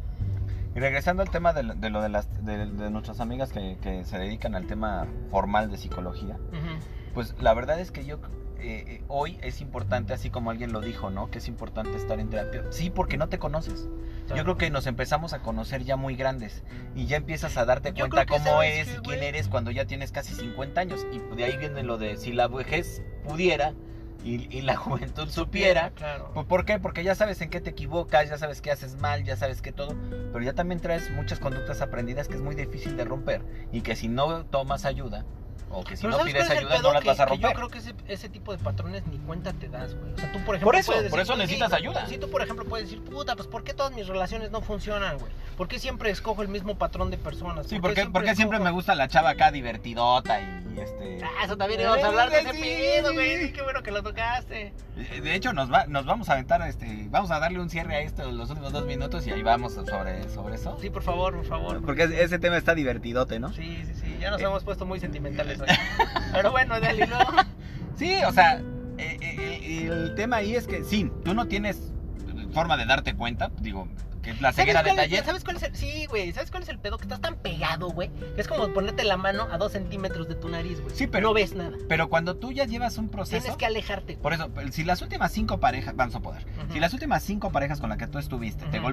Y 0.75 0.79
regresando 0.79 1.21
al 1.23 1.29
tema 1.31 1.51
de, 1.51 1.63
lo- 1.63 1.73
de 1.75 1.89
lo 1.89 2.01
de, 2.01 2.09
las, 2.09 2.27
de, 2.45 2.65
de 2.67 2.89
nuestras 2.91 3.19
amigas 3.19 3.51
que, 3.51 3.77
que 3.81 4.05
se 4.05 4.17
dedican 4.19 4.53
al 4.55 4.67
tema 4.67 5.07
formal 5.31 5.69
de 5.71 5.77
psicología, 5.77 6.37
pues 7.13 7.33
la 7.41 7.53
verdad 7.55 7.79
es 7.79 7.91
que 7.91 8.05
yo 8.05 8.19
eh, 8.61 8.83
eh, 8.87 9.03
hoy 9.07 9.37
es 9.41 9.61
importante, 9.61 10.13
así 10.13 10.29
como 10.29 10.51
alguien 10.51 10.71
lo 10.71 10.81
dijo, 10.81 11.09
¿no? 11.09 11.31
Que 11.31 11.39
es 11.39 11.47
importante 11.47 11.95
estar 11.97 12.19
en 12.19 12.29
terapia. 12.29 12.65
Sí, 12.69 12.89
porque 12.89 13.17
no 13.17 13.29
te 13.29 13.39
conoces. 13.39 13.87
Yo 14.35 14.43
creo 14.43 14.57
que 14.57 14.69
nos 14.69 14.85
empezamos 14.85 15.33
a 15.33 15.39
conocer 15.39 15.83
ya 15.83 15.95
muy 15.95 16.15
grandes 16.15 16.63
y 16.95 17.07
ya 17.07 17.17
empiezas 17.17 17.57
a 17.57 17.65
darte 17.65 17.93
Yo 17.93 18.09
cuenta 18.09 18.25
cómo 18.25 18.45
sabes 18.45 18.87
es 18.87 18.93
qué, 18.93 18.97
y 18.97 19.01
quién 19.01 19.23
eres 19.23 19.47
cuando 19.47 19.71
ya 19.71 19.85
tienes 19.85 20.11
casi 20.11 20.35
50 20.35 20.81
años. 20.81 21.05
Y 21.11 21.35
de 21.35 21.45
ahí 21.45 21.57
viene 21.57 21.83
lo 21.83 21.97
de 21.97 22.17
si 22.17 22.31
la 22.31 22.47
vejez 22.47 23.01
pudiera 23.23 23.73
y, 24.23 24.55
y 24.55 24.61
la 24.61 24.75
juventud 24.77 25.29
supiera, 25.29 25.91
claro. 25.91 26.31
pues, 26.33 26.45
¿Por 26.45 26.65
qué? 26.65 26.79
Porque 26.79 27.03
ya 27.03 27.15
sabes 27.15 27.41
en 27.41 27.49
qué 27.49 27.61
te 27.61 27.71
equivocas, 27.71 28.29
ya 28.29 28.37
sabes 28.37 28.61
qué 28.61 28.71
haces 28.71 28.95
mal, 28.97 29.23
ya 29.23 29.35
sabes 29.35 29.61
qué 29.61 29.71
todo, 29.71 29.95
pero 30.31 30.43
ya 30.43 30.53
también 30.53 30.79
traes 30.79 31.09
muchas 31.11 31.39
conductas 31.39 31.81
aprendidas 31.81 32.27
que 32.27 32.35
es 32.35 32.41
muy 32.41 32.55
difícil 32.55 32.97
de 32.97 33.05
romper 33.05 33.41
y 33.71 33.81
que 33.81 33.95
si 33.95 34.07
no 34.07 34.45
tomas 34.45 34.85
ayuda 34.85 35.25
o 35.71 35.83
que 35.83 35.95
si 35.95 36.01
Pero 36.01 36.11
no 36.11 36.17
¿sabes 36.19 36.33
pides 36.33 36.49
ayuda 36.49 36.77
no 36.81 36.93
las 36.93 37.01
Que- 37.03 37.07
vas 37.09 37.19
a 37.19 37.25
romper. 37.25 37.49
yo 37.51 37.55
creo 37.55 37.69
que 37.69 37.77
ese, 37.79 37.93
ese 38.07 38.29
tipo 38.29 38.51
de 38.51 38.57
patrones 38.63 39.05
ni 39.07 39.17
cuenta 39.19 39.53
te 39.53 39.67
das, 39.69 39.93
güey. 39.95 40.13
O 40.13 40.17
sea, 40.17 40.31
tú, 40.31 40.39
por 40.45 40.55
ejemplo, 40.55 40.65
Por 40.65 40.75
eso, 40.75 40.91
puedes 40.93 41.09
por 41.11 41.19
eso 41.19 41.35
necesitas 41.37 41.69
sí, 41.69 41.75
ayuda. 41.77 42.05
Sí, 42.07 42.17
tú, 42.17 42.29
por 42.29 42.41
ejemplo, 42.41 42.65
puedes 42.65 42.89
decir, 42.89 43.03
puta, 43.03 43.35
pues 43.35 43.47
¿por 43.47 43.63
qué 43.63 43.73
todas 43.73 43.91
mis 43.93 44.07
relaciones 44.07 44.51
no 44.51 44.61
funcionan, 44.61 45.17
güey? 45.17 45.31
¿Por 45.57 45.67
qué 45.67 45.77
siempre 45.79 46.09
escojo 46.09 46.41
el 46.41 46.47
mismo 46.47 46.77
patrón 46.77 47.11
de 47.11 47.17
personas? 47.17 47.67
Sí, 47.67 47.79
¿Por 47.79 47.93
qué 47.93 48.01
porque, 48.03 48.11
porque 48.13 48.35
siempre 48.35 48.59
me 48.59 48.71
gusta 48.71 48.95
la 48.95 49.07
chava 49.07 49.31
acá 49.31 49.51
divertidota 49.51 50.39
y 50.41 50.79
este... 50.79 51.19
Ah, 51.23 51.43
eso 51.45 51.57
también 51.57 51.81
íbamos 51.81 52.03
a 52.03 52.07
hablar 52.07 52.29
de 52.29 52.39
ese 52.39 52.51
Sí, 52.53 52.61
pedo, 52.61 53.09
sí, 53.09 53.15
güey. 53.15 53.53
qué 53.53 53.61
bueno 53.61 53.83
que 53.83 53.91
lo 53.91 54.01
tocaste. 54.01 54.73
De 55.21 55.35
hecho, 55.35 55.51
nos, 55.53 55.71
va, 55.71 55.85
nos 55.87 56.05
vamos 56.05 56.29
a 56.29 56.33
aventar, 56.33 56.61
este, 56.67 57.07
vamos 57.09 57.29
a 57.31 57.39
darle 57.39 57.59
un 57.59 57.69
cierre 57.69 57.95
a 57.95 57.99
esto 58.01 58.29
los 58.31 58.49
últimos 58.49 58.71
dos 58.73 58.85
minutos 58.85 59.25
y 59.27 59.31
ahí 59.31 59.41
vamos 59.43 59.73
sobre, 59.73 60.29
sobre 60.29 60.55
eso. 60.55 60.77
Sí, 60.81 60.89
por 60.89 61.03
favor, 61.03 61.35
por 61.35 61.45
favor. 61.45 61.81
Porque 61.85 62.03
ese 62.03 62.39
tema 62.39 62.57
está 62.57 62.73
divertidote, 62.75 63.39
¿no? 63.39 63.51
Sí, 63.53 63.83
sí, 63.85 63.93
sí. 63.95 64.17
Ya 64.19 64.31
nos 64.31 64.41
Eh. 64.41 64.45
hemos 64.45 64.63
puesto 64.63 64.85
muy 64.85 64.99
sentimentales 64.99 65.58
Pero 66.33 66.51
bueno, 66.51 66.79
dale, 66.79 67.07
luego. 67.07 67.31
Sí, 67.97 68.13
o 68.27 68.31
sea, 68.31 68.61
eh, 68.97 69.17
eh, 69.21 69.87
el 69.91 70.15
tema 70.15 70.37
ahí 70.37 70.55
es 70.55 70.67
que 70.67 70.83
sí, 70.83 71.11
tú 71.23 71.33
no 71.33 71.47
tienes 71.47 71.91
forma 72.53 72.77
de 72.77 72.85
darte 72.85 73.13
cuenta, 73.15 73.51
digo, 73.59 73.87
que 74.21 74.31
es 74.31 74.41
la 74.41 74.51
ceguera 74.51 74.83
de 74.83 74.93
taller. 74.93 75.23
¿Sabes 75.23 75.43
cuál 75.43 75.57
es 75.57 75.63
el.? 75.63 75.75
Sí, 75.75 76.05
güey. 76.07 76.33
¿Sabes 76.33 76.51
cuál 76.51 76.63
es 76.63 76.69
el 76.69 76.77
pedo? 76.79 76.97
Que 76.97 77.03
estás 77.03 77.21
tan 77.21 77.35
pegado, 77.35 77.89
güey. 77.89 78.09
Que 78.35 78.41
es 78.41 78.47
como 78.47 78.67
ponerte 78.73 79.03
la 79.05 79.15
mano 79.17 79.47
a 79.51 79.57
dos 79.57 79.71
centímetros 79.71 80.27
de 80.27 80.35
tu 80.35 80.49
nariz, 80.49 80.81
güey. 80.81 80.93
Sí, 80.95 81.07
pero- 81.07 81.27
No 81.29 81.33
ves 81.33 81.53
nada. 81.55 81.77
Pero 81.87 82.09
cuando 82.09 82.35
tú 82.35 82.51
ya 82.51 82.65
llevas 82.65 82.97
un 82.97 83.07
proceso... 83.09 83.39
Tienes 83.41 83.57
que 83.57 83.65
alejarte. 83.65 84.17
Por 84.17 84.33
eso, 84.33 84.49
si 84.71 84.83
las 84.83 85.01
últimas 85.01 85.31
cinco 85.31 85.59
parejas, 85.59 85.95
vamos 85.95 86.15
a 86.15 86.19
poder, 86.19 86.43
si 86.73 86.79
las 86.79 86.91
últimas 86.93 87.23
cinco 87.23 87.51
parejas 87.51 87.79
con 87.79 87.89
las 87.89 87.97
que 87.97 88.07
tú 88.07 88.17
estuviste 88.17 88.65
te 88.65 88.77
Ujú. 88.79 88.87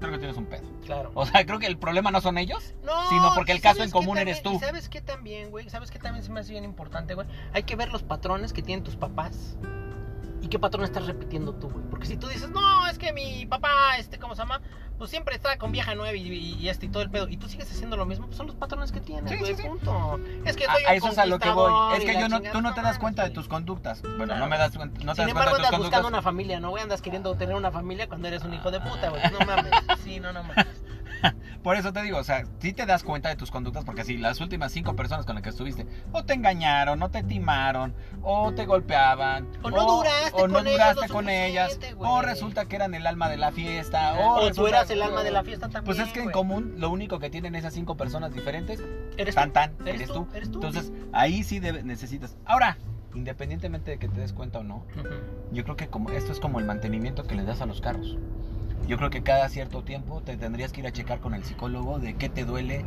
Creo 0.00 0.12
que 0.12 0.18
tienes 0.18 0.36
un 0.36 0.46
pedo. 0.46 0.64
Claro. 0.84 1.10
O 1.14 1.26
sea, 1.26 1.44
creo 1.46 1.58
que 1.58 1.66
el 1.66 1.78
problema 1.78 2.10
no 2.10 2.20
son 2.20 2.38
ellos, 2.38 2.74
No, 2.84 3.08
sino 3.08 3.32
porque 3.34 3.52
¿y 3.52 3.56
el 3.56 3.62
caso 3.62 3.82
en 3.82 3.90
común 3.90 4.18
eres 4.18 4.42
tú. 4.42 4.54
¿y 4.54 4.58
¿Sabes 4.58 4.88
qué 4.88 5.00
también, 5.00 5.50
güey? 5.50 5.68
¿Sabes 5.70 5.90
qué 5.90 5.98
también 5.98 6.24
se 6.24 6.30
me 6.30 6.40
hace 6.40 6.52
bien 6.52 6.64
importante, 6.64 7.14
güey? 7.14 7.26
Hay 7.52 7.62
que 7.62 7.76
ver 7.76 7.90
los 7.90 8.02
patrones 8.02 8.52
que 8.52 8.62
tienen 8.62 8.84
tus 8.84 8.96
papás. 8.96 9.56
¿Y 10.40 10.48
qué 10.48 10.58
patrón 10.58 10.84
estás 10.84 11.06
repitiendo 11.06 11.54
tú, 11.54 11.70
güey? 11.70 11.84
Porque 11.88 12.06
si 12.06 12.16
tú 12.16 12.26
dices, 12.26 12.50
no, 12.50 12.86
es 12.88 12.98
que 12.98 13.12
mi 13.12 13.46
papá, 13.46 13.96
este, 13.98 14.18
¿cómo 14.18 14.34
se 14.34 14.42
llama? 14.42 14.60
Pues 15.02 15.10
siempre 15.10 15.34
está 15.34 15.58
con 15.58 15.72
vieja 15.72 15.96
nueva 15.96 16.16
y, 16.16 16.28
y- 16.32 16.54
y 16.60 16.68
este 16.68 16.86
y 16.86 16.88
todo 16.88 17.02
el 17.02 17.10
pedo. 17.10 17.26
Y 17.28 17.36
tú 17.36 17.48
sigues 17.48 17.68
haciendo 17.68 17.96
lo 17.96 18.06
mismo, 18.06 18.26
pues 18.26 18.36
son 18.36 18.46
los 18.46 18.54
patrones 18.54 18.92
que 18.92 19.00
tienes, 19.00 19.32
Sí, 19.32 19.36
güey, 19.36 19.56
sí, 19.56 19.62
sí. 19.62 19.68
punto. 19.68 20.20
Es 20.44 20.54
que 20.54 20.64
A, 20.64 20.72
soy 20.74 20.84
a 20.84 20.90
un 20.90 20.94
eso 20.94 21.08
es 21.08 21.18
a 21.18 21.26
lo 21.26 21.40
que 21.40 21.50
voy. 21.50 21.72
Es 21.98 22.04
que 22.04 22.20
yo 22.20 22.28
no, 22.28 22.40
tú 22.40 22.62
no 22.62 22.72
te 22.72 22.82
das 22.82 23.00
cuenta 23.00 23.24
de 23.24 23.30
tus 23.30 23.48
conductas. 23.48 24.00
Bueno, 24.02 24.26
Claro. 24.26 24.38
no 24.42 24.46
me 24.46 24.58
das 24.58 24.74
cuen- 24.76 24.92
no 24.92 24.92
te 24.92 24.98
Sin 24.98 25.06
das 25.06 25.28
embargo, 25.30 25.50
cuenta 25.50 25.56
de 25.56 25.58
tus 25.58 25.64
andas 25.66 25.80
buscando 25.80 26.06
una 26.06 26.22
familia, 26.22 26.60
¿no, 26.60 26.70
güey? 26.70 26.84
Andas 26.84 27.02
queriendo 27.02 27.34
tener 27.34 27.56
una 27.56 27.72
familia 27.72 28.06
cuando 28.06 28.28
eres 28.28 28.44
un 28.44 28.54
hijo 28.54 28.70
de 28.70 28.78
puta, 28.80 29.08
güey. 29.10 29.22
No 29.32 29.44
mames. 29.44 29.72
Sí, 30.04 30.20
no, 30.20 30.32
no 30.32 30.44
mames. 30.44 30.66
Por 31.62 31.76
eso 31.76 31.92
te 31.92 32.02
digo, 32.02 32.18
o 32.18 32.24
sea, 32.24 32.44
si 32.58 32.72
te 32.72 32.86
das 32.86 33.02
cuenta 33.02 33.28
de 33.28 33.36
tus 33.36 33.50
conductas, 33.50 33.84
porque 33.84 34.04
si 34.04 34.16
las 34.18 34.40
últimas 34.40 34.72
cinco 34.72 34.96
personas 34.96 35.24
con 35.26 35.34
las 35.36 35.42
que 35.42 35.50
estuviste, 35.50 35.86
o 36.12 36.24
te 36.24 36.34
engañaron, 36.34 37.02
o 37.02 37.10
te 37.10 37.22
timaron, 37.22 37.94
o 38.22 38.52
te 38.52 38.66
golpeaban, 38.66 39.48
O 39.62 39.70
no 39.70 39.84
duraste 39.96 40.30
o 40.42 40.48
no 40.48 40.54
con 40.58 40.66
ellas 40.66 40.94
duraste 40.94 41.12
con 41.12 41.28
ellas, 41.28 41.78
o 41.98 42.22
resulta 42.22 42.64
que 42.66 42.76
eran 42.76 42.94
el 42.94 43.06
alma 43.06 43.28
de 43.28 43.36
la 43.36 43.52
fiesta, 43.52 44.14
o, 44.14 44.40
O 44.46 44.52
tú 44.52 44.66
eras 44.66 44.90
el 44.90 45.02
alma 45.02 45.22
de 45.22 45.30
la 45.30 45.44
fiesta 45.44 45.68
también. 45.68 45.84
Pues 45.84 45.98
es 45.98 46.12
que 46.12 46.20
en 46.22 46.30
común 46.32 46.74
lo 46.78 46.90
único 46.90 47.18
que 47.18 47.30
tienen 47.30 47.54
esas 47.54 47.72
cinco 47.74 47.96
personas 47.96 48.32
diferentes, 48.32 48.82
Eres 49.16 49.34
tan 49.34 49.48
tú, 49.50 49.52
tan, 49.54 49.70
eres 49.86 49.94
eres 49.94 50.08
tú, 50.08 50.14
tú. 50.14 50.28
eres 50.34 50.50
tú. 50.50 50.58
Entonces 50.64 50.92
ahí 51.12 51.44
sí 51.44 51.60
debe- 51.60 51.82
necesitas. 51.84 52.36
Ahora, 52.44 52.78
independientemente 53.14 53.90
de 53.92 53.98
que 53.98 54.08
te 54.08 54.20
des 54.20 54.32
cuenta 54.32 54.58
o 54.60 54.64
no, 54.64 54.84
yo 55.52 55.64
creo 55.64 55.76
que 55.76 55.88
como 55.88 56.10
esto 56.10 56.32
es 56.32 56.40
como 56.40 56.58
el 56.58 56.64
mantenimiento 56.64 57.24
que 57.24 57.34
le 57.34 57.44
das 57.44 57.60
a 57.60 57.66
los 57.66 57.80
carros. 57.80 58.16
Yo 58.86 58.96
creo 58.96 59.10
que 59.10 59.22
cada 59.22 59.48
cierto 59.48 59.82
tiempo 59.82 60.22
te 60.22 60.36
tendrías 60.36 60.72
que 60.72 60.80
ir 60.80 60.86
a 60.86 60.92
checar 60.92 61.20
con 61.20 61.34
el 61.34 61.44
psicólogo 61.44 61.98
de 61.98 62.14
qué 62.14 62.28
te 62.28 62.44
duele 62.44 62.84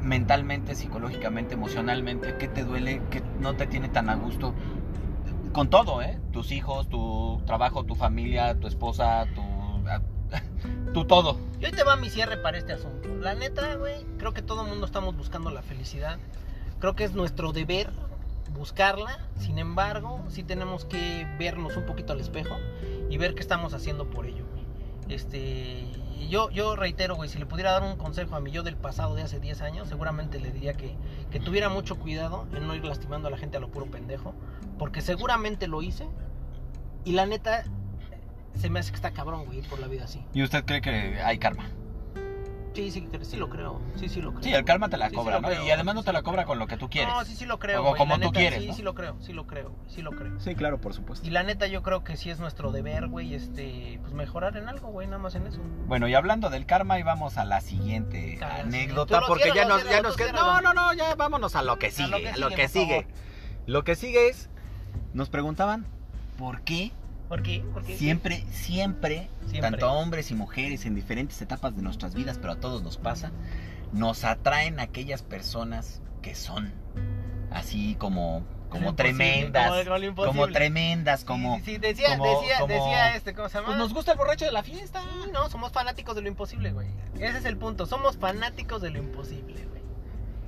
mentalmente, 0.00 0.74
psicológicamente, 0.74 1.54
emocionalmente, 1.54 2.36
qué 2.38 2.48
te 2.48 2.64
duele, 2.64 3.00
qué 3.10 3.22
no 3.40 3.54
te 3.54 3.66
tiene 3.66 3.88
tan 3.88 4.10
a 4.10 4.14
gusto 4.14 4.54
con 5.52 5.70
todo, 5.70 6.02
¿eh? 6.02 6.18
Tus 6.32 6.50
hijos, 6.52 6.88
tu 6.88 7.40
trabajo, 7.46 7.84
tu 7.84 7.94
familia, 7.94 8.58
tu 8.58 8.66
esposa, 8.66 9.26
tu 9.34 9.42
tu 10.92 11.04
todo. 11.04 11.38
Y 11.60 11.64
hoy 11.64 11.72
te 11.72 11.84
va 11.84 11.96
mi 11.96 12.10
cierre 12.10 12.36
para 12.36 12.58
este 12.58 12.72
asunto. 12.72 13.08
La 13.20 13.34
neta, 13.34 13.76
güey, 13.76 14.04
creo 14.18 14.34
que 14.34 14.42
todo 14.42 14.62
el 14.62 14.68
mundo 14.68 14.84
estamos 14.84 15.16
buscando 15.16 15.50
la 15.50 15.62
felicidad. 15.62 16.18
Creo 16.80 16.94
que 16.94 17.04
es 17.04 17.14
nuestro 17.14 17.52
deber 17.52 17.90
buscarla. 18.52 19.18
Sin 19.38 19.58
embargo, 19.58 20.24
sí 20.28 20.42
tenemos 20.42 20.84
que 20.84 21.26
vernos 21.38 21.76
un 21.76 21.86
poquito 21.86 22.12
al 22.12 22.20
espejo 22.20 22.56
y 23.08 23.16
ver 23.16 23.34
qué 23.34 23.40
estamos 23.40 23.74
haciendo 23.74 24.10
por 24.10 24.26
ello. 24.26 24.44
Este, 25.08 25.86
yo, 26.28 26.50
yo 26.50 26.76
reitero, 26.76 27.16
güey, 27.16 27.28
si 27.28 27.38
le 27.38 27.46
pudiera 27.46 27.72
dar 27.72 27.82
un 27.82 27.96
consejo 27.96 28.36
a 28.36 28.40
mi 28.40 28.50
yo 28.50 28.62
del 28.62 28.76
pasado 28.76 29.14
de 29.14 29.22
hace 29.22 29.40
10 29.40 29.62
años, 29.62 29.88
seguramente 29.88 30.40
le 30.40 30.50
diría 30.50 30.74
que, 30.74 30.96
que 31.30 31.40
tuviera 31.40 31.68
mucho 31.68 31.96
cuidado 31.96 32.46
en 32.54 32.66
no 32.66 32.74
ir 32.74 32.84
lastimando 32.84 33.28
a 33.28 33.30
la 33.30 33.36
gente 33.36 33.56
a 33.56 33.60
lo 33.60 33.70
puro 33.70 33.86
pendejo. 33.86 34.34
Porque 34.78 35.00
seguramente 35.00 35.68
lo 35.68 35.82
hice. 35.82 36.08
Y 37.04 37.12
la 37.12 37.26
neta, 37.26 37.64
se 38.56 38.70
me 38.70 38.80
hace 38.80 38.90
que 38.90 38.96
está 38.96 39.12
cabrón, 39.12 39.44
güey, 39.46 39.58
ir 39.58 39.68
por 39.68 39.78
la 39.78 39.86
vida 39.86 40.04
así. 40.04 40.24
¿Y 40.32 40.42
usted 40.42 40.64
cree 40.64 40.80
que 40.80 41.20
hay 41.22 41.38
karma? 41.38 41.68
Sí, 42.74 42.90
sí, 42.90 43.08
sí 43.22 43.36
lo 43.36 43.48
creo. 43.48 43.80
Sí, 43.96 44.08
sí 44.08 44.20
lo 44.20 44.32
creo. 44.32 44.42
Sí, 44.42 44.52
el 44.52 44.64
karma 44.64 44.88
te 44.88 44.96
la 44.96 45.06
Sí, 45.06 45.10
sí 45.10 45.16
cobra, 45.16 45.40
¿no? 45.40 45.48
creo. 45.48 45.64
Y 45.64 45.70
además 45.70 45.94
no 45.94 46.02
te 46.02 46.12
la 46.12 46.22
cobra 46.22 46.44
con 46.44 46.58
lo 46.58 46.66
que 46.66 46.76
tú 46.76 46.90
quieres. 46.90 47.14
No, 47.14 47.24
sí, 47.24 47.36
sí 47.36 47.44
lo 47.46 47.58
creo. 47.60 47.80
O 47.80 47.84
güey, 47.90 47.96
como 47.98 48.16
la 48.16 48.20
tú 48.24 48.32
neta, 48.32 48.38
quieres, 48.40 48.60
Sí, 48.62 48.68
¿no? 48.68 48.74
sí 48.74 48.82
lo 48.82 48.94
creo, 48.94 49.16
sí 49.20 49.32
lo 49.32 49.46
creo, 49.46 49.72
sí 49.86 50.02
lo 50.02 50.10
creo. 50.10 50.40
Sí, 50.40 50.54
claro, 50.56 50.80
por 50.80 50.92
supuesto. 50.92 51.24
Y 51.26 51.30
la 51.30 51.44
neta 51.44 51.68
yo 51.68 51.82
creo 51.82 52.02
que 52.02 52.16
sí 52.16 52.30
es 52.30 52.40
nuestro 52.40 52.72
deber, 52.72 53.06
güey, 53.06 53.34
este, 53.34 53.98
pues 54.02 54.12
mejorar 54.12 54.56
en 54.56 54.68
algo, 54.68 54.88
güey, 54.88 55.06
nada 55.06 55.22
más 55.22 55.36
en 55.36 55.46
eso. 55.46 55.60
Bueno, 55.86 56.08
y 56.08 56.14
hablando 56.14 56.50
del 56.50 56.66
karma, 56.66 56.98
y 56.98 57.04
vamos 57.04 57.38
a 57.38 57.44
la 57.44 57.60
siguiente 57.60 58.40
anécdota, 58.42 59.20
porque 59.28 59.52
ya 59.54 59.66
nos, 59.66 59.88
ya 59.88 60.02
nos 60.02 60.16
queda. 60.16 60.32
No, 60.32 60.60
no, 60.60 60.74
no, 60.74 60.92
ya 60.94 61.14
vámonos 61.14 61.54
a 61.54 61.62
lo 61.62 61.78
que 61.78 61.92
sigue. 61.92 62.10
lo 62.36 62.50
que 62.50 62.62
lo 62.62 62.68
sigue, 62.68 63.06
que. 63.06 63.06
Lo 63.66 63.84
que 63.84 63.94
sigue 63.94 64.28
es. 64.28 64.50
Nos 65.12 65.28
preguntaban 65.30 65.86
por 66.38 66.62
qué 66.62 66.90
¿Por 67.28 67.42
qué? 67.42 67.64
¿Por 67.72 67.84
qué? 67.84 67.96
siempre, 67.96 68.44
siempre, 68.52 69.28
tanto 69.60 69.86
a 69.86 69.92
hombres 69.92 70.30
y 70.30 70.34
mujeres 70.34 70.84
en 70.86 70.94
diferentes 70.94 71.40
etapas 71.42 71.74
de 71.74 71.82
nuestras 71.82 72.14
vidas, 72.14 72.38
pero 72.38 72.52
a 72.52 72.56
todos 72.56 72.82
nos 72.82 72.96
pasa, 72.98 73.32
nos 73.92 74.24
atraen 74.24 74.78
aquellas 74.80 75.22
personas 75.22 76.00
que 76.22 76.34
son 76.34 76.72
así 77.50 77.94
como, 77.98 78.42
como 78.68 78.94
tremendas, 78.94 79.86
como- 80.14 80.48
tremendas, 80.48 81.24
como. 81.24 81.60
Sí, 81.64 81.78
decía, 81.78 82.18
como- 82.18 82.40
decía, 82.40 82.66
decía 82.66 83.16
este, 83.16 83.32
¿cómo 83.34 83.48
se 83.48 83.54
llama? 83.58 83.66
Pues 83.68 83.78
nos 83.78 83.94
gusta 83.94 84.12
el 84.12 84.18
borracho 84.18 84.44
de 84.44 84.52
la 84.52 84.62
fiesta. 84.62 85.00
Sí, 85.00 85.30
no, 85.32 85.48
somos 85.48 85.70
fanáticos 85.72 86.16
de 86.16 86.22
lo 86.22 86.28
imposible, 86.28 86.72
güey. 86.72 86.88
Ese 87.14 87.38
es 87.38 87.44
el 87.44 87.56
punto, 87.56 87.86
somos 87.86 88.16
fanáticos 88.16 88.82
de 88.82 88.90
lo 88.90 88.98
imposible, 88.98 89.64
güey. 89.66 89.83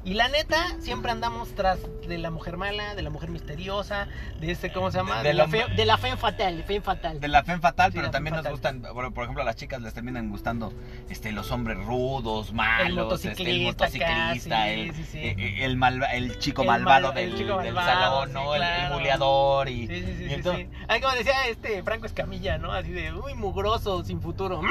Y 0.07 0.15
la 0.15 0.29
neta, 0.29 0.57
siempre 0.79 1.11
andamos 1.11 1.49
tras 1.57 1.81
de 2.07 2.17
la 2.19 2.31
mujer 2.31 2.57
mala, 2.57 2.95
de 2.95 3.03
la 3.03 3.11
mujer 3.11 3.29
misteriosa, 3.29 4.07
de 4.41 4.53
este, 4.53 4.71
¿cómo 4.73 4.93
se 4.93 4.99
llama? 4.99 5.17
De 5.21 5.31
De, 5.31 5.35
la, 5.35 5.49
fe, 5.49 5.65
de 5.75 5.85
la 5.85 5.99
fe 5.99 6.17
fatal, 6.17 6.63
fe 6.63 6.81
fatal. 6.81 7.19
De 7.19 7.27
la 7.27 7.43
fe 7.43 7.59
fatal, 7.59 7.91
Sí, 7.91 7.99
pero 7.99 8.13
también 8.13 8.37
nos 8.37 8.47
gustan, 8.49 8.83
bueno, 8.95 9.11
por 9.13 9.25
ejemplo, 9.25 9.43
a 9.43 9.45
las 9.45 9.57
chicas 9.57 9.83
les 9.83 9.93
terminan 9.95 10.31
gustando 10.31 10.73
este, 11.11 11.33
los 11.33 11.51
hombres 11.51 11.79
rudos, 11.85 12.53
malos, 12.53 13.25
este, 13.25 13.43
el 13.51 13.63
motociclista 13.65 13.85
motociclista, 13.87 14.55
acá, 14.63 14.69
el, 14.71 14.95
sí, 14.95 15.03
sí, 15.03 15.09
sí. 15.11 15.19
eh, 15.19 15.65
el, 15.65 15.77
malva- 15.77 16.13
el 16.15 16.39
chico 16.39 16.63
El 16.63 16.69
malvado 16.69 17.09
mal- 17.13 17.19
el 17.19 17.31
del, 17.31 17.39
chico 17.41 17.59
del 17.61 17.75
malvado, 17.75 18.21
salón, 18.21 18.33
¿no? 18.33 18.55
El- 18.55 18.63
El, 18.63 18.93
buleador 18.93 19.69
y, 19.69 19.89
Sí, 19.89 20.05
sí, 20.05 20.05
sí, 20.19 20.25
y 20.25 20.29
sí, 20.29 20.35
entonces-. 20.35 20.69
Ay, 20.87 21.01
como 21.01 21.15
decía 21.17 21.49
este 21.49 21.83
Franco 21.83 22.07
Escamilla, 22.07 22.59
¿no? 22.59 22.71
Así 22.71 22.93
de, 22.93 23.13
uy, 23.13 23.35
mugroso, 23.35 24.05
sin 24.05 24.21
futuro. 24.23 24.61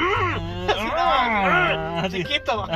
Ah, 0.98 2.00
Así, 2.04 2.20
no, 2.22 2.24
sí. 2.24 2.24
chiquito. 2.24 2.66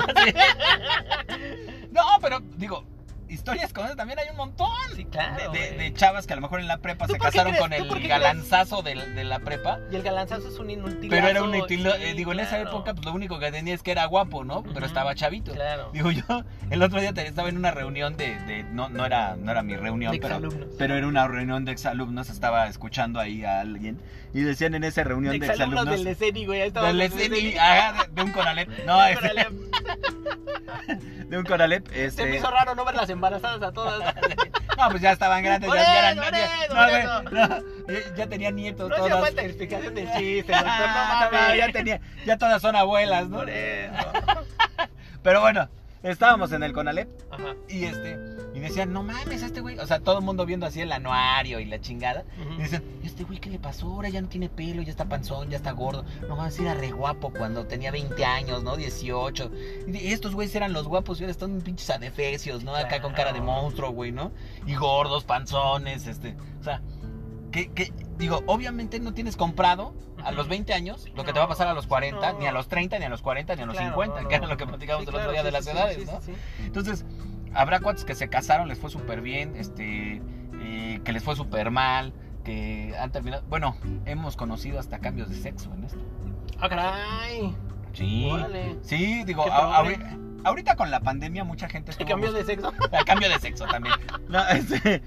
No, 1.91 2.03
pero 2.21 2.41
digo, 2.57 2.85
historias 3.31 3.73
con 3.73 3.87
eso 3.87 3.97
también 3.97 4.19
hay 4.19 4.29
un 4.31 4.37
montón. 4.37 4.71
Sí, 4.97 5.05
claro, 5.05 5.51
de, 5.53 5.59
de- 5.59 5.67
güey. 5.69 5.79
de 5.79 5.95
chavas 5.95 6.27
que 6.27 6.33
a 6.33 6.37
lo 6.37 6.43
mejor 6.43 6.61
en 6.61 6.69
la 6.69 6.79
prepa 6.79 7.07
¿Tú 7.07 7.15
se 7.15 7.19
casaron 7.19 7.55
con 7.57 7.71
¿Tú 7.71 7.89
por 7.89 7.99
qué 7.99 8.05
el 8.05 8.09
galanzazo 8.09 8.83
de, 8.83 8.95
la 9.25 9.39
prepa. 9.41 9.79
Y 9.91 9.97
el 9.97 10.03
galanzazo 10.03 10.49
es 10.49 10.59
un 10.59 10.71
inútil. 10.71 11.09
Pero 11.09 11.29
era 11.29 11.43
un 11.43 11.55
estilo, 11.55 11.95
eh, 11.95 12.15
digo, 12.15 12.33
en 12.33 12.41
esa 12.41 12.59
época 12.61 12.95
pues 12.95 13.05
lo 13.05 13.13
único 13.13 13.39
que 13.39 13.51
tenía 13.53 13.75
es 13.75 13.83
que 13.83 13.93
era 13.93 14.05
guapo, 14.07 14.45
¿no? 14.45 14.63
Pero 14.63 14.87
estaba 14.87 15.15
chavito. 15.15 15.53
Claro. 15.53 15.91
Digo 15.93 16.11
yo, 16.11 16.45
el 16.71 16.83
otro 16.83 17.01
día 17.01 17.11
estaba 17.17 17.49
en 17.49 17.57
una 17.57 17.71
reunión 17.71 18.17
de, 18.17 18.65
no, 18.73 18.89
no 18.89 19.05
era, 19.05 19.37
no 19.37 19.51
era 19.51 19.63
mi 19.63 19.77
reunión, 19.77 20.17
pero, 20.21 20.41
pero 20.79 20.97
era 20.97 21.07
una 21.07 21.29
reunión 21.29 21.65
de 21.65 21.73
exalumnos, 21.73 22.31
estaba 22.31 22.67
escuchando 22.67 23.21
ahí 23.21 23.45
a 23.45 23.61
alguien 23.61 23.99
y 24.33 24.43
decían 24.43 24.75
en 24.75 24.85
esa 24.85 25.05
reunión 25.05 25.39
de, 25.39 25.47
Exalumnos 25.47 25.87
del 25.87 26.47
güey. 26.47 26.71
Del 26.73 27.59
ajá, 27.59 28.07
de, 28.11 28.23
un 28.23 28.33
Conalep, 28.33 28.69
no, 28.87 29.05
este, 29.05 29.29
de 31.27 31.39
un 31.39 31.45
Conalep, 31.45 31.89
Se 31.89 32.05
este, 32.05 32.27
me 32.27 32.37
hizo 32.37 32.51
raro 32.51 32.75
no 32.75 32.85
ver 32.85 32.95
las 32.95 33.11
embarazadas 33.21 33.63
a 33.63 33.73
todas. 33.73 34.15
no, 34.79 34.89
pues 34.91 35.03
ya 35.03 35.13
estaban 35.13 35.43
grandes, 35.45 35.71
ya, 35.71 35.77
ya 35.83 35.99
eran, 36.11 36.17
ya- 36.33 37.23
no, 37.31 37.59
no, 38.17 38.29
tenían 38.29 38.57
nietos 38.57 38.89
No 38.89 38.97
todas. 38.97 39.21
falta 39.21 39.43
explicación 39.43 39.95
del 39.95 40.07
chiste, 40.13 40.53
doctor. 40.53 40.71
No 40.71 41.31
no, 41.31 41.31
mames. 41.33 41.59
ya 41.59 41.73
tenía, 41.73 42.01
ya 42.25 42.39
todas 42.39 42.63
son 42.63 42.77
abuelas, 42.77 43.29
¿no? 43.29 43.39
Por 43.39 43.51
eso. 43.51 43.93
Pero 45.23 45.41
bueno, 45.43 45.69
estábamos 46.03 46.53
en 46.53 46.63
el 46.63 46.73
Conalep 46.73 47.09
Ajá. 47.31 47.55
y 47.69 47.85
este 47.85 48.19
y 48.53 48.59
decían, 48.59 48.93
"No 48.93 49.05
mames, 49.05 49.43
este 49.43 49.61
güey", 49.61 49.79
o 49.79 49.87
sea, 49.87 50.01
todo 50.01 50.19
el 50.19 50.25
mundo 50.25 50.45
viendo 50.45 50.67
así 50.67 50.81
el 50.81 50.91
anuario 50.91 51.61
y 51.61 51.67
la 51.67 51.81
chingada. 51.81 52.25
Y 52.59 52.63
dicen, 52.63 52.83
"¿Este 53.05 53.23
güey 53.23 53.39
qué 53.39 53.49
le 53.49 53.61
pasó? 53.61 53.87
Ahora 53.87 54.09
ya 54.09 54.21
no 54.21 54.29
tiene 54.29 54.49
pelo, 54.49 54.83
ya 54.83 54.91
está 54.91 55.05
panzón, 55.05 55.51
ya 55.51 55.57
está 55.57 55.71
gordo." 55.71 56.05
No 56.29 56.35
mames, 56.37 56.59
era 56.59 56.75
re 56.75 56.91
guapo 56.91 57.33
cuando 57.33 57.67
tenía 57.67 57.93
20 57.93 58.25
años, 58.25 58.65
¿no? 58.65 58.77
18. 58.77 59.53
Y 59.87 60.13
estos 60.13 60.35
güeyes 60.35 60.55
eran 60.57 60.73
los 60.73 60.89
guapos 60.89 61.21
y 61.21 61.25
ahora 61.25 61.31
están 61.31 61.61
pinches 61.61 61.91
adefesios, 61.91 62.65
¿no? 62.65 62.75
Acá 62.75 63.01
con 63.01 63.13
cara 63.13 63.33
de 63.33 63.41
monstruo, 63.41 63.93
güey, 63.93 64.11
¿no? 64.11 64.33
Y 64.67 64.75
gordos, 64.75 65.23
panzones, 65.25 66.09
este, 66.09 66.35
o 66.61 66.65
sea, 66.65 66.83
que, 67.51 67.71
que 67.73 67.93
digo, 68.19 68.43
obviamente 68.47 69.01
no 69.01 69.13
tienes 69.15 69.37
comprado 69.37 69.95
a 70.25 70.33
los 70.33 70.49
20 70.49 70.73
años 70.75 71.07
lo 71.15 71.25
que 71.25 71.33
te 71.33 71.39
va 71.39 71.47
a 71.47 71.49
pasar 71.49 71.69
a 71.69 71.75
los 71.75 71.87
40, 71.87 72.33
No. 72.33 72.39
ni 72.39 72.47
a 72.47 72.53
los 72.53 72.69
30, 72.69 72.99
ni 72.99 73.05
a 73.05 73.09
los 73.09 73.23
40, 73.23 73.57
ni 73.57 73.63
a 73.63 73.67
los 73.67 73.75
Claro, 73.77 73.91
50, 73.91 74.23
no, 74.23 74.29
que 74.29 74.35
era 74.35 74.47
lo 74.47 74.57
que 74.57 74.65
Sí, 74.67 74.71
el 74.85 74.91
otro 74.91 75.33
día 75.33 75.43
de 75.43 75.51
las 75.51 75.65
sí, 75.65 75.71
edades, 75.71 76.07
¿no? 76.07 76.21
Entonces, 76.65 77.05
habrá 77.55 77.81
cuates 77.81 78.05
que 78.05 78.15
se 78.15 78.29
casaron, 78.29 78.69
les 78.69 78.79
fue 78.79 78.91
súper 78.91 79.21
bien, 79.21 79.55
este, 79.57 80.23
eh, 80.61 81.01
que 81.05 81.13
les 81.13 81.23
fue 81.25 81.37
súper 81.37 81.71
mal, 81.71 82.13
que 82.45 82.95
han 82.99 83.13
terminado. 83.13 83.43
Bueno, 83.49 83.77
hemos 84.07 84.37
conocido 84.37 84.79
hasta 84.79 84.99
cambios 84.99 85.29
de 85.29 85.37
sexo 85.37 85.73
en 85.75 85.85
esto. 85.85 86.01
Ah, 86.61 86.69
caray. 86.69 87.55
Sí. 87.93 88.29
Órale. 88.31 88.77
Sí, 88.83 89.25
digo, 89.25 89.45
ahorita 90.45 90.77
con 90.77 90.91
la 90.91 91.01
pandemia 91.01 91.45
mucha 91.45 91.69
gente 91.69 91.91
¿El 91.91 91.93
estuvo 91.99 92.09
cambio 92.09 92.33
de 92.33 92.45
sexo? 92.45 92.73
a 92.93 93.05
cambio 93.05 93.29
de 93.29 93.39
sexo 93.39 93.67
también. 93.67 93.95
No, 94.29 94.47
este, 94.49 95.03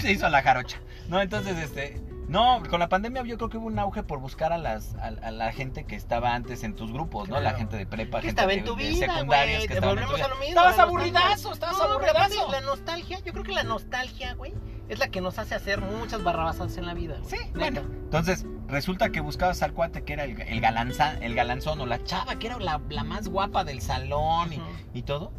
se 0.00 0.12
hizo 0.12 0.28
la 0.28 0.42
jarocha. 0.42 0.78
No, 1.08 1.20
entonces, 1.20 1.56
este. 1.58 2.00
No, 2.26 2.62
con 2.70 2.80
la 2.80 2.88
pandemia 2.88 3.22
yo 3.24 3.36
creo 3.36 3.50
que 3.50 3.58
hubo 3.58 3.66
un 3.66 3.78
auge 3.78 4.02
por 4.02 4.18
buscar 4.18 4.50
a 4.54 4.56
las 4.56 4.94
a, 4.94 5.08
a 5.08 5.30
la 5.30 5.52
gente 5.52 5.84
que 5.84 5.94
estaba 5.94 6.34
antes 6.34 6.64
en 6.64 6.74
tus 6.74 6.90
grupos, 6.90 7.28
¿no? 7.28 7.38
La 7.38 7.52
gente 7.52 7.76
de 7.76 7.84
prepa, 7.84 8.20
Que 8.20 8.28
gente 8.28 8.40
estaba 8.40 8.54
en 8.54 8.64
tu 8.64 8.74
de 8.76 8.88
vida, 8.88 9.06
secundarias 9.12 9.58
güey. 9.58 9.68
que 9.68 9.74
estaban 9.74 9.98
en 9.98 10.06
tu 10.06 10.14
vida. 10.14 10.24
a 10.24 10.28
lo 10.28 10.34
mismo. 10.36 10.48
Estabas 10.48 10.78
aburridazo, 10.78 11.52
estabas 11.52 11.76
No, 11.76 11.84
aburridazo. 11.84 12.50
La 12.50 12.62
nostalgia, 12.62 13.18
yo 13.22 13.32
creo 13.32 13.44
que 13.44 13.52
la 13.52 13.62
nostalgia, 13.64 14.32
güey, 14.36 14.54
es 14.88 14.98
la 14.98 15.08
que 15.08 15.20
nos 15.20 15.38
hace 15.38 15.54
hacer 15.54 15.82
muchas 15.82 16.24
barrabasadas 16.24 16.78
en 16.78 16.86
la 16.86 16.94
vida, 16.94 17.18
güey. 17.22 17.30
Sí, 17.30 17.50
bueno. 17.54 17.82
Entonces, 17.82 18.46
resulta 18.68 19.10
que 19.10 19.20
buscabas 19.20 19.62
al 19.62 19.74
cuate 19.74 20.02
que 20.02 20.14
era 20.14 20.24
el, 20.24 20.40
el, 20.40 20.60
galanza- 20.62 21.18
el 21.20 21.34
galanzón 21.34 21.78
o 21.82 21.84
la 21.86 22.02
chava 22.04 22.36
que 22.38 22.46
era 22.46 22.58
la, 22.58 22.80
la 22.88 23.04
más 23.04 23.28
guapa 23.28 23.64
del 23.64 23.82
salón 23.82 24.50
y, 24.54 24.62
y 24.98 25.02
todo. 25.02 25.30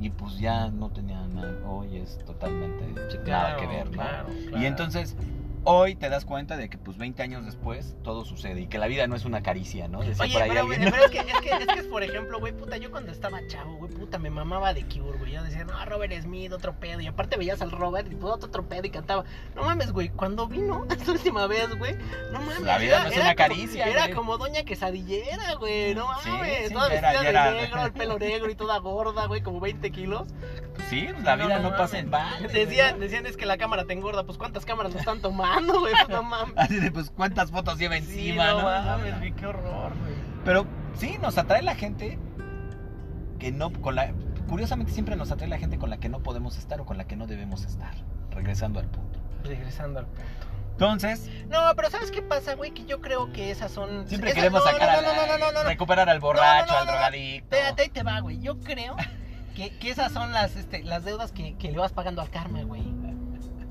Y 0.00 0.08
pues 0.10 0.38
ya 0.38 0.68
no 0.68 0.88
tenía 0.90 1.20
nada. 1.28 1.54
Hoy 1.68 1.98
es 1.98 2.18
totalmente 2.24 2.84
Sí, 3.10 3.18
nada 3.18 3.56
claro, 3.56 3.60
que 3.60 3.66
ver, 3.66 3.86
¿no? 3.86 3.92
claro, 3.92 4.28
Y 4.58 4.64
entonces, 4.64 5.14
hoy 5.64 5.94
te 5.94 6.08
das 6.08 6.24
cuenta 6.24 6.56
de 6.56 6.68
que 6.70 6.78
pues 6.78 6.96
20 6.96 7.22
años 7.22 7.44
después 7.44 7.94
todo 8.02 8.24
sucede 8.24 8.60
y 8.62 8.66
que 8.66 8.78
la 8.78 8.86
vida 8.86 9.06
no 9.06 9.14
es 9.16 9.24
una 9.24 9.42
caricia, 9.42 9.88
¿no? 9.88 10.00
Decía 10.00 10.24
Oye, 10.24 10.32
por 10.32 10.42
ahí 10.42 10.48
pero, 10.50 10.66
güey, 10.66 10.76
alguien. 10.78 10.92
pero 10.92 11.04
es, 11.06 11.10
que, 11.10 11.18
es, 11.18 11.40
que, 11.40 11.50
es 11.50 11.66
que 11.66 11.82
por 11.84 12.02
ejemplo, 12.02 12.38
güey, 12.40 12.52
puta, 12.52 12.76
yo 12.78 12.90
cuando 12.90 13.12
estaba 13.12 13.40
chavo, 13.46 13.76
güey, 13.76 13.92
puta, 13.92 14.18
me 14.18 14.30
mamaba 14.30 14.72
de 14.74 14.84
Cure, 14.84 15.18
güey. 15.18 15.32
Yo 15.32 15.42
decía, 15.42 15.64
no, 15.64 15.84
Robert 15.84 16.12
Smith, 16.22 16.52
otro 16.52 16.74
pedo. 16.74 17.00
Y 17.00 17.06
aparte 17.06 17.36
veías 17.36 17.60
al 17.62 17.70
Robert 17.70 18.10
y 18.10 18.14
pues, 18.16 18.32
otro, 18.32 18.68
pedo 18.68 18.86
y 18.86 18.90
cantaba. 18.90 19.24
No 19.54 19.62
mames, 19.64 19.92
güey, 19.92 20.08
cuando 20.08 20.46
vino 20.48 20.86
esta 20.90 21.12
última 21.12 21.46
vez, 21.46 21.68
güey, 21.78 21.94
no 22.32 22.40
mames. 22.40 22.60
La 22.62 22.78
vida 22.78 22.96
era- 22.96 23.04
no 23.04 23.10
es 23.10 23.16
era 23.16 23.24
una 23.26 23.34
como- 23.34 23.48
caricia, 23.48 23.86
Era 23.86 24.02
güey. 24.04 24.14
como 24.14 24.38
doña 24.38 24.62
quesadillera, 24.64 25.54
güey, 25.54 25.94
no 25.94 26.06
Sí, 26.22 26.30
mames. 26.30 26.68
sí, 26.68 26.74
toda 26.74 26.88
ya 26.88 26.94
era- 26.98 27.10
vestida 27.12 27.28
era- 27.30 27.50
de 27.52 27.60
negro, 27.60 27.84
el 27.84 27.92
pelo 27.92 28.18
negro 28.18 28.50
y 28.50 28.54
toda 28.54 28.78
gorda, 28.78 29.26
güey, 29.26 29.42
como 29.42 29.60
20 29.60 29.90
kilos. 29.90 30.28
Sí, 30.88 31.08
pues, 31.12 31.22
la 31.24 31.36
vida 31.36 31.58
no, 31.58 31.64
mames. 31.64 31.78
pasa 31.78 31.98
en 31.98 32.10
balde. 32.10 32.48
Decían, 32.48 32.94
¿no? 32.94 33.00
decían, 33.00 33.26
es 33.26 33.36
que 33.36 33.46
la 33.46 33.58
cámara 33.58 33.84
te 33.84 33.92
engorda. 33.92 34.24
Pues, 34.24 34.38
¿cuántas 34.38 34.64
cámaras 34.64 34.92
nos 34.92 35.00
están 35.00 35.20
tomando, 35.20 35.49
güey? 35.80 35.92
Pues, 35.94 36.08
no 36.08 36.22
mames. 36.22 36.54
Así 36.56 36.76
de 36.80 36.90
pues 36.90 37.10
cuántas 37.10 37.50
fotos 37.50 37.78
lleva 37.78 37.94
Sí, 37.96 38.02
encima, 38.30 38.50
¿no? 38.52 38.62
mames, 38.62 39.18
güey, 39.18 39.32
qué 39.32 39.46
horror, 39.46 39.92
güey. 40.00 40.14
Pero 40.44 40.66
sí, 40.96 41.16
nos 41.20 41.38
atrae 41.38 41.62
la 41.62 41.74
gente 41.74 42.18
que 43.38 43.52
no, 43.52 43.72
con 43.72 43.94
la, 43.94 44.12
curiosamente 44.48 44.92
siempre 44.92 45.16
nos 45.16 45.30
atrae 45.30 45.48
la 45.48 45.58
gente 45.58 45.78
con 45.78 45.90
la 45.90 45.98
que 45.98 46.08
no 46.08 46.20
podemos 46.20 46.58
estar 46.58 46.80
o 46.80 46.84
con 46.86 46.98
la 46.98 47.04
que 47.06 47.16
no 47.16 47.26
debemos 47.26 47.64
estar, 47.64 47.92
regresando 48.30 48.80
al 48.80 48.86
punto. 48.86 49.18
Regresando 49.44 50.00
al 50.00 50.06
punto. 50.06 50.22
Entonces, 50.72 51.28
No, 51.48 51.58
pero 51.76 51.90
¿sabes 51.90 52.10
qué 52.10 52.22
pasa, 52.22 52.54
güey? 52.54 52.70
Que 52.70 52.86
yo 52.86 53.00
creo 53.02 53.32
que 53.32 53.50
esas 53.50 53.70
son. 53.70 54.08
siempre 54.08 54.30
esas- 54.30 54.38
queremos 54.42 54.64
no, 54.64 54.70
sacar 54.70 55.02
no, 55.02 55.08
no, 55.08 55.14
no, 55.14 55.26
no, 55.26 55.38
no, 55.38 55.52
no, 55.52 55.62
no. 55.62 55.68
recuperar 55.68 56.08
al 56.08 56.20
borracho, 56.20 56.72
no, 56.72 56.78
al 56.78 56.86
no. 56.86 56.92
drogadicto. 56.92 57.54
Espérate, 57.54 57.82
ahí 57.82 57.88
te 57.90 58.02
va, 58.02 58.20
güey. 58.20 58.40
Yo 58.40 58.58
creo 58.60 58.96
que, 59.54 59.76
que 59.78 59.90
esas 59.90 60.10
son 60.12 60.32
las, 60.32 60.56
este, 60.56 60.82
las 60.82 61.04
deudas 61.04 61.32
que, 61.32 61.54
que 61.56 61.70
le 61.70 61.76
vas 61.78 61.92
pagando 61.92 62.22
al 62.22 62.30
karma, 62.30 62.62
güey. 62.62 62.82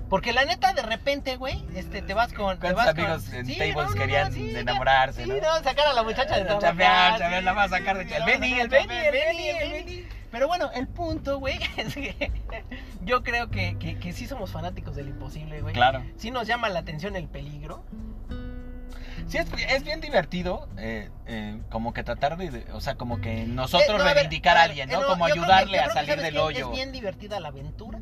Porque 0.10 0.34
la 0.34 0.44
neta, 0.46 0.74
de 0.74 0.82
repente, 0.82 1.36
güey, 1.38 1.64
este, 1.76 2.02
te 2.02 2.14
vas 2.14 2.34
con. 2.34 2.56
Te 2.60 2.62
¿Cuántos 2.74 2.86
vas 2.86 2.96
con- 2.96 3.06
amigos 3.06 3.34
en 3.34 3.46
Sí, 3.46 3.54
tables 3.58 3.76
no, 3.76 3.84
no, 3.84 3.90
no, 3.92 3.96
querían 3.96 4.34
sí, 4.34 4.56
enamorarse, 4.56 5.24
Sí, 5.24 5.30
no? 5.30 5.36
no, 5.40 5.64
sacar 5.64 5.88
a 5.88 5.94
la 5.94 6.04
muchacha 6.04 6.36
de 6.36 6.46
trabajar. 6.46 6.70
Chambear, 6.70 7.14
sí, 7.14 7.20
chambear, 7.20 7.44
la 7.44 7.54
vas 7.54 7.72
a 7.72 7.78
sacar 7.78 7.98
de 7.98 8.04
sí, 8.06 8.10
vas 8.12 8.22
a 8.22 8.26
Benny, 8.26 8.54
el 8.60 8.68
Benny, 8.70 8.96
el 8.96 9.12
Benny, 9.12 9.48
el 9.50 9.72
Benny. 9.72 10.08
Pero 10.32 10.48
bueno, 10.48 10.72
el 10.74 10.88
punto, 10.88 11.38
güey, 11.40 11.60
es 11.78 11.94
que 11.94 12.32
yo 13.04 13.24
creo 13.24 13.50
que, 13.50 13.78
que, 13.78 13.98
que 14.00 14.14
sí 14.14 14.26
somos 14.28 14.52
fanáticos 14.52 14.96
del 14.96 15.10
imposible, 15.10 15.62
güey. 15.62 15.74
Claro. 15.74 16.04
Sí 16.18 16.32
nos 16.32 16.48
llama 16.48 16.70
la 16.70 16.80
atención 16.80 17.16
el 17.16 17.28
peligro. 17.28 17.84
Sí, 19.28 19.38
es, 19.38 19.46
es 19.70 19.84
bien 19.84 20.02
divertido, 20.02 20.68
eh, 20.80 21.10
eh, 21.28 21.60
como 21.70 21.94
que 21.94 22.04
tratar 22.04 22.36
de, 22.36 22.66
o 22.74 22.82
sea, 22.82 22.96
como 22.96 23.22
que 23.22 23.46
nosotros 23.46 23.88
Eh, 23.90 23.94
no, 23.98 24.02
a 24.02 24.06
ver, 24.06 24.16
reivindicar 24.16 24.58
a, 24.58 24.64
alguien, 24.64 24.90
eh, 24.90 24.94
¿no? 24.94 25.02
no, 25.02 25.08
Como 25.08 25.26
que- 25.28 25.34
ayudarle 25.34 25.80
a 25.80 25.90
salir 25.92 26.10
¿sabes 26.16 26.24
del 26.24 26.38
hoyo. 26.40 26.66
Es 26.70 26.72
bien 26.76 26.92
divertida 26.92 27.40
la 27.40 27.50
aventura. 27.50 28.00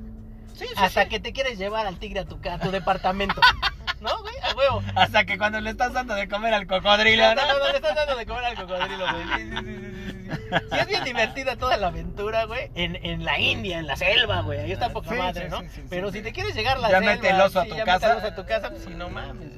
Sí, 0.57 0.65
sí, 0.65 0.73
hasta 0.75 1.03
sí. 1.03 1.09
que 1.09 1.19
te 1.19 1.33
quieres 1.33 1.57
llevar 1.57 1.85
al 1.87 1.99
tigre 1.99 2.21
a 2.21 2.25
tu, 2.25 2.39
a 2.49 2.57
tu 2.59 2.71
departamento. 2.71 3.39
¿No, 3.99 4.15
güey? 4.21 4.35
A 4.43 4.55
huevo. 4.55 4.83
Hasta 4.95 5.25
que 5.25 5.37
cuando 5.39 5.59
le 5.59 5.71
estás 5.71 5.91
dando 5.93 6.13
de 6.13 6.27
comer 6.27 6.53
al 6.53 6.67
cocodrilo, 6.67 7.23
No, 7.33 7.35
¿no? 7.47 7.59
no, 7.59 7.67
le 7.69 7.75
estás 7.77 7.95
dando 7.95 8.15
de 8.15 8.25
comer 8.27 8.45
al 8.45 8.55
cocodrilo, 8.55 9.05
güey. 9.11 9.23
Sí, 9.23 9.33
sí, 9.33 9.49
sí, 9.49 9.65
sí, 9.65 9.65
sí, 9.65 10.11
sí. 10.11 10.57
Sí, 10.71 10.77
es 10.79 10.87
bien 10.87 11.03
divertida 11.03 11.55
toda 11.55 11.77
la 11.77 11.87
aventura, 11.87 12.43
güey. 12.45 12.69
En, 12.75 12.95
en 13.03 13.23
la 13.25 13.39
India, 13.39 13.79
en 13.79 13.87
la 13.87 13.95
selva, 13.95 14.41
güey. 14.41 14.59
Ahí 14.59 14.71
está 14.71 14.89
poca 14.89 15.09
Sí, 15.09 15.15
madre, 15.15 15.49
¿no? 15.49 15.61
sí, 15.61 15.67
sí, 15.67 15.81
sí, 15.81 15.87
Pero 15.89 16.11
si 16.11 16.21
te 16.21 16.31
quieres 16.31 16.53
llegar 16.53 16.77
a 16.77 16.79
la 16.81 16.89
Ya 16.91 16.99
selva. 16.99 17.11
mete 17.15 17.29
el 17.29 17.41
oso 17.41 17.59
a 17.59 17.65
tu 17.65 17.75
ya 17.75 17.85
casa. 17.85 18.07
mete 18.07 18.11
el 18.11 18.17
oso 18.17 18.27
a 18.27 18.35
tu 18.35 18.45
casa, 18.45 18.69
pues 18.69 18.83
sí, 18.83 18.91
no 18.93 19.09
mames. 19.09 19.49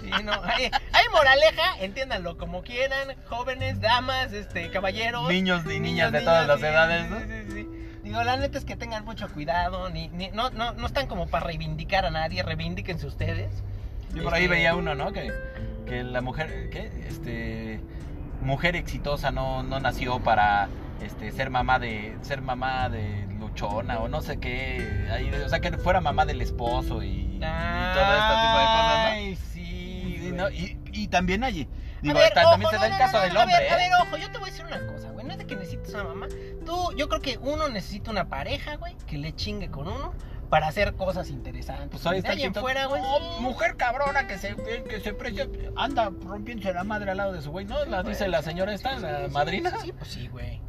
Sí, 0.00 0.10
no. 0.24 0.32
Hay, 0.44 0.64
hay 0.92 1.04
moraleja, 1.12 1.78
entiéndanlo 1.80 2.38
como 2.38 2.62
quieran. 2.62 3.14
Jóvenes, 3.28 3.80
damas, 3.80 4.32
este, 4.32 4.70
caballeros. 4.70 5.28
Niños 5.28 5.62
y 5.66 5.78
niñas 5.80 6.10
Niños, 6.10 6.12
de 6.12 6.20
todas 6.22 6.46
niñas, 6.46 6.60
las 6.60 6.70
edades, 6.70 7.10
¿no? 7.10 7.18
sí, 7.20 7.24
sí, 7.26 7.52
sí. 7.52 7.79
Digo, 8.10 8.24
la 8.24 8.36
neta 8.36 8.58
es 8.58 8.64
que 8.64 8.74
tengan 8.74 9.04
mucho 9.04 9.28
cuidado, 9.28 9.88
ni, 9.88 10.08
ni, 10.08 10.30
no, 10.30 10.50
no, 10.50 10.72
no 10.72 10.86
están 10.86 11.06
como 11.06 11.28
para 11.28 11.46
reivindicar 11.46 12.04
a 12.04 12.10
nadie, 12.10 12.42
reivindíquense 12.42 13.06
ustedes. 13.06 13.62
Yo 14.12 14.24
por 14.24 14.34
ahí 14.34 14.42
Este, 14.46 14.56
veía 14.56 14.74
uno, 14.74 14.96
¿no? 14.96 15.12
Que, 15.12 15.30
que 15.86 16.02
la 16.02 16.20
mujer, 16.20 16.70
¿qué? 16.72 16.90
Este, 17.08 17.80
mujer 18.42 18.74
exitosa 18.74 19.30
no, 19.30 19.62
no 19.62 19.78
nació 19.78 20.18
para 20.18 20.68
este, 21.00 21.30
ser 21.30 21.50
mamá 21.50 21.78
de, 21.78 22.16
ser 22.22 22.42
mamá 22.42 22.88
de 22.88 23.26
luchona 23.38 24.00
o 24.00 24.08
no 24.08 24.22
sé 24.22 24.40
qué. 24.40 25.06
Ahí, 25.12 25.30
o 25.32 25.48
sea, 25.48 25.60
que 25.60 25.70
fuera 25.78 26.00
mamá 26.00 26.26
del 26.26 26.42
esposo 26.42 27.04
y, 27.04 27.08
y 27.10 27.38
todo 27.38 28.12
este 28.16 28.34
tipo 28.34 28.58
de 28.58 28.66
cosas, 28.66 28.98
¿no? 29.04 29.10
Ay, 29.12 29.36
sí, 29.36 30.18
Sí. 30.20 30.32
¿no? 30.34 30.50
Y, 30.50 30.78
y 30.92 31.06
también 31.06 31.44
allí, 31.44 31.68
digo, 32.02 32.18
A 32.18 32.22
ver, 32.22 32.32
ta- 32.34 32.42
también 32.42 32.70
se 32.70 32.76
no, 32.76 32.82
da 32.82 32.86
el 32.88 32.98
caso 32.98 33.16
no, 33.18 33.22
del 33.24 33.36
hombre, 33.36 33.54
A 33.56 33.60
ver, 33.60 33.72
a 33.72 33.74
¿eh? 33.74 33.90
ver, 33.90 34.00
ojo, 34.06 34.16
yo 34.16 34.30
te 34.30 34.38
voy 34.38 34.48
a 34.48 34.52
decir 34.52 34.66
una 34.66 34.86
cosa, 34.86 35.10
güey. 35.10 35.26
No 35.26 35.32
es 35.32 35.38
de 35.38 35.46
que 35.46 35.56
necesites 35.56 35.94
una 35.94 36.04
mamá. 36.04 36.26
Tú, 36.64 36.92
yo 36.96 37.08
creo 37.08 37.20
que 37.20 37.38
uno 37.38 37.68
necesita 37.68 38.10
una 38.10 38.28
pareja, 38.28 38.76
güey, 38.76 38.96
que 39.06 39.18
le 39.18 39.34
chingue 39.34 39.70
con 39.70 39.88
uno 39.88 40.12
para 40.48 40.66
hacer 40.66 40.94
cosas 40.94 41.30
interesantes. 41.30 42.00
Pues 42.02 42.06
ahí 42.06 42.42
está 42.42 42.60
fuera, 42.60 42.86
güey. 42.86 43.00
Oh, 43.04 43.40
mujer 43.40 43.76
cabrona 43.76 44.26
que 44.26 44.36
se, 44.38 44.56
que 44.56 45.00
se 45.00 45.12
precia, 45.14 45.46
anda 45.76 46.10
rompiéndose 46.24 46.72
la 46.72 46.82
madre 46.84 47.10
al 47.12 47.18
lado 47.18 47.32
de 47.32 47.40
su 47.42 47.50
güey, 47.52 47.66
¿no? 47.66 47.84
La 47.84 48.02
dice 48.02 48.26
la 48.28 48.42
señora 48.42 48.74
esta, 48.74 48.98
la 48.98 49.28
madrina. 49.28 49.72
Sí, 49.80 49.92
pues 49.92 50.10
sí, 50.10 50.26
güey. 50.28 50.60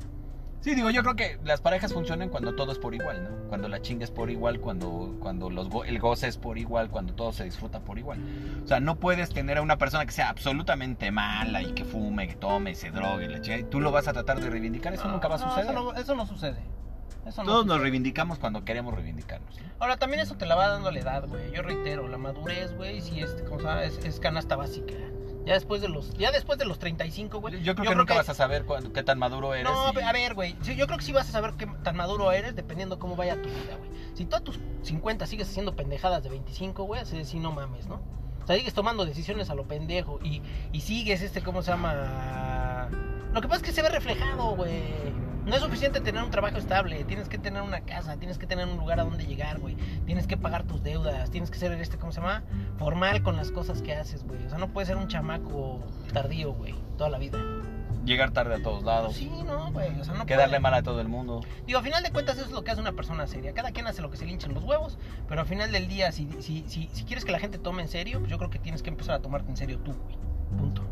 Sí, 0.62 0.76
digo, 0.76 0.92
yo 0.92 1.02
creo 1.02 1.16
que 1.16 1.40
las 1.44 1.60
parejas 1.60 1.92
funcionan 1.92 2.30
cuando 2.30 2.54
todo 2.54 2.72
es 2.72 2.78
por 2.78 2.94
igual, 2.94 3.24
¿no? 3.24 3.50
Cuando 3.50 3.68
la 3.68 3.82
chinga 3.82 4.04
es 4.04 4.12
por 4.12 4.30
igual, 4.30 4.60
cuando, 4.60 5.16
cuando 5.20 5.50
los 5.50 5.70
go- 5.70 5.84
el 5.86 5.98
goce 6.00 6.28
es 6.28 6.38
por 6.38 6.60
igual, 6.60 6.90
cuando 6.92 7.14
todo 7.16 7.34
se 7.34 7.44
disfruta 7.46 7.80
por 7.80 7.98
igual. 7.98 8.20
O 8.64 8.68
sea, 8.68 8.80
no 8.80 8.96
puedes 8.98 9.30
tener 9.32 9.58
a 9.58 9.64
una 9.64 9.78
persona 9.80 10.06
que 10.06 10.12
sea 10.12 10.30
absolutamente 10.30 11.10
mala 11.10 11.64
y 11.64 11.74
que 11.74 11.84
fume, 11.84 12.28
que 12.28 12.36
tome, 12.36 12.76
se 12.76 12.92
drogue, 12.92 13.28
la 13.28 13.42
chinga, 13.42 13.58
y 13.58 13.64
tú 13.64 13.80
lo 13.82 13.92
vas 13.92 14.08
a 14.08 14.14
tratar 14.14 14.40
de 14.40 14.52
reivindicar, 14.52 14.94
eso 14.94 15.08
nunca 15.08 15.28
va 15.28 15.36
a 15.36 15.40
No, 15.40 15.50
suceder. 15.50 15.66
Eso 15.66 15.74
no, 15.74 15.94
eso 15.96 16.16
no 16.16 16.26
sucede. 16.28 16.62
Eso 17.26 17.44
Todos 17.44 17.66
nos 17.66 17.82
reivindicamos 17.82 18.38
cuando 18.40 18.64
queremos 18.64 18.94
reivindicarnos. 18.94 19.60
¿no? 19.60 19.68
Ahora, 19.80 19.98
también 19.98 20.22
eso 20.22 20.36
te 20.38 20.46
la 20.46 20.56
va 20.56 20.68
dando 20.68 20.92
la 20.92 21.00
edad, 21.00 21.28
güey. 21.28 21.52
Yo 21.52 21.64
reitero, 21.64 22.08
la 22.08 22.18
madurez, 22.18 22.76
güey, 22.76 23.02
sí 23.02 23.20
es, 23.20 23.32
como 23.50 23.62
sabes, 23.62 23.98
es, 23.98 24.06
es 24.06 24.20
canasta 24.20 24.56
básica. 24.56 24.94
Ya 25.46 25.54
después 25.56 25.82
de 25.82 25.90
los, 25.90 26.14
ya 26.18 26.32
después 26.32 26.60
de 26.60 26.66
los 26.66 26.78
35, 26.78 27.40
güey. 27.42 27.62
Yo 27.64 27.74
creo 27.76 27.90
que 27.90 27.96
nunca 27.96 28.14
vas 28.16 28.30
a 28.30 28.34
saber 28.36 28.66
cuándo- 28.66 28.94
qué 28.94 29.02
tan 29.04 29.18
maduro 29.18 29.54
eres. 29.56 29.72
No, 29.72 29.92
y- 29.94 30.04
a 30.04 30.12
ver, 30.12 30.36
güey. 30.36 30.56
yo 30.62 30.86
creo 30.86 30.98
que 31.00 31.04
sí 31.04 31.12
vas 31.12 31.28
a 31.30 31.32
saber 31.32 31.54
qué 31.58 31.66
tan 31.84 31.96
maduro 31.96 32.32
eres 32.32 32.56
dependiendo 32.56 33.00
cómo 33.00 33.16
vaya 33.16 33.36
tu 33.42 33.50
vida, 33.50 33.76
güey. 33.78 33.90
Si 34.14 34.26
tú 34.26 34.36
a 34.36 34.42
tus 34.42 34.60
50 34.84 35.26
sigues 35.26 35.50
haciendo 35.50 35.76
pendejadas 35.76 36.24
de 36.24 36.30
25, 36.30 36.84
güey, 36.84 37.02
así 37.02 37.24
sí 37.26 37.40
no 37.40 37.52
mames, 37.52 37.88
¿no? 37.88 38.02
O 38.44 38.48
sea, 38.48 38.56
sigues 38.56 38.74
tomando 38.74 39.06
decisiones 39.06 39.50
a 39.50 39.56
lo 39.56 39.68
pendejo 39.68 40.20
y, 40.24 40.42
y 40.72 40.82
sigues 40.82 41.22
este, 41.22 41.42
¿cómo 41.42 41.62
se 41.64 41.72
llama? 41.72 42.90
Lo 43.34 43.42
que 43.42 43.48
pasa 43.48 43.58
es 43.62 43.64
que 43.64 43.72
se 43.72 43.82
ve 43.82 43.90
reflejado, 43.90 44.56
güey. 44.56 44.84
No 45.46 45.56
es 45.56 45.62
suficiente 45.62 46.02
tener 46.02 46.24
un 46.24 46.30
trabajo 46.30 46.58
estable, 46.58 47.04
tienes 47.04 47.28
que 47.28 47.40
tener 47.40 47.64
una 47.64 47.82
casa, 47.82 48.18
tienes 48.18 48.38
que 48.38 48.46
tener 48.46 48.68
un 48.68 48.78
lugar 48.78 49.00
a 49.00 49.04
donde 49.04 49.26
llegar, 49.26 49.60
güey. 49.60 49.76
Tienes 50.06 50.28
que 50.28 50.38
pagar 50.38 50.64
tus 50.64 50.84
deudas, 50.84 51.32
tienes 51.32 51.50
que 51.50 51.58
ser 51.58 51.72
este, 51.74 51.98
¿cómo 51.98 52.12
se 52.12 52.22
llama? 52.22 52.44
Formal 52.78 53.24
con 53.24 53.36
las 53.36 53.52
cosas 53.52 53.82
que 53.82 53.96
haces, 53.96 54.24
güey. 54.24 54.46
O 54.46 54.50
sea, 54.50 54.60
no 54.60 54.68
puedes 54.68 54.88
ser 54.88 54.98
un 54.98 55.08
chamaco 55.08 55.80
tardío, 56.14 56.54
güey, 56.54 56.76
toda 56.96 57.10
la 57.10 57.18
vida. 57.18 57.40
Llegar 58.06 58.32
tarde 58.32 58.56
a 58.56 58.64
todos 58.64 58.84
lados. 58.84 59.16
Sí, 59.16 59.32
no, 59.46 59.72
güey. 59.72 60.00
O 60.00 60.04
sea, 60.04 60.14
no 60.14 60.26
Quedarle 60.26 60.60
mal 60.60 60.74
a 60.76 60.84
todo 60.84 61.02
el 61.02 61.08
mundo. 61.08 61.42
Digo, 61.66 61.80
a 61.80 61.84
final 61.84 62.04
de 62.04 62.12
cuentas 62.12 62.38
eso 62.38 62.46
es 62.46 62.52
lo 62.52 62.64
que 62.64 62.72
hace 62.72 62.82
una 62.82 62.94
persona 62.94 63.26
seria. 63.26 63.54
Cada 63.54 63.72
quien 63.72 63.88
hace 63.88 64.02
lo 64.02 64.12
que 64.12 64.18
se 64.18 64.26
le 64.26 64.32
hinchan 64.32 64.54
los 64.54 64.64
huevos, 64.64 65.00
pero 65.28 65.42
al 65.42 65.48
final 65.48 65.72
del 65.72 65.88
día, 65.88 66.12
si, 66.12 66.28
si, 66.40 66.66
si, 66.68 66.88
si 66.92 67.04
quieres 67.04 67.26
que 67.26 67.32
la 67.32 67.40
gente 67.40 67.58
tome 67.58 67.82
en 67.82 67.88
serio, 67.88 68.20
pues 68.20 68.30
yo 68.30 68.38
creo 68.38 68.50
que 68.50 68.60
tienes 68.60 68.84
que 68.84 68.90
empezar 68.90 69.16
a 69.16 69.22
tomarte 69.22 69.50
en 69.50 69.58
serio 69.58 69.80
tú, 69.80 69.94
güey. 69.94 70.18
Punto. 70.58 70.84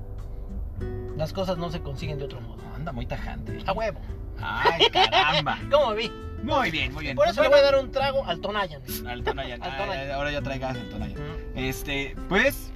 Las 1.18 1.34
cosas 1.34 1.58
no 1.58 1.70
se 1.70 1.82
consiguen 1.82 2.18
de 2.18 2.26
otro 2.26 2.40
modo. 2.42 2.62
Anda 2.76 2.92
muy 2.92 3.06
tajante. 3.06 3.58
A 3.66 3.74
huevo. 3.74 4.00
Ay, 4.42 4.88
caramba. 4.90 5.60
¿Cómo 5.72 5.94
vi? 5.94 6.10
Muy 6.44 6.72
bien, 6.72 6.94
muy 6.94 7.04
bien. 7.04 7.18
Por 7.18 7.28
eso 7.28 7.42
le 7.42 7.50
voy 7.50 7.60
a 7.60 7.64
dar 7.64 7.78
un 7.80 7.92
trago 7.92 8.26
al 8.26 8.40
Tonayan. 8.40 8.82
Al 9.08 9.24
Tonayan. 9.24 9.62
Al 9.64 9.78
Tonayan. 9.78 10.12
Ah, 10.12 10.16
Ahora 10.16 10.32
ya 10.32 10.42
trae 10.42 10.58
gas 10.60 10.78
el 10.78 10.88
Tonayan. 10.90 11.18
Este, 11.56 12.16
pues, 12.30 12.72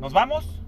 nos 0.00 0.12
vamos. 0.12 0.60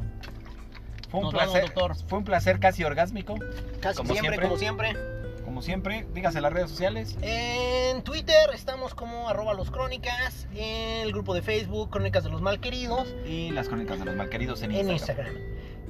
Fue 1.10 1.20
un 1.20 1.24
Nos 1.24 1.34
vamos, 1.34 1.52
placer. 1.52 1.70
doctor. 1.74 1.96
Fue 2.06 2.18
un 2.18 2.24
placer 2.24 2.60
casi 2.60 2.84
orgásmico. 2.84 3.34
Casi 3.80 3.96
Como 3.96 4.12
siempre, 4.12 4.36
siempre. 4.36 4.46
como 4.46 4.56
siempre. 4.58 4.96
Como 5.44 5.62
siempre, 5.62 6.06
dígase 6.12 6.40
las 6.42 6.52
redes 6.52 6.68
sociales. 6.70 7.16
En 7.22 8.02
Twitter 8.02 8.36
estamos 8.54 8.94
como 8.94 9.28
arroba 9.30 9.54
los 9.54 9.70
crónicas. 9.70 10.46
En 10.54 11.00
el 11.06 11.10
grupo 11.12 11.32
de 11.34 11.40
Facebook, 11.40 11.88
Crónicas 11.90 12.22
de 12.22 12.30
los 12.30 12.42
Malqueridos. 12.42 13.08
Y 13.26 13.50
las 13.50 13.66
crónicas 13.68 13.98
de 13.98 14.04
los 14.04 14.14
malqueridos 14.14 14.62
en, 14.62 14.72
En 14.72 14.90
Instagram. 14.90 15.32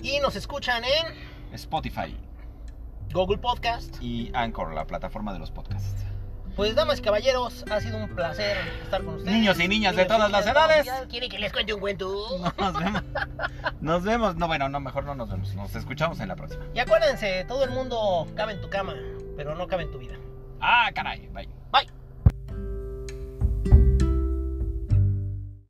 Y 0.03 0.21
nos 0.21 0.37
escuchan 0.37 0.83
en 0.85 1.55
Spotify 1.55 2.17
Google 3.13 3.39
Podcast. 3.39 3.97
y 4.03 4.31
Anchor, 4.35 4.75
la 4.75 4.87
plataforma 4.87 5.33
de 5.33 5.39
los 5.39 5.51
podcasts. 5.51 6.05
Pues 6.57 6.75
damas 6.75 6.99
y 6.99 7.03
caballeros, 7.03 7.65
ha 7.71 7.81
sido 7.81 7.99
un 7.99 8.15
placer 8.17 8.57
estar 8.83 9.05
con 9.05 9.15
ustedes. 9.15 9.33
Niños 9.33 9.61
y 9.61 9.69
niñas 9.69 9.95
de 9.95 10.03
Niños 10.03 10.17
todas 10.17 10.31
las 10.31 10.47
edades. 10.47 10.87
ya 10.87 11.07
¿Quiere 11.07 11.29
que 11.29 11.39
les 11.39 11.53
cuente 11.53 11.73
un 11.73 11.81
cuento? 11.81 12.09
Nos 12.59 12.75
vemos. 12.75 13.03
Nos 13.81 14.03
vemos. 14.03 14.37
No, 14.37 14.49
bueno, 14.49 14.69
no, 14.69 14.81
mejor 14.81 15.05
no 15.05 15.15
nos 15.15 15.31
vemos. 15.31 15.55
Nos 15.55 15.75
escuchamos 15.77 16.19
en 16.19 16.29
la 16.29 16.35
próxima. 16.35 16.65
Y 16.75 16.81
acuérdense, 16.81 17.45
todo 17.47 17.63
el 17.63 17.71
mundo 17.71 18.27
cabe 18.35 18.55
en 18.55 18.61
tu 18.61 18.69
cama, 18.69 18.95
pero 19.37 19.55
no 19.55 19.69
cabe 19.69 19.85
en 19.85 19.93
tu 19.93 19.99
vida. 19.99 20.17
Ah, 20.61 20.91
caray. 20.93 21.29
Bye. 21.29 21.49